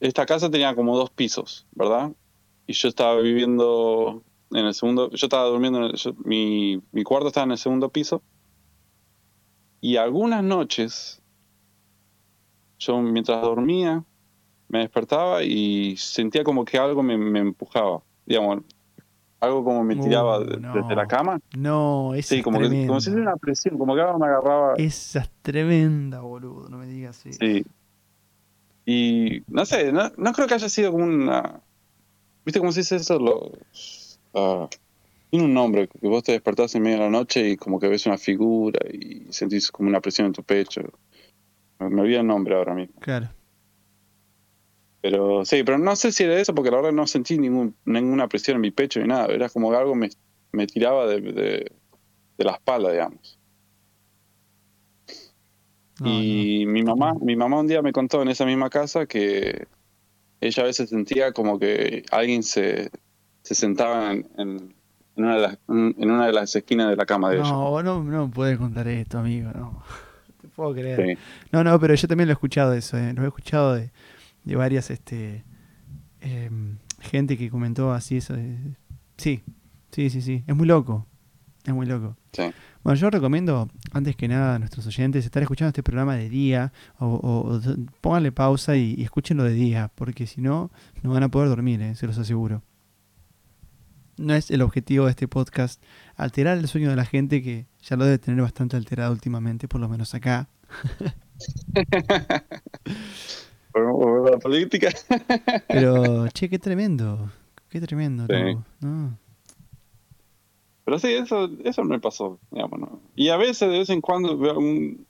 esta 0.00 0.26
casa 0.26 0.50
tenía 0.50 0.74
como 0.74 0.96
dos 0.98 1.10
pisos, 1.10 1.66
¿verdad? 1.72 2.12
Y 2.66 2.74
yo 2.74 2.88
estaba 2.88 3.18
viviendo 3.20 4.22
en 4.50 4.66
el 4.66 4.74
segundo, 4.74 5.10
yo 5.10 5.26
estaba 5.26 5.44
durmiendo, 5.44 5.90
mi, 6.24 6.82
mi 6.92 7.02
cuarto 7.04 7.28
estaba 7.28 7.44
en 7.44 7.52
el 7.52 7.58
segundo 7.58 7.88
piso. 7.88 8.22
Y 9.80 9.96
algunas 9.96 10.42
noches, 10.42 11.22
yo 12.78 13.00
mientras 13.00 13.40
dormía, 13.40 14.04
me 14.68 14.80
despertaba 14.80 15.42
y 15.42 15.96
sentía 15.96 16.42
como 16.44 16.64
que 16.64 16.78
algo 16.78 17.02
me, 17.02 17.16
me 17.16 17.38
empujaba, 17.40 18.02
digamos, 18.24 18.62
algo 19.38 19.62
como 19.64 19.84
me 19.84 19.96
tiraba 19.96 20.38
Uh, 20.40 20.58
no. 20.60 20.74
desde 20.74 20.94
la 20.96 21.06
cama. 21.06 21.38
No, 21.56 22.14
esa 22.14 22.30
Sí, 22.30 22.36
es 22.38 22.42
como, 22.42 22.58
que, 22.58 22.86
como 22.86 23.00
si 23.00 23.10
fuera 23.10 23.22
una 23.30 23.36
presión, 23.36 23.78
como 23.78 23.94
que 23.94 24.00
algo 24.00 24.18
me 24.18 24.26
agarraba. 24.26 24.74
Esa 24.76 25.20
es 25.20 25.30
tremenda, 25.42 26.20
boludo. 26.20 26.68
No 26.68 26.78
me 26.78 26.86
digas 26.86 27.24
eso. 27.26 27.38
Sí. 27.40 27.64
Y 28.84 29.42
no 29.48 29.64
sé, 29.66 29.92
no, 29.92 30.10
no 30.16 30.32
creo 30.32 30.46
que 30.46 30.54
haya 30.54 30.68
sido 30.68 30.92
como 30.92 31.04
una. 31.04 31.60
¿Viste 32.44 32.60
cómo 32.60 32.72
se 32.72 32.80
dice 32.80 32.96
eso? 32.96 33.18
Los, 33.18 34.18
ah, 34.34 34.68
tiene 35.30 35.44
un 35.44 35.54
nombre, 35.54 35.88
que 35.88 36.06
vos 36.08 36.22
te 36.22 36.32
despertás 36.32 36.74
en 36.76 36.82
medio 36.82 36.98
de 36.98 37.04
la 37.04 37.10
noche 37.10 37.50
y 37.50 37.56
como 37.56 37.80
que 37.80 37.88
ves 37.88 38.06
una 38.06 38.16
figura 38.16 38.80
y 38.90 39.26
sentís 39.30 39.70
como 39.72 39.88
una 39.88 40.00
presión 40.00 40.28
en 40.28 40.32
tu 40.32 40.42
pecho. 40.44 40.82
Me, 41.80 41.90
me 41.90 42.00
olvidé 42.02 42.18
el 42.20 42.26
nombre 42.26 42.54
ahora 42.56 42.74
mismo. 42.74 42.94
Claro. 43.00 43.28
Pero 45.02 45.44
sí, 45.44 45.62
pero 45.62 45.78
no 45.78 45.94
sé 45.94 46.10
si 46.10 46.24
era 46.24 46.38
eso, 46.40 46.54
porque 46.54 46.70
la 46.70 46.78
verdad 46.78 46.92
no 46.92 47.06
sentí 47.06 47.38
ningún, 47.38 47.76
ninguna 47.84 48.28
presión 48.28 48.56
en 48.56 48.60
mi 48.62 48.70
pecho 48.70 49.00
ni 49.00 49.06
nada. 49.08 49.26
Era 49.26 49.48
como 49.48 49.70
que 49.70 49.76
algo 49.76 49.94
me, 49.94 50.08
me 50.52 50.66
tiraba 50.66 51.06
de, 51.06 51.20
de, 51.20 51.72
de 52.38 52.44
la 52.44 52.52
espalda, 52.52 52.90
digamos. 52.90 53.38
No, 56.00 56.08
y 56.08 56.66
mi 56.66 56.82
mamá, 56.82 57.14
mi 57.20 57.36
mamá 57.36 57.60
un 57.60 57.66
día 57.66 57.80
me 57.82 57.92
contó 57.92 58.20
en 58.20 58.28
esa 58.28 58.44
misma 58.44 58.68
casa 58.68 59.06
que 59.06 59.66
ella 60.40 60.62
a 60.62 60.66
veces 60.66 60.90
sentía 60.90 61.32
como 61.32 61.58
que 61.58 62.04
alguien 62.10 62.42
se, 62.42 62.90
se 63.42 63.54
sentaba 63.54 64.12
en, 64.12 64.28
en, 64.36 64.74
en 65.16 65.24
una 65.24 65.34
de 65.36 65.40
las, 65.40 65.58
en 65.68 66.10
una 66.10 66.26
de 66.26 66.32
las 66.32 66.54
esquinas 66.54 66.90
de 66.90 66.96
la 66.96 67.06
cama 67.06 67.30
de 67.30 67.36
ella. 67.38 67.48
no, 67.48 68.02
no, 68.02 68.30
puedes 68.30 68.58
contar 68.58 68.86
esto, 68.88 69.18
amigo. 69.18 69.50
No. 69.54 69.82
No 70.28 70.34
te 70.42 70.48
puedo 70.48 70.74
creer. 70.74 71.16
Sí. 71.16 71.22
No, 71.50 71.64
no, 71.64 71.80
pero 71.80 71.94
yo 71.94 72.06
también 72.08 72.28
lo 72.28 72.32
he 72.32 72.34
escuchado 72.34 72.74
eso. 72.74 72.98
eh, 72.98 73.12
Lo 73.14 73.22
he 73.24 73.26
escuchado 73.28 73.74
de, 73.74 73.90
de 74.46 74.56
varias 74.56 74.90
este, 74.90 75.44
em, 76.22 76.78
gente 77.00 77.36
que 77.36 77.50
comentó 77.50 77.92
así 77.92 78.16
eso. 78.16 78.32
de- 78.34 78.76
sí, 79.18 79.42
sí, 79.92 80.08
sí, 80.08 80.22
sí. 80.22 80.42
Es 80.46 80.56
muy 80.56 80.66
loco. 80.66 81.06
Es 81.64 81.74
muy 81.74 81.84
loco. 81.86 82.16
Sí. 82.32 82.44
Bueno, 82.84 82.96
yo 82.98 83.10
recomiendo, 83.10 83.68
antes 83.92 84.14
que 84.14 84.28
nada, 84.28 84.54
a 84.54 84.58
nuestros 84.60 84.86
oyentes 84.86 85.24
estar 85.24 85.42
escuchando 85.42 85.68
este 85.70 85.82
programa 85.82 86.14
de 86.14 86.28
día 86.30 86.72
o, 86.98 87.06
o- 87.08 87.60
pónganle 88.00 88.30
pausa 88.32 88.76
y, 88.76 88.94
y 88.96 89.02
escúchenlo 89.02 89.42
de 89.42 89.52
día, 89.52 89.90
porque 89.96 90.26
si 90.28 90.40
no, 90.40 90.70
no 91.02 91.10
van 91.10 91.24
a 91.24 91.28
poder 91.28 91.48
dormir, 91.48 91.82
eh, 91.82 91.96
se 91.96 92.06
los 92.06 92.16
aseguro. 92.18 92.62
No 94.18 94.32
es 94.34 94.50
el 94.52 94.62
objetivo 94.62 95.04
de 95.06 95.10
este 95.10 95.26
podcast 95.28 95.82
alterar 96.14 96.56
el 96.56 96.68
sueño 96.68 96.88
de 96.88 96.96
la 96.96 97.04
gente 97.04 97.42
que 97.42 97.66
ya 97.82 97.96
lo 97.96 98.04
debe 98.04 98.18
tener 98.18 98.40
bastante 98.40 98.76
alterado 98.76 99.12
últimamente, 99.12 99.66
por 99.68 99.80
lo 99.80 99.88
menos 99.88 100.14
acá. 100.14 100.48
Por 103.82 104.30
la 104.30 104.38
política. 104.38 104.88
Pero, 105.68 106.26
che, 106.28 106.48
qué 106.48 106.58
tremendo. 106.58 107.30
Qué 107.68 107.80
tremendo. 107.80 108.26
Sí. 108.26 108.56
No. 108.80 109.18
Pero 110.84 110.98
sí, 110.98 111.08
eso, 111.12 111.50
eso 111.64 111.84
me 111.84 111.98
pasó, 112.00 112.38
digamos, 112.50 112.78
¿no? 112.80 113.00
Y 113.16 113.28
a 113.28 113.36
veces, 113.36 113.68
de 113.68 113.78
vez 113.80 113.90
en 113.90 114.00
cuando, 114.00 114.38
veo 114.38 114.58
un, 114.58 115.04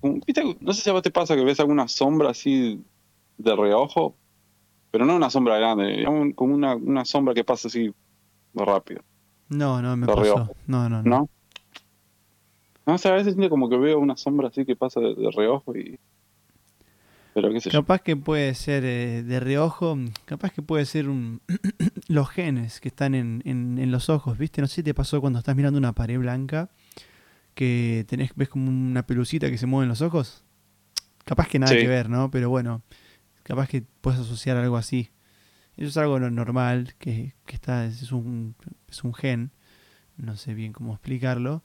un- 0.00 0.22
¿viste? 0.26 0.56
No 0.60 0.72
sé 0.72 0.82
si 0.82 0.88
a 0.90 0.92
vos 0.94 1.02
te 1.02 1.10
pasa 1.10 1.34
que 1.36 1.44
ves 1.44 1.60
alguna 1.60 1.88
sombra 1.88 2.30
así 2.30 2.82
de 3.36 3.56
reojo, 3.56 4.14
pero 4.90 5.04
no 5.04 5.16
una 5.16 5.28
sombra 5.30 5.58
grande, 5.58 5.88
digamos, 5.88 6.34
como 6.34 6.54
una, 6.54 6.76
una 6.76 7.04
sombra 7.04 7.34
que 7.34 7.44
pasa 7.44 7.68
así 7.68 7.92
rápido, 8.54 9.02
No, 9.48 9.82
no, 9.82 9.96
me 9.96 10.06
pasó. 10.06 10.22
reojo. 10.22 10.54
No, 10.66 10.88
no, 10.88 11.02
no. 11.02 11.10
¿no? 11.10 11.28
No 12.86 12.98
sé, 12.98 13.08
a 13.08 13.14
veces 13.14 13.34
siento 13.34 13.50
como 13.50 13.68
que 13.68 13.76
veo 13.76 13.98
una 13.98 14.16
sombra 14.16 14.48
así 14.48 14.64
que 14.64 14.74
pasa 14.76 15.00
de, 15.00 15.14
de 15.14 15.30
reojo 15.32 15.76
y... 15.76 15.98
Pero 17.34 17.50
qué 17.52 17.60
sé 17.60 17.70
yo. 17.70 17.80
Capaz 17.80 18.00
que 18.02 18.16
puede 18.16 18.54
ser 18.54 18.84
eh, 18.84 19.22
de 19.22 19.38
reojo, 19.40 19.96
capaz 20.24 20.50
que 20.52 20.62
puede 20.62 20.84
ser 20.84 21.08
un 21.08 21.40
los 22.08 22.28
genes 22.28 22.80
que 22.80 22.88
están 22.88 23.14
en, 23.14 23.42
en, 23.44 23.78
en 23.78 23.90
los 23.92 24.08
ojos, 24.10 24.36
¿viste? 24.38 24.60
No 24.60 24.66
sé 24.66 24.76
si 24.76 24.82
te 24.82 24.94
pasó 24.94 25.20
cuando 25.20 25.38
estás 25.38 25.54
mirando 25.56 25.78
una 25.78 25.92
pared 25.92 26.18
blanca 26.18 26.70
que 27.54 28.04
tenés, 28.08 28.30
ves 28.34 28.48
como 28.48 28.68
una 28.70 29.06
pelucita 29.06 29.50
que 29.50 29.58
se 29.58 29.66
mueve 29.66 29.84
en 29.84 29.88
los 29.90 30.02
ojos. 30.02 30.44
Capaz 31.24 31.48
que 31.48 31.58
nada 31.58 31.72
Sí. 31.72 31.78
que 31.78 31.88
ver, 31.88 32.08
¿no? 32.08 32.30
Pero 32.30 32.48
bueno, 32.50 32.82
capaz 33.42 33.68
que 33.68 33.82
puedes 34.00 34.20
asociar 34.20 34.56
algo 34.56 34.76
así. 34.76 35.10
Eso 35.76 35.88
es 35.88 35.96
algo 35.96 36.18
no- 36.18 36.30
normal, 36.30 36.94
que, 36.98 37.34
que 37.46 37.54
está, 37.54 37.84
es 37.86 38.10
un, 38.12 38.54
es 38.88 39.04
un 39.04 39.14
gen, 39.14 39.52
no 40.16 40.36
sé 40.36 40.54
bien 40.54 40.72
cómo 40.72 40.92
explicarlo, 40.94 41.62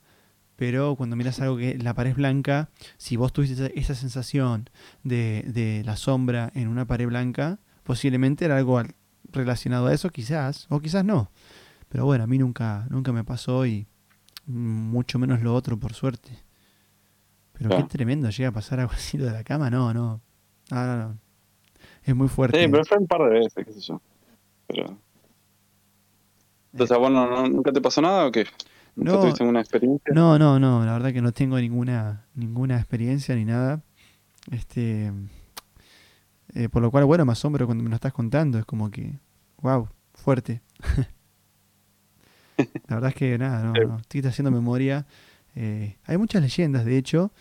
pero 0.56 0.96
cuando 0.96 1.16
miras 1.16 1.40
algo 1.42 1.58
que 1.58 1.78
la 1.78 1.94
pared 1.94 2.12
es 2.12 2.16
blanca, 2.18 2.70
si 2.98 3.16
vos 3.18 3.34
tuviste 3.34 3.56
esa, 3.56 3.66
esa 3.68 3.96
sensación 3.96 4.70
de, 5.04 5.44
de 5.48 5.84
la 5.86 5.96
sombra 5.98 6.52
en 6.56 6.68
una 6.68 6.86
pared 6.86 7.08
blanca, 7.08 7.60
posiblemente 7.84 8.46
era 8.46 8.58
algo 8.58 8.78
al- 8.78 8.96
relacionado 9.32 9.88
a 9.88 9.94
eso, 9.94 10.10
quizás, 10.10 10.68
o 10.70 10.80
quizás 10.80 11.04
no. 11.04 11.30
Pero 11.90 12.06
bueno, 12.06 12.24
a 12.24 12.28
mí 12.28 12.38
nunca, 12.38 12.88
nunca 12.90 13.12
me 13.12 13.24
pasó 13.24 13.66
y 13.66 13.88
mucho 14.46 15.20
menos 15.20 15.42
lo 15.42 15.54
otro, 15.54 15.78
por 15.78 15.94
suerte. 15.94 16.32
Pero 17.54 17.70
qué 17.70 17.84
tremendo, 17.84 18.30
llega 18.30 18.50
a 18.50 18.54
pasar 18.54 18.80
algo 18.80 18.92
así 18.94 19.18
de 19.18 19.32
la 19.32 19.44
cama, 19.44 19.70
no, 19.70 19.94
no. 19.94 20.22
No, 20.72 20.86
no, 20.88 20.98
no. 20.98 21.18
Es 22.04 22.16
muy 22.16 22.28
fuerte. 22.28 22.62
Sí, 22.62 22.68
pero 22.70 22.84
fue 22.86 22.98
un 22.98 23.08
par 23.08 23.22
de 23.24 23.30
veces, 23.40 23.66
qué 23.66 23.72
sé 23.74 23.80
yo. 23.82 24.02
Pero... 24.68 24.98
Entonces, 26.74 26.98
bueno, 26.98 27.28
¿no- 27.30 27.48
¿nunca 27.48 27.72
te 27.72 27.82
pasó 27.82 28.02
nada 28.02 28.26
o 28.28 28.32
qué? 28.32 28.46
¿Nunca 28.96 29.12
No. 29.14 29.20
tuviste 29.22 29.44
una 29.44 29.60
experiencia? 29.60 30.14
No, 30.14 30.40
no, 30.40 30.60
no, 30.60 30.86
la 30.86 30.94
verdad 30.94 31.12
que 31.12 31.22
no 31.22 31.32
tengo 31.34 31.60
ninguna, 31.60 32.26
ninguna 32.34 32.78
experiencia 32.78 33.36
ni 33.36 33.46
nada. 33.46 33.82
Este, 34.52 35.12
eh, 36.54 36.70
por 36.70 36.82
lo 36.82 36.92
cual, 36.92 37.06
bueno, 37.06 37.26
me 37.26 37.32
asombro 37.34 37.66
cuando 37.66 37.84
me 37.84 37.90
lo 37.90 37.96
estás 37.96 38.14
contando, 38.14 38.58
es 38.58 38.66
como 38.66 38.90
que, 38.92 39.20
wow, 39.62 39.90
fuerte. 40.14 40.62
la 42.88 42.96
verdad 42.96 43.10
es 43.10 43.16
que 43.16 43.38
nada, 43.38 43.64
no, 43.64 43.74
no, 43.74 43.98
estoy 43.98 44.22
haciendo 44.22 44.52
memoria. 44.52 45.06
Eh, 45.56 45.98
hay 46.06 46.18
muchas 46.18 46.42
leyendas, 46.42 46.86
de 46.86 46.98
hecho. 46.98 47.32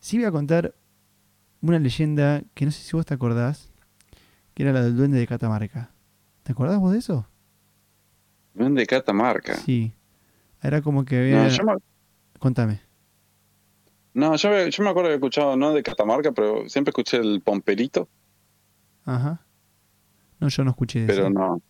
Sí 0.00 0.16
voy 0.16 0.26
a 0.26 0.32
contar 0.32 0.74
una 1.60 1.78
leyenda 1.78 2.42
que 2.54 2.64
no 2.64 2.70
sé 2.70 2.82
si 2.82 2.96
vos 2.96 3.04
te 3.06 3.14
acordás, 3.14 3.72
que 4.54 4.62
era 4.62 4.72
la 4.72 4.82
del 4.82 4.96
duende 4.96 5.18
de 5.18 5.26
Catamarca. 5.26 5.90
¿Te 6.42 6.52
acordás 6.52 6.78
vos 6.78 6.92
de 6.92 6.98
eso? 6.98 7.26
Duende 8.54 8.80
de 8.80 8.86
Catamarca. 8.86 9.54
Sí. 9.54 9.94
Era 10.62 10.80
como 10.82 11.04
que 11.04 11.18
había... 11.18 11.42
No, 11.44 11.48
yo 11.48 11.64
me, 11.64 11.72
Contame. 12.38 12.80
no 14.14 14.34
yo, 14.36 14.50
me, 14.50 14.70
yo 14.70 14.82
me 14.84 14.90
acuerdo 14.90 15.08
que 15.08 15.12
he 15.14 15.16
escuchado, 15.16 15.56
no 15.56 15.72
de 15.72 15.82
Catamarca, 15.82 16.32
pero 16.32 16.68
siempre 16.68 16.90
escuché 16.90 17.16
el 17.18 17.40
Pomperito, 17.40 18.08
Ajá. 19.04 19.44
No, 20.38 20.48
yo 20.48 20.62
no 20.64 20.70
escuché 20.70 21.00
de 21.00 21.06
pero 21.06 21.22
eso. 21.22 21.30
no. 21.30 21.60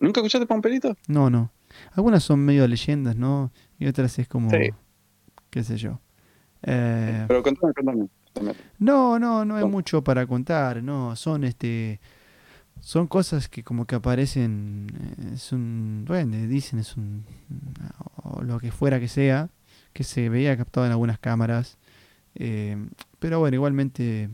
¿Nunca 0.00 0.20
escuchaste 0.20 0.46
Pomperito? 0.46 0.96
No, 1.08 1.28
no. 1.30 1.50
Algunas 1.92 2.22
son 2.22 2.40
medio 2.40 2.66
leyendas, 2.68 3.16
¿no? 3.16 3.52
Y 3.78 3.86
otras 3.86 4.16
es 4.18 4.28
como, 4.28 4.50
Sí. 4.50 4.70
qué 5.50 5.64
sé 5.64 5.76
yo. 5.76 6.00
Eh, 6.62 7.24
Pero 7.28 7.42
contame, 7.42 7.72
contame. 7.74 8.08
no, 8.78 9.18
no, 9.18 9.44
no 9.44 9.56
hay 9.56 9.64
mucho 9.64 10.02
para 10.02 10.26
contar, 10.26 10.82
no. 10.82 11.14
Son 11.16 11.42
este, 11.44 12.00
son 12.80 13.06
cosas 13.06 13.48
que 13.48 13.62
como 13.62 13.86
que 13.86 13.96
aparecen, 13.96 14.86
eh, 15.18 15.30
es 15.34 15.52
un 15.52 16.04
duende, 16.04 16.46
dicen 16.46 16.78
es 16.78 16.96
un, 16.96 17.24
o 18.16 18.42
lo 18.42 18.58
que 18.58 18.70
fuera 18.70 19.00
que 19.00 19.08
sea, 19.08 19.50
que 19.92 20.04
se 20.04 20.28
veía 20.28 20.56
captado 20.56 20.86
en 20.86 20.92
algunas 20.92 21.18
cámaras. 21.18 21.78
Eh, 22.34 22.76
pero 23.18 23.40
bueno, 23.40 23.56
igualmente, 23.56 24.30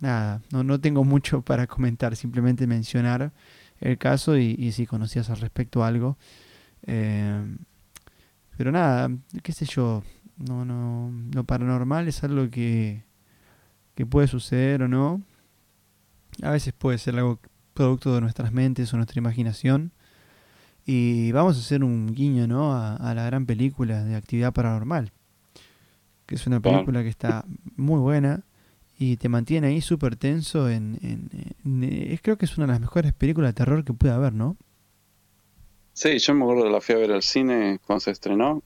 nada, 0.00 0.42
no, 0.50 0.64
no 0.64 0.80
tengo 0.80 1.04
mucho 1.04 1.42
para 1.44 1.66
comentar, 1.66 2.16
simplemente 2.16 2.66
mencionar 2.66 3.32
el 3.80 3.98
caso 3.98 4.36
y, 4.36 4.72
si 4.72 4.86
conocías 4.86 5.30
al 5.30 5.38
respecto 5.38 5.84
algo. 5.84 6.18
Eh, 6.86 7.56
pero 8.56 8.72
nada, 8.72 9.10
qué 9.42 9.52
sé 9.52 9.66
yo, 9.66 10.02
no, 10.38 10.64
no, 10.64 11.12
lo 11.34 11.44
paranormal 11.44 12.08
es 12.08 12.24
algo 12.24 12.48
que, 12.50 13.04
que 13.94 14.06
puede 14.06 14.28
suceder 14.28 14.82
o 14.82 14.88
no. 14.88 15.22
A 16.42 16.50
veces 16.50 16.72
puede 16.72 16.98
ser 16.98 17.16
algo 17.16 17.38
producto 17.74 18.14
de 18.14 18.20
nuestras 18.20 18.52
mentes 18.52 18.92
o 18.92 18.96
nuestra 18.96 19.18
imaginación. 19.18 19.92
Y 20.84 21.32
vamos 21.32 21.56
a 21.56 21.60
hacer 21.60 21.82
un 21.82 22.14
guiño, 22.14 22.46
¿no? 22.46 22.72
A, 22.74 22.94
a 22.96 23.14
la 23.14 23.24
gran 23.26 23.46
película 23.46 24.04
de 24.04 24.14
Actividad 24.14 24.52
Paranormal. 24.52 25.12
Que 26.26 26.34
es 26.36 26.46
una 26.46 26.60
película 26.60 27.02
que 27.02 27.08
está 27.08 27.44
muy 27.76 28.00
buena 28.00 28.42
y 28.98 29.16
te 29.16 29.28
mantiene 29.28 29.68
ahí 29.68 29.80
súper 29.80 30.16
tenso. 30.16 30.68
En, 30.68 30.98
en- 31.02 31.28
en- 31.64 31.84
es, 32.12 32.20
creo 32.22 32.36
que 32.38 32.44
es 32.46 32.56
una 32.56 32.66
de 32.66 32.72
las 32.72 32.80
mejores 32.80 33.12
películas 33.12 33.50
de 33.50 33.54
terror 33.54 33.84
que 33.84 33.92
puede 33.92 34.14
haber, 34.14 34.32
¿no? 34.32 34.56
Sí, 35.92 36.18
yo 36.18 36.34
me 36.34 36.42
acuerdo 36.44 36.64
de 36.64 36.70
la 36.70 36.80
fui 36.80 36.94
a 36.94 36.98
ver 36.98 37.12
al 37.12 37.22
cine 37.22 37.80
cuando 37.86 38.00
se 38.00 38.10
estrenó. 38.10 38.62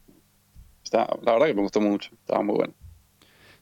Está, 0.85 1.07
la 1.23 1.33
verdad 1.33 1.47
que 1.47 1.55
me 1.55 1.63
gustó 1.63 1.81
mucho, 1.81 2.11
estaba 2.15 2.43
muy 2.43 2.57
bueno. 2.57 2.75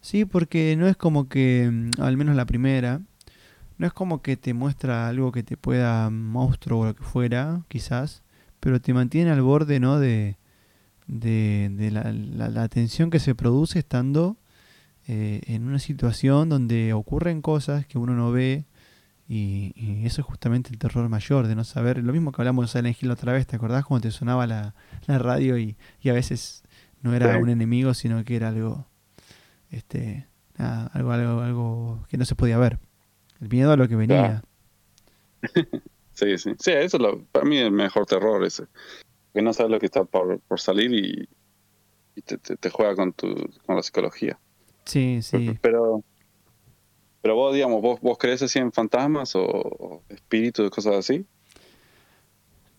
Sí, 0.01 0.25
porque 0.25 0.75
no 0.77 0.87
es 0.87 0.97
como 0.97 1.29
que, 1.29 1.69
mm, 1.71 2.01
al 2.01 2.17
menos 2.17 2.35
la 2.37 2.47
primera, 2.47 3.03
no 3.79 3.87
es 3.87 3.93
como 3.93 4.21
que 4.23 4.37
te 4.37 4.53
muestra 4.55 5.09
algo 5.09 5.33
que 5.33 5.43
te 5.43 5.57
pueda 5.57 6.11
monstruo 6.11 6.81
o 6.81 6.85
lo 6.87 6.95
que 6.95 7.05
fuera, 7.05 7.63
quizás, 7.69 8.23
pero 8.61 8.81
te 8.81 8.93
mantiene 8.93 9.31
al 9.31 9.41
borde, 9.43 9.81
¿no? 9.81 9.99
De, 9.99 10.37
de, 11.07 11.71
de 11.73 11.91
la, 11.91 12.13
la- 12.13 12.49
la 12.49 12.69
tensión 12.69 13.09
que 13.11 13.19
se 13.21 13.35
produce 13.35 13.79
estando 13.79 14.37
eh, 15.07 15.41
en 15.47 15.65
una 15.67 15.79
situación 15.79 16.49
donde 16.49 16.93
ocurren 16.93 17.41
cosas 17.41 17.87
que 17.87 17.97
uno 17.99 18.15
no 18.15 18.31
ve 18.33 18.67
y, 19.29 19.73
y 19.77 20.05
eso 20.07 20.21
es 20.23 20.27
justamente 20.27 20.71
el 20.71 20.79
terror 20.79 21.09
mayor, 21.09 21.47
de 21.47 21.55
no 21.55 21.63
saber, 21.65 22.03
lo 22.03 22.13
mismo 22.13 22.33
que 22.33 22.43
hablamos 22.43 22.65
de 22.73 22.79
Silent 22.81 22.97
Hill 23.03 23.11
otra 23.11 23.33
vez, 23.33 23.47
¿te 23.47 23.57
acordás 23.57 23.85
cuando 23.85 24.09
te 24.09 24.11
sonaba 24.11 24.47
la, 24.47 24.75
la 25.07 25.19
radio 25.19 25.57
y, 25.59 25.77
y 26.01 26.09
a 26.09 26.15
veces 26.15 26.63
no 27.03 27.15
era 27.15 27.35
Sí. 27.35 27.41
un 27.43 27.49
enemigo, 27.49 27.95
sino 27.95 28.25
que 28.25 28.37
era 28.37 28.49
algo 28.49 28.87
este 29.71 30.27
nada, 30.57 30.91
algo, 30.93 31.13
algo, 31.13 31.41
algo 31.43 32.07
que 32.09 32.17
no 32.19 32.25
se 32.25 32.35
podía 32.35 32.59
ver. 32.59 32.79
El 33.41 33.49
miedo 33.49 33.73
a 33.73 33.77
lo 33.77 33.89
que 33.89 33.97
venía. 33.97 34.43
Sí, 36.13 36.37
sí. 36.37 36.51
Sí, 36.59 36.73
eso 36.73 36.97
es 36.97 37.01
lo, 37.01 37.23
para 37.27 37.45
mí 37.45 37.59
es 37.59 37.65
el 37.67 37.71
mejor 37.71 38.05
terror 38.05 38.45
ese. 38.45 38.65
Que 39.33 39.41
no 39.41 39.53
sabes 39.53 39.71
lo 39.71 39.79
que 39.79 39.87
está 39.87 40.03
por, 40.05 40.41
por 40.41 40.59
salir 40.59 40.93
y, 40.93 41.29
y 42.17 42.23
te, 42.23 42.39
te- 42.39 42.57
te 42.57 42.71
juega 42.71 42.97
con 42.97 43.13
tu 43.13 43.33
con 43.65 43.77
la 43.77 43.85
psicología. 43.85 44.37
Sí, 44.85 45.21
sí. 45.23 45.57
Pero 45.63 46.03
pero 47.23 47.37
vos, 47.37 47.55
digamos, 47.55 47.81
vos, 47.81 48.01
vos 48.01 48.19
crees 48.19 48.43
así 48.43 48.59
en 48.59 48.73
fantasmas 48.73 49.37
o, 49.37 49.45
o 49.45 50.03
espíritus, 50.09 50.71
cosas 50.71 50.97
así. 50.97 51.25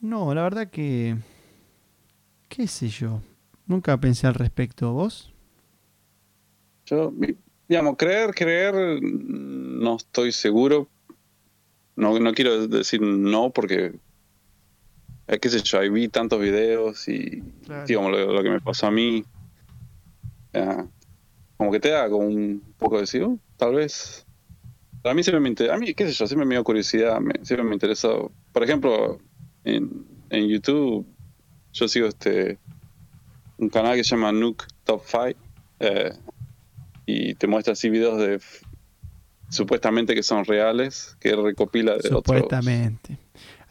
No, 0.02 0.34
la 0.36 0.44
verdad 0.44 0.70
que 0.70 1.16
qué 2.50 2.68
sé 2.68 2.90
yo. 2.90 3.22
Nunca 3.68 3.98
pensé 4.02 4.28
al 4.28 4.34
respecto. 4.34 4.92
¿Vos? 4.92 5.34
Yo, 6.88 7.14
digamos, 7.70 7.96
creer, 7.98 8.34
creer, 8.34 9.00
no 9.80 9.96
estoy 9.98 10.32
seguro. 10.32 10.90
No, 11.96 12.18
no 12.20 12.34
quiero 12.34 12.68
decir 12.68 13.02
no 13.02 13.52
porque, 13.52 14.00
eh, 15.28 15.40
qué 15.40 15.50
sé 15.50 15.62
yo, 15.62 15.80
ahí 15.80 15.90
vi 15.90 16.08
tantos 16.08 16.40
videos 16.40 17.08
y, 17.08 17.42
Claro. 17.66 17.86
digamos, 17.86 18.12
lo, 18.12 18.34
lo 18.34 18.44
que 18.44 18.50
me 18.50 18.62
pasó 18.62 18.88
a 18.88 18.92
mí, 18.92 19.26
ah, 20.54 20.88
como 21.58 21.72
que 21.72 21.80
te 21.80 21.90
da 21.90 22.10
como 22.10 22.26
un 22.28 22.74
poco 22.78 22.96
de 22.96 23.02
decir, 23.02 23.24
"Uh, 23.24 23.40
tal 23.58 23.76
vez. 23.76 24.26
A 25.04 25.14
mí 25.14 25.24
siempre 25.24 25.40
me 25.40 25.50
interesa, 25.50 25.76
a 25.76 25.78
mí, 25.78 25.94
qué 25.94 26.06
sé 26.08 26.14
yo, 26.14 26.28
siempre 26.28 26.46
me 26.46 26.56
dio 26.56 26.64
curiosidad, 26.64 27.20
me- 27.22 27.44
siempre 27.46 27.64
me 27.64 27.74
interesó. 27.74 28.34
Por 28.52 28.64
ejemplo, 28.64 29.18
en, 29.64 30.06
en 30.30 30.48
YouTube, 30.50 31.06
yo 31.74 31.88
sigo 31.88 32.08
este 32.08 32.60
un 33.58 33.70
canal 33.70 33.96
que 33.98 34.04
se 34.04 34.16
llama 34.16 34.32
Nuke 34.32 34.66
Top 34.86 35.02
5 35.06 35.40
eh, 35.80 36.12
y 37.06 37.36
te 37.36 37.48
muestra 37.48 37.74
así 37.74 37.90
videos 37.90 38.18
de 38.20 38.40
supuestamente 39.50 40.16
que 40.16 40.24
son 40.24 40.46
reales, 40.46 41.18
que 41.20 41.36
recopila 41.36 41.94
de 41.94 41.98
otros. 42.14 42.24
Supuestamente. 42.26 43.18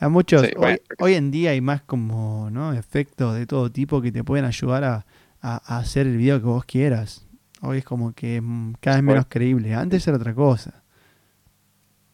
Hay 0.01 0.09
muchos. 0.11 0.43
Sí, 0.43 0.53
hoy, 0.99 1.15
en 1.15 1.31
día 1.31 1.51
hay 1.51 1.61
más 1.61 1.83
como 1.83 2.49
¿no? 2.51 2.73
efectos 2.73 3.35
de 3.35 3.47
todo 3.47 3.71
tipo 3.71 4.01
que 4.01 4.13
te 4.13 4.23
pueden 4.25 4.45
ayudar 4.45 4.85
a, 4.85 5.07
a- 5.41 5.63
a 5.75 5.79
hacer 5.79 6.07
el 6.07 6.17
video 6.17 6.39
que 6.41 6.47
vos 6.47 6.65
quieras. 6.65 7.27
Hoy 7.63 7.79
es 7.79 7.85
como 7.85 8.13
que 8.13 8.41
cada 8.81 8.97
vez 8.99 9.05
menos 9.05 9.27
creíble. 9.29 9.75
Antes 9.75 10.07
era 10.07 10.17
otra 10.17 10.35
cosa. 10.35 10.83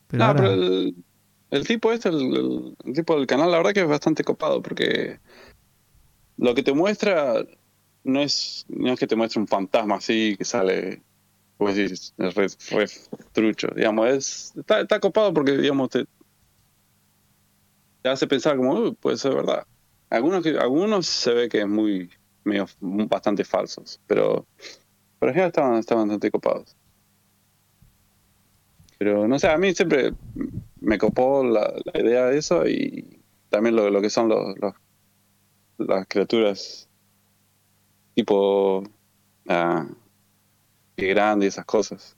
Pero 0.06 0.20
no, 0.22 0.28
ahora... 0.28 0.40
pero 0.42 0.52
el, 0.54 0.94
el 1.50 1.66
tipo 1.66 1.92
este, 1.92 2.08
el- 2.08 2.74
el 2.84 2.92
tipo 2.94 3.16
del 3.16 3.26
canal, 3.26 3.50
la 3.50 3.58
verdad 3.58 3.72
que 3.74 3.80
es 3.80 3.88
bastante 3.88 4.24
copado 4.24 4.62
porque 4.62 5.18
lo 6.36 6.54
que 6.54 6.62
te 6.62 6.72
muestra 6.72 7.44
no 8.04 8.20
es, 8.20 8.64
no 8.68 8.92
es 8.92 8.98
que 8.98 9.06
te 9.06 9.16
muestre 9.16 9.40
un 9.40 9.46
fantasma 9.48 9.96
así 9.96 10.36
que 10.36 10.44
sale, 10.44 11.02
pues 11.56 11.76
decir, 11.76 11.92
es 12.18 12.34
re, 12.34 12.86
trucho, 13.32 13.68
digamos, 13.74 14.08
es, 14.08 14.52
está, 14.56 14.80
está 14.80 15.00
copado 15.00 15.32
porque, 15.32 15.52
digamos, 15.52 15.88
te, 15.90 16.04
te 18.02 18.10
hace 18.10 18.26
pensar 18.26 18.56
como, 18.56 18.74
"Uy, 18.74 18.94
puede 19.00 19.16
ser 19.16 19.34
verdad. 19.34 19.64
Algunos, 20.10 20.44
algunos 20.46 21.06
se 21.06 21.32
ve 21.34 21.48
que 21.48 21.60
es 21.60 21.68
muy, 21.68 22.10
medio, 22.44 22.66
bastante 22.80 23.44
falsos, 23.44 24.00
pero 24.06 24.46
por 25.18 25.30
ejemplo 25.30 25.48
estaban, 25.48 25.78
estaban 25.78 26.08
bastante 26.08 26.30
copados. 26.30 26.76
Pero 28.98 29.26
no 29.28 29.38
sé, 29.38 29.48
a 29.48 29.58
mí 29.58 29.74
siempre 29.74 30.14
me 30.80 30.98
copó 30.98 31.44
la, 31.44 31.72
idea 31.94 32.26
de 32.26 32.38
eso 32.38 32.66
y 32.66 33.24
también 33.50 33.76
lo, 33.76 33.90
lo 33.90 34.00
que 34.00 34.10
son 34.10 34.28
los, 34.28 34.58
los- 34.58 34.74
las 35.78 36.06
criaturas 36.08 36.88
tipo 38.14 38.82
ah, 39.48 39.86
que 40.96 41.06
grande 41.08 41.46
y 41.46 41.48
esas 41.48 41.64
cosas. 41.64 42.16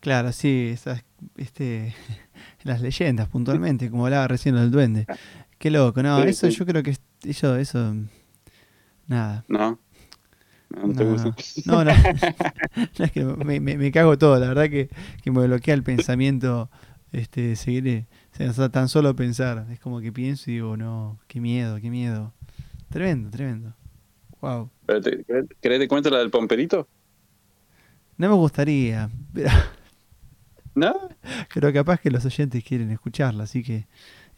Claro, 0.00 0.32
sí, 0.32 0.70
esas, 0.72 1.04
este, 1.36 1.94
las 2.64 2.80
leyendas 2.80 3.28
puntualmente, 3.28 3.90
como 3.90 4.04
hablaba 4.06 4.28
recién 4.28 4.54
del 4.56 4.70
duende. 4.70 5.08
Qué 5.58 5.70
loco, 5.70 6.02
no, 6.02 6.22
Sí, 6.22 6.28
eso 6.30 6.48
sí. 6.50 6.50
yo 6.50 6.66
creo 6.66 6.82
que 6.82 6.90
es- 6.92 7.00
eso, 7.24 7.58
nada. 9.08 9.44
¿No? 9.48 9.78
¿No 10.70 10.94
te 10.94 11.04
No, 11.04 11.04
gusta? 11.04 11.34
no, 11.64 11.84
no, 11.84 11.92
no, 12.98 13.04
es 13.04 13.12
que 13.12 13.24
me, 13.24 13.60
me- 13.60 13.76
me 13.76 13.90
cago 13.92 14.16
todo, 14.18 14.38
la 14.38 14.48
verdad 14.48 14.70
que, 14.70 14.88
que 15.22 15.30
me 15.30 15.46
bloquea 15.46 15.74
el 15.74 15.82
pensamiento, 15.82 16.70
este, 17.12 17.56
seguir, 17.56 17.88
eh, 17.88 18.06
o 18.48 18.52
sea, 18.52 18.68
tan 18.68 18.88
solo 18.88 19.16
pensar, 19.16 19.66
es 19.70 19.80
como 19.80 20.00
que 20.00 20.12
pienso 20.12 20.50
y 20.50 20.54
digo, 20.54 20.76
no, 20.76 21.18
qué 21.28 21.40
miedo, 21.40 21.80
qué 21.80 21.90
miedo. 21.90 22.32
Tremendo, 22.90 23.30
tremendo. 23.30 23.74
Wow. 24.40 24.70
Pero 24.86 25.00
te- 25.00 25.24
¿Querés 25.24 25.46
querés 25.60 25.80
te 25.80 25.88
cuento 25.88 26.10
la 26.10 26.18
del 26.18 26.30
pomperito? 26.30 26.88
No 28.18 28.28
me 28.28 28.34
gustaría, 28.34 29.10
pero, 29.32 29.48
¿No? 30.74 31.08
pero 31.54 31.72
capaz 31.72 32.00
que 32.00 32.10
los 32.10 32.24
oyentes 32.24 32.62
quieren 32.64 32.90
escucharla, 32.90 33.44
así 33.44 33.62
que 33.62 33.86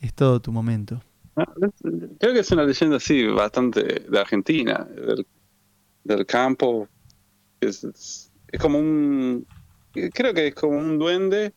es 0.01 0.15
todo 0.15 0.41
tu 0.41 0.53
momento. 0.53 1.03
Es- 1.37 1.83
Creo 2.19 2.33
que 2.33 2.41
es 2.41 2.51
una 2.51 2.65
leyenda 2.65 2.97
así, 2.97 3.25
bastante 3.27 3.83
de 4.09 4.19
Argentina, 4.19 4.85
del, 4.85 5.27
del 6.05 6.27
campo. 6.27 6.89
Es, 7.61 7.85
es- 7.85 8.33
es 8.51 8.61
como 8.61 8.79
un. 8.79 9.47
Creo 10.15 10.33
que 10.35 10.49
es 10.49 10.55
como 10.55 10.79
un 10.79 10.99
duende 10.99 11.53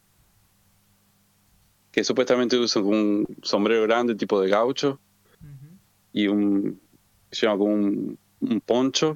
que 1.91 2.03
supuestamente 2.03 2.57
usa 2.57 2.81
un 2.81 3.25
sombrero 3.43 3.83
grande, 3.83 4.15
tipo 4.15 4.39
de 4.41 4.49
gaucho, 4.49 4.99
y 6.13 6.27
un. 6.27 6.79
lleva 7.31 7.57
como 7.57 7.73
un, 7.73 8.17
un 8.41 8.61
poncho. 8.61 9.15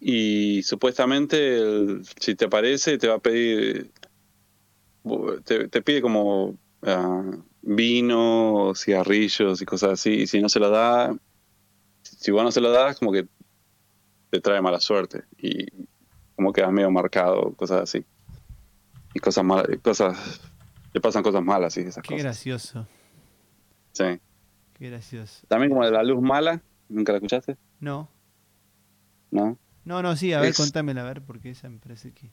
Y 0.00 0.62
supuestamente, 0.62 1.58
el- 1.58 2.02
si 2.18 2.34
te 2.34 2.46
aparece, 2.46 2.96
te 2.98 3.06
va 3.08 3.16
a 3.16 3.18
pedir. 3.18 3.92
Te, 5.44 5.68
te 5.68 5.82
pide 5.82 6.02
como. 6.02 6.56
ah, 6.82 7.22
vino, 7.62 8.72
cigarrillos 8.74 9.60
y 9.60 9.66
cosas 9.66 9.90
así. 9.92 10.10
Y 10.22 10.26
si 10.26 10.40
no 10.40 10.48
se 10.48 10.58
lo 10.60 10.70
da, 10.70 11.14
si 12.02 12.30
vos 12.30 12.42
no 12.42 12.50
se 12.50 12.60
lo 12.62 12.70
das, 12.70 12.98
como 12.98 13.12
que 13.12 13.28
te 14.30 14.40
trae 14.40 14.62
mala 14.62 14.80
suerte. 14.80 15.24
Y 15.36 15.66
como 16.36 16.52
quedas 16.54 16.72
medio 16.72 16.90
marcado, 16.90 17.52
cosas 17.54 17.82
así. 17.82 18.04
Y 19.12 19.18
cosas 19.20 19.44
malas, 19.44 19.66
cosas, 19.82 20.40
le 20.94 21.00
pasan 21.02 21.22
cosas 21.22 21.42
malas 21.42 21.76
y 21.76 21.80
esas 21.80 22.02
Qué 22.02 22.14
cosas. 22.14 22.22
gracioso, 22.22 22.86
Sí. 23.92 24.04
qué 24.74 24.88
gracioso. 24.88 25.46
También 25.48 25.70
como 25.70 25.84
de 25.84 25.90
la 25.90 26.02
luz 26.02 26.22
mala, 26.22 26.62
¿nunca 26.88 27.12
la 27.12 27.18
escuchaste? 27.18 27.56
No, 27.80 28.08
¿No? 29.32 29.58
No, 29.84 30.02
no, 30.02 30.16
sí, 30.16 30.32
a 30.32 30.40
ver, 30.40 30.50
Es- 30.50 30.56
contámela, 30.56 31.02
a 31.02 31.04
ver, 31.04 31.22
porque 31.22 31.50
esa 31.50 31.68
me 31.68 31.78
parece 31.78 32.12
que... 32.12 32.30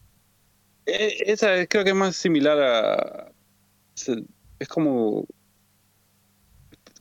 Eh, 0.86 1.18
Esa 1.26 1.56
es- 1.56 1.68
creo 1.70 1.84
que 1.84 1.90
es 1.92 1.96
más 1.96 2.16
similar 2.16 2.58
a. 2.60 3.32
Es 4.60 4.68
como. 4.70 5.26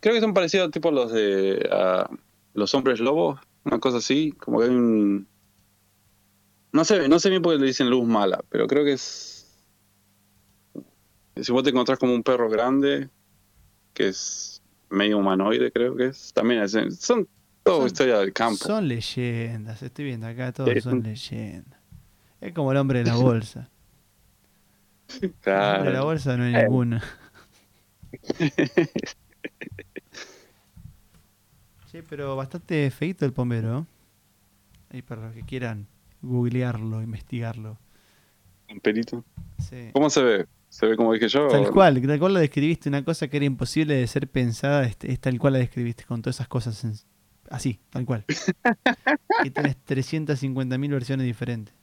Creo 0.01 0.15
que 0.15 0.21
son 0.21 0.35
parecidos 0.35 0.71
tipo 0.71 0.91
los 0.91 1.13
de 1.13 1.69
a 1.71 2.09
los 2.55 2.75
hombres 2.75 3.01
lobos, 3.01 3.41
una 3.65 3.79
cosa 3.79 3.99
así, 3.99 4.33
como 4.33 4.59
que 4.59 4.65
hay 4.65 4.71
un. 4.71 5.29
No 6.73 6.85
sé, 6.85 7.09
no 7.09 7.19
sé 7.19 7.31
bien 7.31 7.43
por 7.43 7.55
qué 7.55 7.61
le 7.61 7.67
dicen 7.67 7.89
luz 7.89 8.07
mala, 8.07 8.45
pero 8.49 8.67
creo 8.67 8.85
que 8.85 8.95
es. 8.95 9.57
Si 11.41 11.53
vos 11.53 11.63
te 11.63 11.71
encontrás 11.71 11.99
como 11.99 12.15
un 12.15 12.23
perro 12.23 12.49
grande, 12.49 13.11
que 13.95 14.09
es 14.09 14.63
medio 14.91 15.19
humanoide, 15.19 15.71
creo 15.71 15.95
que 15.97 16.07
es. 16.07 16.33
También 16.33 16.63
es, 16.63 16.73
son 16.99 17.29
todo 17.67 17.79
Son- 17.79 17.87
historia 17.87 18.19
del 18.19 18.33
campo. 18.33 18.65
Son 18.65 18.87
leyendas, 18.89 19.83
estoy 19.83 20.05
viendo 20.07 20.27
acá, 20.27 20.53
todos 20.53 20.71
Sí, 20.73 20.81
son 20.81 21.03
leyendas. 21.03 21.79
Es 22.41 22.53
como 22.53 22.71
el 22.73 22.79
hombre 22.79 23.01
de 23.01 23.07
la 23.07 23.17
bolsa. 23.17 23.69
El 25.21 25.27
hombre 25.27 25.33
de 25.45 25.53
la 25.53 25.81
Claro. 25.83 26.05
bolsa 26.05 26.37
no 26.37 26.45
hay 26.45 26.55
Eh. 26.55 26.63
ninguno. 26.63 27.01
Sí, 31.91 31.99
pero 32.09 32.37
bastante 32.37 32.91
feito 32.91 33.25
el 33.25 33.33
pomero. 33.33 33.79
¿eh? 33.81 33.85
Ahí 34.97 35.03
para 35.03 35.23
los 35.23 35.35
que 35.35 35.43
quieran 35.43 35.87
googlearlo, 36.23 37.03
investigarlo. 37.03 37.79
Un 38.69 38.81
pelito. 38.81 39.25
Sí. 39.59 39.91
¿Cómo 39.93 40.11
se 40.11 40.23
ve? 40.23 40.47
¿Se 40.69 40.87
ve 40.87 40.97
como 40.97 41.13
dije 41.13 41.29
yo? 41.29 41.47
Tal 41.49 41.71
cual, 41.71 42.03
tal 42.05 42.19
cual 42.19 42.35
la 42.35 42.41
describiste, 42.41 42.89
una 42.89 43.05
cosa 43.05 43.29
que 43.29 43.37
era 43.37 43.47
imposible 43.47 43.95
de 43.95 44.07
ser 44.09 44.29
pensada, 44.29 44.85
es, 44.85 44.97
es 45.03 45.21
tal 45.21 45.39
cual 45.39 45.55
la 45.55 45.59
describiste, 45.61 46.05
con 46.05 46.21
todas 46.23 46.37
esas 46.37 46.49
cosas 46.49 46.83
en- 46.85 46.95
así, 47.51 47.79
tal 47.91 48.05
cual. 48.05 48.25
y 49.45 49.51
tenés 49.51 49.77
350.000 49.87 50.91
versiones 50.91 51.27
diferentes. 51.27 51.75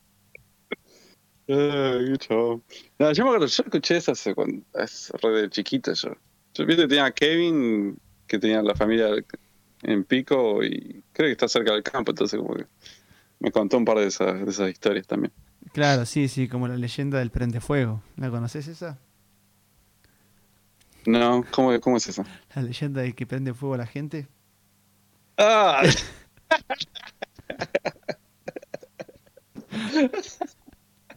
Ay, 1.47 2.11
qué 2.11 2.17
chavo. 2.17 2.63
No, 2.99 3.11
yo 3.11 3.23
me 3.23 3.29
acuerdo, 3.29 3.47
yo 3.47 3.63
escuché 3.63 3.97
eso 3.97 4.13
hace 4.13 4.33
cuando, 4.33 4.63
de 4.73 5.49
chiquito 5.49 5.93
yo. 5.93 6.15
Yo 6.53 6.65
viste 6.65 6.87
tenía 6.87 7.05
a 7.05 7.11
Kevin, 7.11 7.97
que 8.27 8.39
tenía 8.39 8.61
la 8.61 8.75
familia 8.75 9.09
en 9.81 10.03
Pico 10.05 10.63
y 10.63 11.03
creo 11.11 11.27
que 11.27 11.31
está 11.31 11.47
cerca 11.47 11.73
del 11.73 11.83
campo, 11.83 12.11
entonces 12.11 12.39
como 12.39 12.55
que 12.55 12.65
me 13.39 13.51
contó 13.51 13.77
un 13.77 13.85
par 13.85 13.97
de 13.97 14.07
esas, 14.07 14.45
de 14.45 14.49
esas 14.49 14.69
historias 14.69 15.05
también. 15.05 15.33
Claro, 15.73 16.05
sí, 16.05 16.27
sí, 16.27 16.47
como 16.47 16.67
la 16.67 16.77
leyenda 16.77 17.19
del 17.19 17.31
prendefuego. 17.31 18.01
¿La 18.15 18.29
conoces 18.29 18.67
esa? 18.67 18.99
No, 21.05 21.43
¿cómo, 21.51 21.77
cómo 21.81 21.97
es 21.97 22.07
eso? 22.07 22.23
La 22.55 22.61
leyenda 22.61 23.01
de 23.01 23.13
que 23.13 23.25
prende 23.25 23.53
fuego 23.53 23.75
a 23.75 23.77
la 23.77 23.87
gente. 23.87 24.27
¡Ah! 25.37 25.83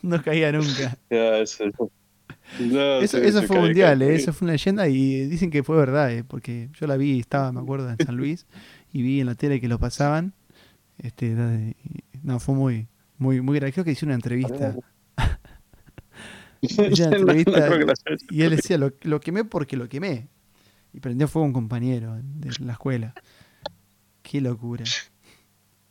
No 0.02 0.22
caía 0.22 0.52
nunca. 0.52 0.96
Eso, 1.10 1.64
no, 2.60 3.00
Eso, 3.00 3.18
sí, 3.18 3.26
eso 3.26 3.40
sí, 3.40 3.46
fue 3.46 3.58
mundial, 3.58 4.00
eh, 4.02 4.14
eso 4.14 4.32
fue 4.32 4.46
una 4.46 4.52
leyenda 4.52 4.88
y 4.88 5.26
dicen 5.26 5.50
que 5.50 5.64
fue 5.64 5.76
verdad, 5.76 6.12
eh, 6.12 6.22
porque 6.22 6.68
yo 6.78 6.86
la 6.86 6.96
vi, 6.96 7.18
estaba, 7.18 7.50
me 7.50 7.60
acuerdo, 7.60 7.90
en 7.90 7.96
San 8.04 8.16
Luis 8.16 8.46
y 8.92 9.02
vi 9.02 9.20
en 9.20 9.26
la 9.26 9.34
tele 9.34 9.60
que 9.60 9.68
lo 9.68 9.78
pasaban. 9.78 10.32
Este, 10.98 11.34
no, 12.22 12.38
fue 12.40 12.54
muy, 12.54 12.86
muy, 13.18 13.40
muy. 13.40 13.58
Creo 13.58 13.84
que 13.84 13.90
hice 13.90 14.06
una 14.06 14.14
entrevista. 14.14 14.74
Hice 16.60 17.08
una 17.08 17.18
No, 17.18 17.32
no 17.32 17.94
y 18.30 18.42
él 18.42 18.56
decía, 18.56 18.78
lo, 18.78 18.92
lo 19.02 19.20
quemé 19.20 19.44
porque 19.44 19.76
lo 19.76 19.88
quemé. 19.88 20.28
Y 20.92 21.00
prendió 21.00 21.28
fuego 21.28 21.44
a 21.44 21.48
un 21.48 21.52
compañero 21.52 22.16
de 22.22 22.50
la 22.60 22.72
escuela. 22.72 23.12
Qué 24.28 24.40
locura. 24.40 24.84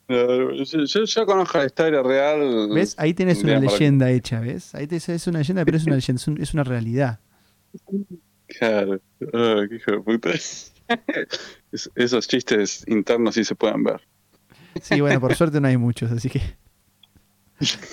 Yo, 0.09 0.51
yo, 0.83 1.03
yo 1.05 1.25
conozco 1.25 1.57
la 1.57 1.65
historia 1.65 2.03
real. 2.03 2.69
¿Ves? 2.73 2.95
Ahí 2.97 3.13
tenés 3.13 3.43
una 3.43 3.59
leyenda 3.59 4.11
hecha, 4.11 4.39
¿ves? 4.39 4.75
Ahí 4.75 4.87
te, 4.87 4.97
es 4.97 5.27
una 5.27 5.39
leyenda, 5.39 5.63
pero 5.65 5.77
es 5.77 5.85
una 5.85 5.95
leyenda, 5.95 6.21
es, 6.21 6.27
un- 6.27 6.41
es 6.41 6.53
una 6.53 6.63
realidad. 6.63 7.19
Claro. 8.47 8.99
Qué 9.19 9.75
hijo 9.75 9.91
de 9.91 9.99
puta. 10.01 10.29
Es- 10.31 10.73
esos 11.95 12.27
chistes 12.27 12.83
internos 12.87 13.35
sí 13.35 13.43
se 13.43 13.55
pueden 13.55 13.83
ver. 13.83 14.01
Sí, 14.81 14.99
bueno, 15.01 15.19
por 15.19 15.33
suerte 15.33 15.59
no 15.61 15.67
hay 15.67 15.77
muchos, 15.77 16.11
así 16.11 16.29
que 16.29 16.41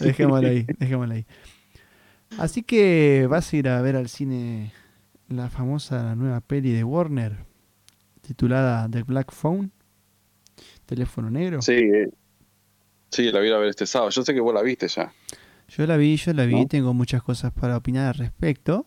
dejémoslo 0.01 0.49
ahí, 0.49 0.67
dejémoslo 0.79 1.15
ahí. 1.15 1.25
Así 2.39 2.63
que 2.63 3.27
vas 3.31 3.53
a 3.53 3.57
ir 3.57 3.69
a 3.69 3.81
ver 3.81 3.95
al 3.97 4.09
cine 4.09 4.73
la 5.29 5.49
famosa 5.49 6.15
nueva 6.17 6.41
peli 6.41 6.73
de 6.73 6.83
Warner, 6.85 7.37
titulada 8.21 8.89
The 8.91 9.03
Black 9.05 9.33
Phone, 9.33 9.71
teléfono 10.87 11.31
negro. 11.31 11.63
Sí. 11.63 11.73
eh. 11.73 12.11
Sí, 13.11 13.31
la 13.31 13.41
voy 13.41 13.51
a 13.51 13.59
ver 13.59 13.69
este 13.69 13.87
sábado. 13.87 14.11
Yo 14.11 14.23
sé 14.23 14.33
que 14.33 14.41
vos 14.41 14.55
la 14.55 14.63
viste 14.63 14.89
ya. 14.89 15.13
Yo 15.69 15.87
la 15.87 15.97
vi, 15.97 16.17
yo 16.17 16.33
la 16.33 16.45
vi, 16.47 16.55
¿No? 16.63 16.67
tengo 16.67 16.95
muchas 16.95 17.23
cosas 17.23 17.53
para 17.53 17.77
opinar 17.77 18.09
al 18.09 18.15
respecto. 18.15 18.87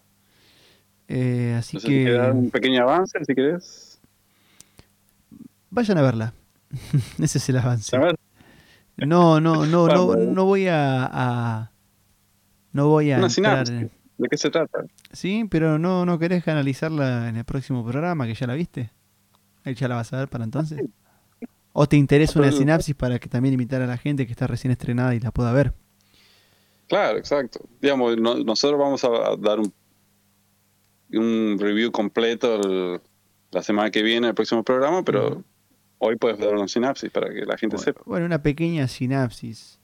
Eh, 1.08 1.56
así 1.58 1.80
si 1.80 1.88
querés 1.88 2.18
dar 2.18 2.32
que 2.32 2.38
un 2.38 2.50
pequeño 2.50 2.82
avance, 2.82 3.20
si 3.24 3.36
querés. 3.36 4.00
vayan 5.70 5.98
a 6.00 6.02
verla. 6.02 6.34
Ese 7.20 7.38
es 7.38 7.50
el 7.50 7.58
avance. 7.58 7.96
A 7.96 8.00
ver. 8.00 8.16
No, 8.98 9.40
no, 9.42 9.66
no, 9.66 9.88
no, 9.88 10.16
no 10.16 10.46
voy 10.46 10.68
a, 10.70 11.72
no 12.72 12.88
voy 12.88 13.12
a 13.12 13.18
Una 13.18 13.28
entrar 13.28 13.68
¿De 13.68 14.30
qué 14.30 14.38
se 14.38 14.50
trata? 14.50 14.86
Sí, 15.12 15.46
pero 15.50 15.78
no, 15.78 16.06
no 16.06 16.18
querés 16.18 16.48
analizarla 16.48 17.28
en 17.28 17.36
el 17.36 17.44
próximo 17.44 17.84
programa, 17.84 18.26
que 18.26 18.34
ya 18.34 18.48
la 18.48 18.54
viste. 18.54 18.92
Ahí 19.66 19.76
ya 19.76 19.88
la 19.90 19.96
vas 19.96 20.14
a 20.14 20.20
ver 20.20 20.30
para 20.30 20.46
entonces. 20.46 20.82
¿O 21.78 21.88
te 21.88 21.98
interesa 21.98 22.40
una 22.40 22.54
sinapsis 22.54 22.96
para 22.96 23.20
que 23.20 23.28
también 23.28 23.52
invitar 23.54 23.82
a 23.82 23.86
la 23.86 23.98
gente 23.98 24.26
que 24.26 24.32
está 24.32 24.48
recién 24.48 24.72
estrenada 24.72 25.14
y 25.14 25.20
la 25.20 25.32
pueda 25.32 25.52
ver? 25.52 25.74
Claro, 26.88 27.18
exacto. 27.18 27.68
Digamos, 27.82 28.16
no- 28.18 28.38
nosotros 28.44 28.80
vamos 28.80 29.04
a 29.04 29.10
dar 29.38 29.60
un, 29.60 29.74
un 31.12 31.58
review 31.60 31.92
completo 31.92 32.56
el- 32.62 33.02
la 33.52 33.62
semana 33.62 33.92
que 33.92 34.02
viene, 34.04 34.28
el 34.30 34.34
próximo 34.34 34.64
programa, 34.64 35.04
pero 35.04 35.44
hoy 35.98 36.16
puedes 36.16 36.40
dar 36.40 36.54
una 36.54 36.68
sinapsis 36.70 37.10
para 37.12 37.28
que 37.34 37.46
la 37.46 37.58
gente 37.58 37.76
Bueno, 37.76 37.84
sepa. 37.84 38.02
bueno, 38.06 38.26
una 38.26 38.42
pequeña 38.42 38.88
sinapsis. 38.88 39.78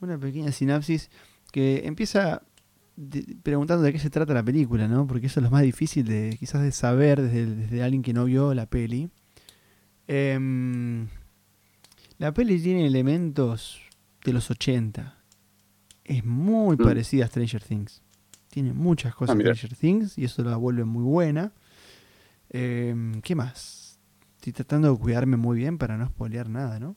Una 0.00 0.18
pequeña 0.18 0.50
sinapsis 0.50 1.10
que 1.52 1.82
empieza 1.86 2.42
de- 2.96 3.36
preguntando 3.42 3.84
de 3.84 3.92
qué 3.92 3.98
se 4.00 4.10
trata 4.10 4.34
la 4.34 4.42
película, 4.42 4.88
¿no? 4.88 5.06
Porque 5.06 5.26
eso 5.28 5.38
es 5.38 5.44
lo 5.44 5.50
más 5.50 5.62
difícil 5.62 6.06
de 6.06 6.36
quizás 6.40 6.62
de 6.62 6.72
saber 6.72 7.22
desde, 7.22 7.46
desde 7.46 7.82
alguien 7.84 8.02
que 8.02 8.12
no 8.12 8.24
vio 8.24 8.52
la 8.52 8.66
peli. 8.66 9.10
Em, 10.08 11.06
la 12.18 12.32
peli 12.32 12.60
tiene 12.60 12.86
elementos 12.86 13.80
de 14.24 14.32
los 14.32 14.50
80. 14.50 15.16
Es 16.04 16.24
muy 16.24 16.76
Mm. 16.76 16.82
parecida 16.82 17.24
a 17.24 17.28
Stranger 17.28 17.62
Things. 17.62 18.02
Tiene 18.50 18.72
muchas 18.72 19.14
cosas 19.14 19.34
Ah, 19.34 19.38
de. 19.38 19.44
Stranger 19.54 19.76
Things 19.78 20.18
y 20.18 20.24
eso 20.24 20.42
la 20.44 20.56
vuelve 20.56 20.84
muy 20.84 21.02
buena. 21.02 21.52
Em, 22.50 23.20
¿Qué 23.22 23.34
más? 23.34 23.98
Estoy 24.36 24.52
tratando 24.52 24.92
de 24.92 24.98
cuidarme 24.98 25.36
muy 25.36 25.58
bien 25.58 25.78
para 25.78 25.96
no 25.96 26.06
spoilear 26.06 26.48
nada, 26.48 26.78
¿no? 26.78 26.94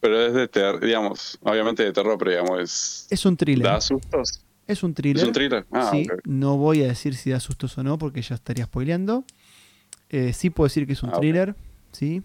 Pero 0.00 0.20
es 0.24 0.34
de 0.34 0.46
terror, 0.46 0.80
digamos, 0.84 1.38
obviamente 1.42 1.82
de 1.82 1.92
terror, 1.92 2.16
pero 2.18 2.30
digamos, 2.30 2.60
es, 2.60 3.06
Es 3.10 3.26
un 3.26 3.36
thriller. 3.36 3.66
da 3.66 3.80
sustos. 3.80 4.44
Es 4.66 4.82
un 4.82 4.94
thriller. 4.94 5.22
¿Es 5.22 5.26
un 5.28 5.32
thriller? 5.32 5.66
Ah, 5.72 5.88
sí, 5.90 6.06
no 6.24 6.56
voy 6.56 6.82
a 6.82 6.86
decir 6.88 7.14
si 7.16 7.30
da 7.30 7.40
sustos 7.40 7.76
o 7.78 7.82
no 7.82 7.98
porque 7.98 8.22
ya 8.22 8.34
estaría 8.36 8.66
spoileando. 8.66 9.24
Eh, 10.08 10.32
sí 10.32 10.50
puedo 10.50 10.66
decir 10.66 10.86
que 10.86 10.92
es 10.92 11.02
un 11.02 11.10
Ah, 11.10 11.18
thriller, 11.18 11.56
sí. 11.92 12.22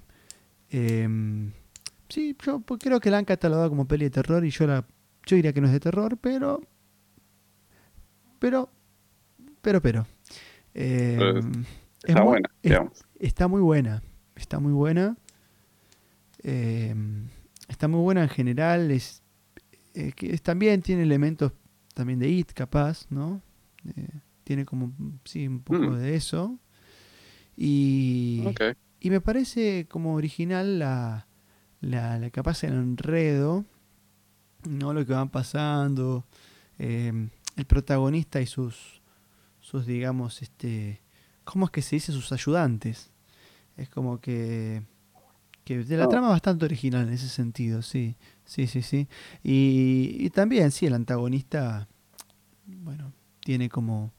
Em, 0.72 1.52
sí, 2.10 2.36
yo 2.46 2.60
pues, 2.62 2.80
creo 2.82 3.00
que 3.00 3.12
la 3.12 3.18
han 3.18 3.26
catalogado 3.26 3.70
como 3.70 3.88
peli 3.88 4.06
de 4.06 4.12
terror 4.12 4.46
y 4.46 4.50
yo 4.50 4.66
la 4.68 4.86
yo 5.26 5.36
diría 5.36 5.54
que 5.54 5.62
no 5.62 5.68
es 5.68 5.74
de 5.74 5.80
terror, 5.80 6.18
pero 6.18 6.62
pero 8.40 8.70
pero 9.62 9.82
pero 9.82 10.08
Em, 10.74 11.20
es 11.38 11.46
Está 12.06 12.22
muy- 12.22 12.28
buena, 12.30 12.50
es- 12.64 12.70
digamos. 12.72 13.06
Está 13.20 13.48
muy 13.50 13.62
buena. 13.62 14.02
Está 14.36 14.60
muy 14.60 14.72
buena. 14.72 15.18
Eh, 16.44 16.96
está 17.68 17.88
muy 17.90 18.00
buena 18.00 18.24
en 18.24 18.30
general. 18.30 18.90
Es, 18.90 19.22
eh, 19.94 20.14
que 20.16 20.34
es- 20.34 20.42
también 20.42 20.82
tiene 20.82 21.04
elementos 21.04 21.52
también 21.94 22.20
de 22.20 22.30
It, 22.30 22.54
capaz, 22.54 23.06
¿no? 23.12 23.42
Eh, 23.98 24.08
tiene 24.46 24.66
como, 24.66 24.94
sí, 25.26 25.46
un 25.48 25.60
poco 25.62 25.80
Mm. 25.92 25.96
de 25.98 26.16
eso. 26.16 26.58
Y, 27.58 28.44
Ok. 28.48 28.62
Y 29.02 29.10
me 29.10 29.20
parece 29.22 29.88
como 29.90 30.14
original 30.16 30.80
la, 30.80 31.28
la, 31.82 32.18
la 32.20 32.30
capaz 32.30 32.64
el 32.64 32.74
enredo, 32.74 33.66
¿no? 34.70 34.94
Lo 34.94 35.06
que 35.06 35.14
van 35.14 35.30
pasando. 35.30 36.26
eh, 36.80 37.30
el 37.58 37.66
protagonista 37.66 38.40
y 38.42 38.46
sus, 38.46 39.02
sus, 39.60 39.86
digamos, 39.86 40.42
este, 40.42 41.02
¿cómo 41.44 41.66
es 41.66 41.72
que 41.72 41.82
se 41.82 41.98
dice? 41.98 42.12
Sus 42.14 42.32
ayudantes. 42.32 43.12
Es 43.78 43.90
como 43.90 44.20
que, 44.22 44.82
que 45.66 45.84
de 45.84 45.98
la 45.98 46.06
Oh. 46.06 46.10
trama 46.10 46.30
bastante 46.30 46.66
original 46.66 47.08
en 47.08 47.14
ese 47.14 47.28
sentido, 47.30 47.82
sí, 47.82 48.16
sí, 48.46 48.68
sí, 48.68 48.82
sí. 48.82 49.08
Y, 49.44 50.16
y 50.20 50.30
también, 50.30 50.72
sí, 50.72 50.86
el 50.86 50.94
antagonista, 50.94 51.88
bueno, 52.66 53.12
tiene 53.44 53.68
como, 53.70 54.14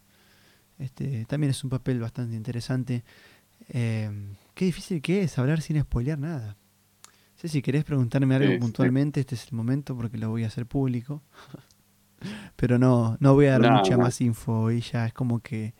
este, 0.78 1.24
también 1.26 1.50
es 1.52 1.64
un 1.64 1.70
papel 1.70 2.00
bastante 2.00 2.36
interesante. 2.36 3.02
Eh, 3.68 4.10
qué 4.54 4.64
difícil 4.66 5.00
que 5.02 5.22
es 5.22 5.38
hablar 5.38 5.60
sin 5.62 5.80
spoilear 5.80 6.18
nada. 6.18 6.56
No 7.06 7.38
sé 7.38 7.48
si 7.48 7.62
querés 7.62 7.84
preguntarme 7.84 8.34
algo 8.36 8.48
Sí, 8.48 8.54
sí. 8.54 8.60
puntualmente, 8.60 9.20
este 9.20 9.34
es 9.34 9.46
el 9.48 9.54
momento 9.54 9.96
porque 9.96 10.18
lo 10.18 10.28
voy 10.30 10.44
a 10.44 10.46
hacer 10.48 10.66
público. 10.66 11.22
Pero 12.56 12.78
no, 12.78 13.16
no 13.20 13.34
voy 13.34 13.46
a 13.46 13.58
dar 13.58 13.62
No, 13.62 13.78
mucha 13.78 13.96
no. 13.96 14.04
más 14.04 14.20
info 14.20 14.70
y 14.70 14.80
ya 14.80 15.06
es 15.06 15.12
como 15.12 15.40
que, 15.40 15.74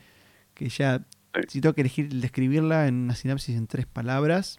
que 0.55 0.69
ya, 0.69 1.07
Sí. 1.35 1.41
si 1.49 1.61
tengo 1.61 1.75
que 1.75 1.81
elegir, 1.83 2.09
describirla 2.21 2.89
en 2.89 2.97
una 2.97 3.15
sinapsis 3.15 3.57
en 3.57 3.67
tres 3.67 3.87
palabras 3.87 4.59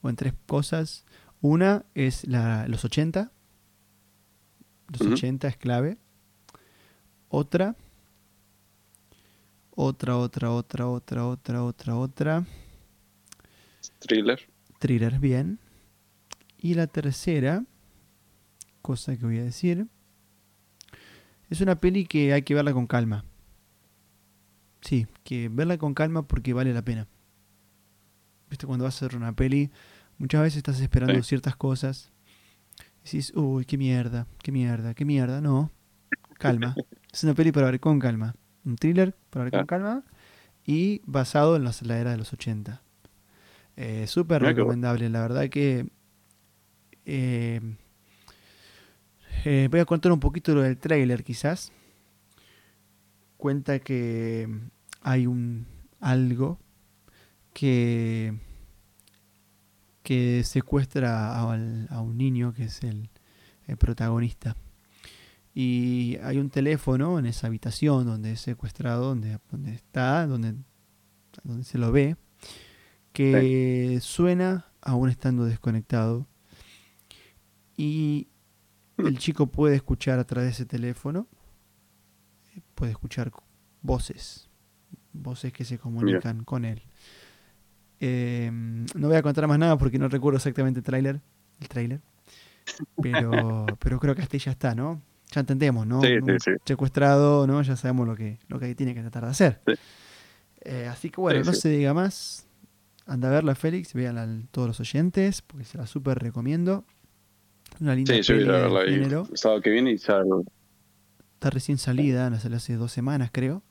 o 0.00 0.08
en 0.08 0.16
tres 0.16 0.32
cosas. 0.46 1.04
Una 1.40 1.84
es 1.94 2.26
la, 2.26 2.66
los 2.68 2.84
80. 2.86 3.30
Los 4.90 5.02
Ujú. 5.02 5.12
80 5.12 5.48
es 5.48 5.56
clave. 5.58 5.98
Otra. 7.28 7.76
Otra, 9.76 10.16
otra, 10.16 10.50
otra, 10.52 10.86
otra, 10.88 11.26
otra, 11.26 11.62
otra, 11.64 11.96
otra. 11.96 12.44
Thriller. 13.98 14.40
Thriller, 14.78 15.18
bien. 15.18 15.58
Y 16.58 16.74
la 16.74 16.86
tercera, 16.86 17.64
cosa 18.82 19.16
que 19.16 19.24
voy 19.24 19.38
a 19.38 19.44
decir, 19.44 19.86
es 21.50 21.60
una 21.60 21.80
peli 21.80 22.06
que 22.06 22.32
hay 22.32 22.42
que 22.42 22.54
verla 22.54 22.72
con 22.72 22.86
calma. 22.86 23.24
Sí, 24.80 25.06
que 25.24 25.48
verla 25.48 25.78
con 25.78 25.94
calma 25.94 26.26
porque 26.26 26.52
vale 26.52 26.72
la 26.74 26.82
pena. 26.82 27.06
Viste, 28.50 28.66
cuando 28.66 28.84
vas 28.84 28.94
a 29.02 29.06
hacer 29.06 29.16
una 29.16 29.32
peli, 29.34 29.70
muchas 30.18 30.42
veces 30.42 30.58
estás 30.58 30.80
esperando 30.80 31.14
Sí. 31.22 31.28
ciertas 31.28 31.56
cosas. 31.56 32.10
Y 33.02 33.04
decís, 33.04 33.32
uy, 33.34 33.64
qué 33.64 33.76
mierda, 33.78 34.26
qué 34.42 34.52
mierda, 34.52 34.94
qué 34.94 35.04
mierda. 35.04 35.40
No, 35.40 35.70
calma. 36.38 36.74
es 37.12 37.24
una 37.24 37.34
peli 37.34 37.52
para 37.52 37.66
ver 37.70 37.80
con 37.80 37.98
calma. 37.98 38.34
Un 38.64 38.76
thriller 38.76 39.14
para 39.30 39.44
ver 39.44 39.52
con 39.52 39.66
calma 39.66 40.04
y 40.66 41.02
basado 41.04 41.56
en 41.56 41.64
la 41.64 41.98
era 41.98 42.12
de 42.12 42.16
los 42.16 42.32
80. 42.32 42.80
Eh, 43.76 44.06
Súper 44.06 44.42
recomendable, 44.42 45.08
la 45.10 45.20
verdad 45.22 45.48
que... 45.48 45.86
eh, 47.04 47.60
eh, 49.44 49.68
voy 49.70 49.80
a 49.80 49.84
contar 49.84 50.12
un 50.12 50.20
poquito 50.20 50.54
lo 50.54 50.62
del 50.62 50.78
trailer 50.78 51.24
quizás. 51.24 51.72
Cuenta 53.36 53.78
que 53.78 54.48
hay 55.02 55.26
un 55.26 55.66
algo 56.00 56.58
que 57.52 58.38
que 60.02 60.44
secuestra 60.44 61.34
a 61.38 62.00
un 62.00 62.18
niño 62.18 62.52
que 62.52 62.64
es 62.64 62.82
el, 62.82 63.08
el 63.66 63.76
protagonista. 63.78 64.54
Y 65.54 66.18
hay 66.22 66.38
un 66.38 66.50
teléfono 66.50 67.18
en 67.18 67.24
esa 67.24 67.46
habitación 67.46 68.04
donde 68.04 68.32
es 68.32 68.40
secuestrado, 68.40 69.06
donde, 69.06 69.38
donde 69.50 69.72
está, 69.72 70.26
donde, 70.26 70.56
donde 71.42 71.64
se 71.64 71.78
lo 71.78 71.90
ve, 71.90 72.16
que 73.14 73.98
suena 74.02 74.66
aún 74.82 75.08
estando 75.08 75.44
desconectado. 75.44 76.26
Y 77.76 78.28
el 78.98 79.18
chico 79.18 79.46
puede 79.46 79.76
escuchar 79.76 80.18
a 80.18 80.24
través 80.24 80.48
de 80.48 80.52
ese 80.52 80.66
teléfono, 80.66 81.28
puede 82.74 82.92
escuchar 82.92 83.32
voces, 83.82 84.50
voces 85.12 85.52
que 85.52 85.64
se 85.64 85.78
comunican 85.78 86.44
con 86.44 86.64
él. 86.64 86.82
Eh, 88.00 88.50
no 88.52 89.08
voy 89.08 89.16
a 89.16 89.22
contar 89.22 89.46
más 89.46 89.58
nada 89.58 89.78
porque 89.78 89.98
no 89.98 90.08
recuerdo 90.08 90.36
exactamente 90.36 90.80
el 90.80 90.84
tráiler, 90.84 91.20
el 91.60 91.68
tráiler, 91.68 92.00
pero, 93.00 93.66
pero 93.78 94.00
creo 94.00 94.14
que 94.14 94.22
hasta 94.22 94.36
ahí 94.36 94.40
ya 94.40 94.50
está, 94.50 94.74
¿no? 94.74 95.00
Ya 95.30 95.40
entendemos, 95.40 95.86
¿no? 95.86 96.00
Sí, 96.00 96.08
sí, 96.08 96.18
Un 96.18 96.40
sí. 96.40 96.50
Secuestrado, 96.64 97.46
¿no? 97.46 97.62
Ya 97.62 97.76
sabemos 97.76 98.08
lo 98.08 98.16
que, 98.16 98.38
lo 98.48 98.58
que 98.58 98.74
tiene 98.74 98.92
que 98.92 99.00
tratar 99.02 99.24
de 99.24 99.30
hacer. 99.30 99.60
Eh, 100.60 100.88
así 100.90 101.10
que 101.10 101.20
bueno, 101.20 101.44
no 101.44 101.52
se 101.52 101.68
diga 101.68 101.94
más. 101.94 102.46
Anda 103.06 103.28
a 103.28 103.32
verla, 103.32 103.54
Félix, 103.54 103.92
vean 103.92 104.48
todos 104.50 104.68
los 104.68 104.80
oyentes, 104.80 105.42
porque 105.42 105.64
se 105.64 105.78
la 105.78 105.86
súper 105.86 106.18
recomiendo. 106.18 106.84
Una 107.80 107.94
linda 107.94 108.14
Sí, 108.14 108.22
yo 108.22 108.34
voy 108.36 108.44
a 108.44 108.52
verla 108.52 108.80
ahí 108.80 108.94
el 108.94 109.36
sábado 109.36 109.60
que 109.60 109.70
viene 109.70 109.92
y 109.92 109.98
ya 109.98 110.22
Está 111.34 111.50
recién 111.50 111.76
salida, 111.76 112.30
no 112.30 112.38
salió 112.38 112.56
hace 112.56 112.76
dos 112.76 112.92
semanas, 112.92 113.30
creo. 113.32 113.62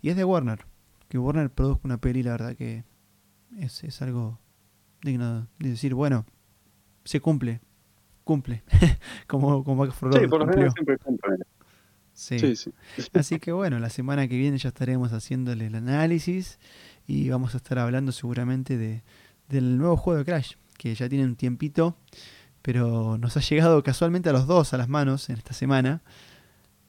Y 0.00 0.08
es 0.08 0.16
de 0.16 0.24
Warner. 0.24 0.64
Que 1.08 1.18
Warner 1.18 1.50
produzca 1.50 1.82
una 1.84 1.98
peli, 1.98 2.22
la 2.22 2.32
verdad 2.32 2.56
que 2.56 2.84
es, 3.58 3.84
es 3.84 4.00
algo 4.00 4.40
digno 5.02 5.48
de 5.58 5.70
decir, 5.70 5.94
bueno, 5.94 6.24
se 7.04 7.20
cumple. 7.20 7.60
Cumple. 8.24 8.62
como, 9.26 9.64
como 9.64 9.84
Back 9.84 9.94
4 9.98 10.20
Sí, 10.20 10.28
por 10.28 10.40
lo 10.40 10.48
general 10.48 10.72
siempre 10.72 10.98
cumplen. 10.98 11.38
Sí. 12.12 12.38
Sí, 12.38 12.56
sí. 12.56 12.72
Así 13.14 13.38
que 13.38 13.52
bueno, 13.52 13.78
la 13.78 13.90
semana 13.90 14.26
que 14.26 14.36
viene 14.36 14.58
ya 14.58 14.70
estaremos 14.70 15.12
haciéndole 15.12 15.66
el 15.66 15.74
análisis 15.76 16.58
y 17.08 17.28
vamos 17.30 17.54
a 17.54 17.56
estar 17.56 17.78
hablando 17.80 18.12
seguramente 18.12 18.76
de, 18.76 19.02
del 19.48 19.78
nuevo 19.78 19.96
juego 19.96 20.18
de 20.18 20.24
Crash, 20.24 20.52
que 20.76 20.94
ya 20.94 21.08
tiene 21.08 21.24
un 21.24 21.34
tiempito, 21.34 21.96
pero 22.62 23.18
nos 23.18 23.36
ha 23.36 23.40
llegado 23.40 23.82
casualmente 23.82 24.28
a 24.28 24.32
los 24.32 24.46
dos 24.46 24.72
a 24.74 24.76
las 24.76 24.88
manos 24.88 25.28
en 25.30 25.36
esta 25.38 25.54
semana. 25.54 26.02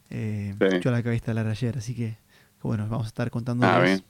Eh, 0.10 0.54
Sí. 0.60 0.80
Yo 0.82 0.92
la 0.92 0.98
acabé 0.98 1.12
de 1.12 1.16
instalar 1.18 1.48
ayer, 1.48 1.78
así 1.78 1.96
que 1.96 2.18
bueno, 2.62 2.88
vamos 2.90 3.06
a 3.06 3.08
estar 3.08 3.32
contándoles 3.32 4.02
Ah, 4.02 4.04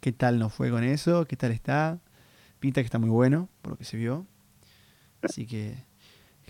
qué 0.00 0.12
tal 0.12 0.38
nos 0.40 0.52
fue 0.52 0.70
con 0.70 0.82
eso, 0.82 1.24
qué 1.26 1.36
tal 1.36 1.52
está. 1.52 1.98
Pinta 2.58 2.80
que 2.80 2.86
está 2.86 2.98
muy 2.98 3.10
bueno, 3.10 3.48
por 3.62 3.72
lo 3.72 3.78
que 3.78 3.84
se 3.84 3.96
vio. 3.96 4.26
Así 5.22 5.46
que 5.46 5.76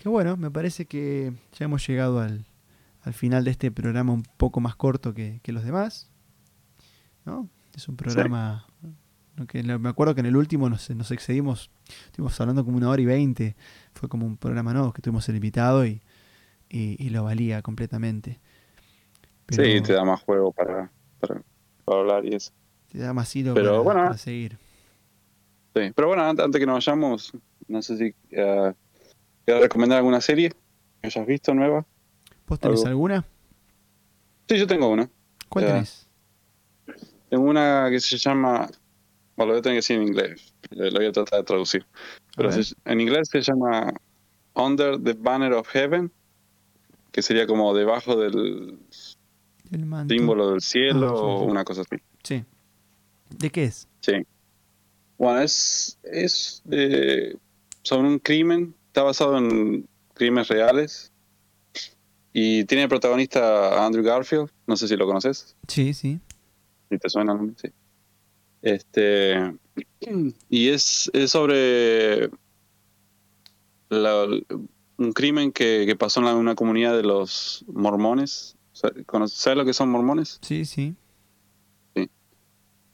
Que 0.01 0.09
bueno, 0.09 0.35
me 0.35 0.49
parece 0.49 0.85
que 0.87 1.31
ya 1.57 1.65
hemos 1.65 1.85
llegado 1.87 2.19
al, 2.21 2.45
al 3.03 3.13
final 3.13 3.43
de 3.43 3.51
este 3.51 3.69
programa 3.71 4.13
un 4.13 4.23
poco 4.23 4.59
más 4.61 4.75
corto 4.75 5.13
que, 5.13 5.39
que 5.43 5.51
los 5.51 5.63
demás. 5.63 6.09
¿No? 7.25 7.47
Es 7.75 7.87
un 7.89 7.97
programa 7.97 8.65
que 9.49 9.61
me 9.63 9.89
acuerdo 9.89 10.15
que 10.15 10.21
en 10.21 10.27
el 10.27 10.37
último 10.37 10.69
nos, 10.69 10.89
nos 10.91 11.11
excedimos, 11.11 11.69
estuvimos 12.05 12.39
hablando 12.39 12.63
como 12.63 12.77
una 12.77 12.89
hora 12.89 13.01
y 13.01 13.05
veinte. 13.05 13.55
Fue 13.93 14.07
como 14.07 14.25
un 14.25 14.37
programa 14.37 14.73
nuevo 14.73 14.93
que 14.93 15.01
tuvimos 15.01 15.27
el 15.27 15.35
invitado 15.35 15.85
y, 15.85 16.01
y, 16.69 16.95
y 17.05 17.09
lo 17.09 17.25
valía 17.25 17.61
completamente. 17.61 18.39
Pero 19.45 19.63
sí, 19.63 19.81
te 19.81 19.93
da 19.93 20.05
más 20.05 20.21
juego 20.23 20.51
para, 20.53 20.89
para, 21.19 21.41
para 21.83 21.99
hablar 21.99 22.25
y 22.25 22.35
eso. 22.35 22.51
Te 22.91 22.99
da 22.99 23.13
más 23.13 23.35
hilo 23.35 23.53
Pero 23.53 23.71
para, 23.71 23.79
bueno. 23.79 24.03
para 24.05 24.17
seguir. 24.17 24.57
Sí, 25.75 25.91
pero 25.93 26.07
bueno, 26.07 26.23
antes, 26.23 26.45
antes 26.45 26.59
que 26.59 26.65
nos 26.65 26.75
vayamos, 26.85 27.33
no 27.67 27.81
sé 27.81 27.97
si 27.97 28.05
uh, 28.39 28.73
¿quieres 29.43 29.63
recomendar 29.63 29.97
alguna 29.97 30.21
serie 30.21 30.49
que 30.49 30.57
hayas 31.07 31.27
visto 31.27 31.53
nueva. 31.53 31.85
¿Vos 32.47 32.59
tenés 32.59 32.79
Algo. 32.79 32.89
alguna? 32.89 33.25
Sí, 34.47 34.57
yo 34.57 34.65
tengo 34.65 34.87
una. 34.87 35.09
¿Cuál 35.49 35.65
Ya. 35.65 35.73
tenés? 35.73 36.04
Tengo 37.29 37.43
una 37.49 37.87
que 37.89 37.99
se 37.99 38.17
llama, 38.17 38.69
bueno, 39.35 39.47
lo 39.47 39.53
voy 39.53 39.59
a 39.59 39.61
tener 39.61 39.75
que 39.75 39.77
decir 39.77 39.97
en 39.97 40.03
inglés, 40.03 40.53
lo 40.71 40.85
lo 40.85 40.91
voy 40.99 41.05
a 41.07 41.11
tratar 41.11 41.39
de 41.39 41.45
traducir. 41.45 41.85
Pero 42.35 42.51
se- 42.51 42.75
en 42.85 43.01
inglés 43.01 43.29
se 43.31 43.41
llama 43.41 43.93
Under 44.53 45.01
the 45.01 45.13
Banner 45.13 45.53
of 45.53 45.67
Heaven, 45.69 46.11
que 47.11 47.21
sería 47.21 47.47
como 47.47 47.73
debajo 47.73 48.15
del 48.17 48.77
El 49.71 50.07
símbolo 50.09 50.51
del 50.51 50.61
cielo 50.61 51.07
Ah, 51.09 51.13
o 51.13 51.39
sí. 51.39 51.45
una 51.51 51.63
cosa 51.65 51.81
así. 51.81 52.01
Sí. 52.23 52.43
¿De 53.29 53.49
qué 53.49 53.63
es? 53.65 53.87
Sí. 54.01 54.13
Bueno, 55.17 55.39
es, 55.41 55.97
es 56.03 56.61
de- 56.65 57.37
sobre 57.83 58.07
un 58.07 58.19
crimen, 58.19 58.75
está 58.87 59.03
basado 59.03 59.37
en 59.37 59.87
crímenes 60.13 60.47
reales 60.49 61.11
y 62.33 62.65
tiene 62.65 62.83
de 62.83 62.89
protagonista 62.89 63.85
Andrew 63.85 64.03
Garfield, 64.03 64.49
no 64.67 64.75
sé 64.75 64.87
si 64.87 64.95
lo 64.97 65.05
conoces, 65.07 65.55
Sí, 65.67 65.93
sí. 65.93 66.19
Si 66.89 66.97
te 66.97 67.09
suena 67.09 67.31
el 67.33 67.37
nombre, 67.39 67.55
sí. 67.61 67.69
Este, 68.61 69.53
y 70.49 70.69
es, 70.69 71.09
es 71.13 71.31
sobre 71.31 72.29
la- 73.89 74.27
un 74.97 75.11
crimen 75.13 75.51
que, 75.51 75.83
que 75.85 75.95
pasó 75.95 76.19
en 76.19 76.25
la- 76.27 76.35
una 76.35 76.55
comunidad 76.55 76.95
de 76.95 77.03
los 77.03 77.65
mormones. 77.67 78.57
¿Sabes 78.71 79.05
¿Sabes 79.33 79.57
lo 79.57 79.65
que 79.65 79.73
son 79.73 79.89
mormones? 79.89 80.39
Sí, 80.41 80.65
sí. 80.65 80.95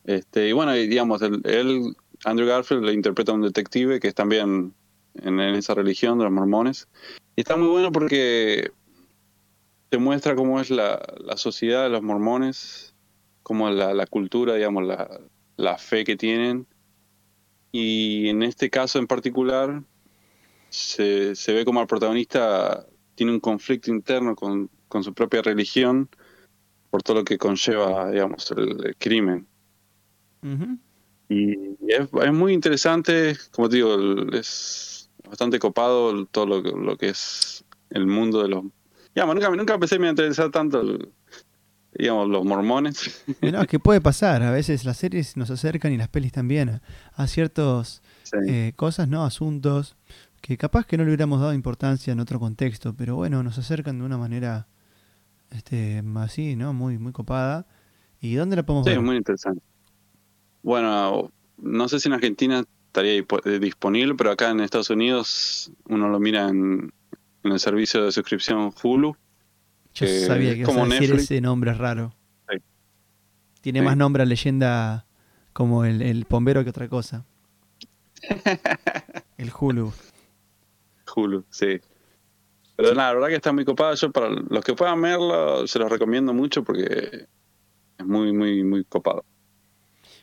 Este, 0.04 0.50
y 0.50 0.52
bueno, 0.52 0.74
digamos, 0.74 1.22
el- 1.22 1.42
él, 1.46 1.96
Andrew 2.26 2.48
Garfield, 2.48 2.84
le 2.84 2.94
interpreta 2.94 3.32
a 3.32 3.36
un 3.36 3.42
detective 3.44 4.00
que 4.00 4.08
es 4.08 4.16
también 4.16 4.74
en, 5.16 5.40
en 5.40 5.56
esa 5.56 5.74
religión 5.76 6.18
de 6.18 6.24
los 6.26 6.34
mormones. 6.34 6.88
Y 7.36 7.42
está 7.42 7.56
muy 7.56 7.68
bueno 7.68 7.92
porque 7.92 8.72
te 9.90 9.98
muestra 10.00 10.36
cómo 10.36 10.60
es 10.60 10.70
la, 10.72 11.02
la 11.20 11.38
sociedad 11.38 11.84
de 11.84 11.90
los 11.90 12.02
mormones, 12.02 12.91
cómo 13.44 13.70
es 13.70 13.76
la, 13.76 13.94
la 13.94 14.06
cultura, 14.08 14.56
digamos, 14.56 14.86
la, 14.86 15.20
la 15.58 15.78
fe 15.78 16.04
que 16.04 16.16
tienen. 16.18 16.68
Y 17.72 18.28
en 18.30 18.44
este 18.44 18.70
caso 18.70 19.00
en 19.00 19.08
particular, 19.08 19.84
se, 20.70 21.36
se 21.36 21.54
ve 21.54 21.66
como 21.66 21.82
el 21.82 21.88
protagonista 21.88 22.86
tiene 23.16 23.32
un 23.34 23.40
conflicto 23.40 23.92
interno 23.92 24.36
con, 24.36 24.70
con 24.88 25.04
su 25.04 25.14
propia 25.14 25.42
religión 25.42 26.10
por 26.90 27.04
todo 27.04 27.18
lo 27.18 27.24
que 27.24 27.38
conlleva, 27.38 28.12
digamos, 28.12 28.52
el- 28.52 28.86
el 28.86 28.96
crimen. 28.98 29.48
Y 31.30 31.54
es, 31.88 32.10
es 32.12 32.34
muy 32.34 32.54
interesante, 32.54 33.38
como 33.52 33.70
te 33.70 33.78
digo, 33.78 33.96
es 34.34 35.10
bastante 35.24 35.60
copado 35.60 36.26
todo 36.26 36.46
lo, 36.46 36.64
que- 36.64 36.72
lo 36.72 36.98
que 36.98 37.10
es 37.10 37.64
el 37.90 38.06
mundo 38.08 38.42
de 38.44 38.50
los... 38.50 38.66
Digamos, 39.16 39.36
nunca, 39.36 39.50
nunca 39.52 39.80
pensé 39.80 39.96
que 39.96 40.00
me 40.00 40.06
iba 40.08 40.10
a 40.10 40.12
interesar 40.12 40.52
tanto, 40.52 40.82
el- 40.82 41.10
digamos, 41.98 42.30
los 42.30 42.46
mormones. 42.46 43.24
No, 43.42 43.62
es 43.62 43.68
que 43.68 43.80
puede 43.80 44.02
pasar. 44.02 44.44
A 44.44 44.52
veces 44.52 44.86
las 44.86 44.98
series 44.98 45.38
nos 45.38 45.50
acercan 45.50 45.92
y 45.92 45.98
las 45.98 46.08
pelis 46.10 46.32
también 46.32 46.82
a, 47.16 47.28
Sí. 48.24 48.38
eh, 48.48 48.74
cosas, 48.76 49.08
¿no? 49.10 49.26
Asuntos 49.26 49.96
que 50.42 50.58
capaz 50.58 50.86
que 50.86 50.98
no 50.98 51.04
le 51.04 51.10
hubiéramos 51.10 51.40
dado 51.42 51.54
importancia 51.54 52.14
en 52.14 52.20
otro 52.20 52.40
contexto, 52.40 52.94
pero 52.96 53.16
bueno, 53.16 53.44
nos 53.44 53.58
acercan 53.58 54.00
de 54.00 54.06
una 54.06 54.18
manera 54.18 54.68
este 55.52 56.02
así, 56.16 56.56
¿no? 56.56 56.74
Muy, 56.74 56.98
muy 56.98 57.12
copada. 57.12 57.66
¿Y 58.22 58.36
dónde 58.36 58.56
la 58.56 58.64
podemos 58.64 58.86
Sí, 58.86 58.92
ver? 58.92 59.00
es 59.00 59.04
muy 59.04 59.18
interesante. 59.18 59.62
Bueno, 60.64 61.32
no 61.58 61.88
sé 61.90 62.00
si 62.00 62.08
en 62.08 62.14
Argentina 62.14 62.64
estaría 62.88 63.14
eh, 63.18 63.60
disponible, 63.60 64.16
pero 64.16 64.32
acá 64.32 64.50
en 64.52 64.60
Estados 64.62 64.90
Unidos 64.90 65.72
uno 65.90 66.10
lo 66.10 66.20
mira 66.20 66.48
en, 66.50 66.92
en 67.44 67.52
el 67.52 67.60
servicio 67.60 68.04
de 68.06 68.12
suscripción 68.12 68.72
Hulu. 68.82 69.16
Yo 69.94 70.06
eh, 70.06 70.26
sabía 70.26 70.52
que 70.54 70.60
ibas 70.60 70.70
como 70.70 70.82
a 70.84 70.88
decir 70.88 71.02
Netflix. 71.10 71.24
ese 71.24 71.42
nombre 71.42 71.74
raro. 71.74 72.14
Sí. 72.50 72.58
Tiene 73.62 73.80
Sí. 73.80 73.86
más 73.86 73.98
nombre 73.98 74.24
a 74.24 74.26
leyenda 74.26 75.06
como 75.54 75.84
el, 75.86 76.02
el 76.02 76.26
bombero 76.30 76.64
que 76.64 76.70
otra 76.70 76.88
cosa. 76.88 77.26
el 79.38 79.52
Hulu. 79.58 79.92
Hulu, 81.16 81.46
sí. 81.50 81.80
Pero 82.76 82.96
nada, 82.96 83.10
la 83.10 83.14
verdad 83.16 83.28
que 83.30 83.36
está 83.36 83.52
muy 83.52 83.66
copada. 83.66 83.94
Yo 83.96 84.12
para 84.12 84.30
los 84.30 84.64
que 84.64 84.74
puedan 84.74 85.02
verlo, 85.02 85.68
se 85.68 85.78
los 85.80 85.90
recomiendo 85.92 86.34
mucho 86.34 86.64
porque 86.64 87.28
es 87.98 88.06
muy, 88.06 88.32
muy, 88.34 88.64
muy 88.64 88.84
copado. 88.86 89.26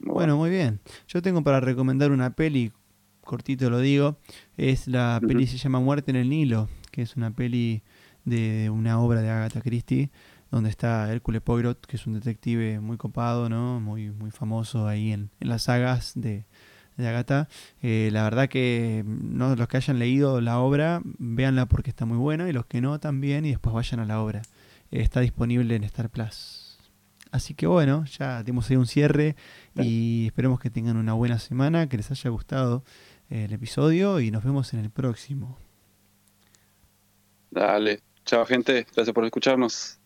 Muy 0.01 0.15
Bueno, 0.15 0.37
muy 0.37 0.51
bien. 0.51 0.81
Yo 1.09 1.21
tengo 1.23 1.43
para 1.43 1.61
recomendar 1.61 2.11
una 2.11 2.31
peli, 2.35 2.73
cortito 3.21 3.69
lo 3.71 3.81
digo. 3.81 4.17
Es 4.57 4.89
la 4.89 5.19
Ujú. 5.19 5.29
peli 5.29 5.47
se 5.47 5.59
llama 5.59 5.81
Muerte 5.81 6.11
en 6.11 6.17
el 6.17 6.29
Nilo, 6.31 6.69
que 6.91 7.03
es 7.03 7.17
una 7.17 7.31
peli 7.33 7.83
de 8.29 8.71
una 8.71 9.01
obra 9.01 9.21
de 9.21 9.31
Agatha 9.31 9.61
Christie, 9.61 10.11
donde 10.51 10.71
está 10.71 11.13
Hércules 11.13 11.43
Poirot, 11.43 11.85
que 11.87 11.97
es 11.97 12.07
un 12.07 12.15
detective 12.15 12.81
muy 12.81 12.97
copado, 12.97 13.49
¿no? 13.49 13.81
Muy, 13.81 14.11
muy 14.11 14.31
famoso 14.31 14.87
ahí 14.87 15.13
en, 15.13 15.31
en 15.41 15.49
las 15.49 15.65
sagas 15.65 16.13
de, 16.15 16.47
de 16.97 17.09
Agatha. 17.09 17.49
Eh, 17.83 18.11
la 18.13 18.23
verdad 18.25 18.49
que 18.49 19.05
no, 19.07 19.55
los 19.57 19.69
que 19.69 19.77
hayan 19.77 19.99
leído 19.99 20.41
la 20.41 20.59
obra, 20.59 21.03
véanla 21.05 21.67
porque 21.67 21.91
está 21.91 22.07
muy 22.07 22.17
buena, 22.17 22.49
y 22.49 22.53
los 22.53 22.67
que 22.67 22.81
no 22.81 22.99
también, 22.99 23.45
y 23.45 23.51
después 23.51 23.75
vayan 23.75 24.01
a 24.01 24.07
la 24.07 24.21
obra. 24.21 24.43
Eh, 24.91 25.03
está 25.03 25.21
disponible 25.21 25.77
en 25.77 25.85
Star 25.85 26.09
Plus. 26.09 26.79
Así 27.31 27.53
que 27.53 27.67
bueno, 27.67 28.07
ya 28.07 28.43
dimos 28.43 28.71
ahí 28.71 28.77
un 28.77 28.87
cierre 28.87 29.37
y 29.75 30.25
esperemos 30.27 30.61
que 30.61 30.71
tengan 30.71 30.97
una 30.97 31.13
buena 31.13 31.39
semana, 31.39 31.87
que 31.87 31.99
les 31.99 32.11
haya 32.11 32.31
gustado 32.31 32.85
eh, 33.29 33.45
el 33.45 33.53
episodio 33.53 34.21
y 34.21 34.31
nos 34.31 34.45
vemos 34.45 34.73
en 34.73 34.81
el 34.81 34.89
próximo. 34.91 35.59
Dale. 37.51 38.08
Chao, 38.29 38.45
gente. 38.45 38.87
Gracias 38.95 39.15
por 39.15 39.25
escucharnos. 39.25 39.99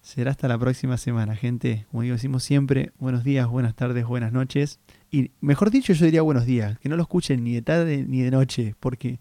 Será 0.00 0.30
hasta 0.30 0.48
la 0.48 0.56
próxima 0.58 0.96
semana, 0.96 1.36
gente. 1.36 1.84
Como 1.90 2.02
digo, 2.02 2.14
decimos 2.14 2.42
siempre, 2.42 2.92
buenos 2.98 3.24
días, 3.24 3.46
buenas 3.46 3.74
tardes, 3.74 4.06
buenas 4.06 4.32
noches. 4.32 4.80
Y 5.10 5.32
mejor 5.42 5.70
dicho, 5.70 5.92
yo 5.92 6.06
diría 6.06 6.22
buenos 6.22 6.46
días, 6.46 6.78
que 6.78 6.88
no 6.88 6.96
lo 6.96 7.02
escuchen 7.02 7.44
ni 7.44 7.52
de 7.52 7.60
tarde 7.60 8.06
ni 8.08 8.22
de 8.22 8.30
noche, 8.30 8.74
porque 8.80 9.20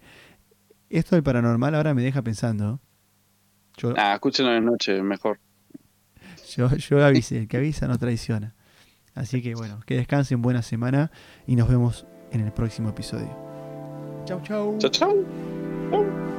esto 0.89 1.17
del 1.17 1.23
paranormal 1.23 1.75
ahora 1.75 1.93
me 1.93 2.01
deja 2.03 2.21
pensando. 2.21 2.79
Yo, 3.75 3.93
Ah, 3.97 4.13
escúchenlo 4.13 4.53
de 4.53 4.61
noche, 4.61 5.01
mejor. 5.03 5.41
yo, 6.55 6.73
yo 6.77 7.05
avisé, 7.05 7.39
el 7.39 7.47
que 7.49 7.57
avisa 7.57 7.85
no 7.89 7.97
traiciona. 7.97 8.55
Así 9.13 9.41
que 9.41 9.55
bueno, 9.55 9.81
que 9.85 9.97
descansen, 9.97 10.41
buena 10.41 10.61
semana 10.61 11.11
y 11.47 11.57
nos 11.57 11.67
vemos 11.67 12.05
en 12.31 12.39
el 12.39 12.53
próximo 12.53 12.87
episodio. 12.91 13.35
Chau, 14.23 14.41
chau. 14.41 14.77
Chao, 14.79 14.89
chao. 14.89 15.13
Chao. 15.91 16.36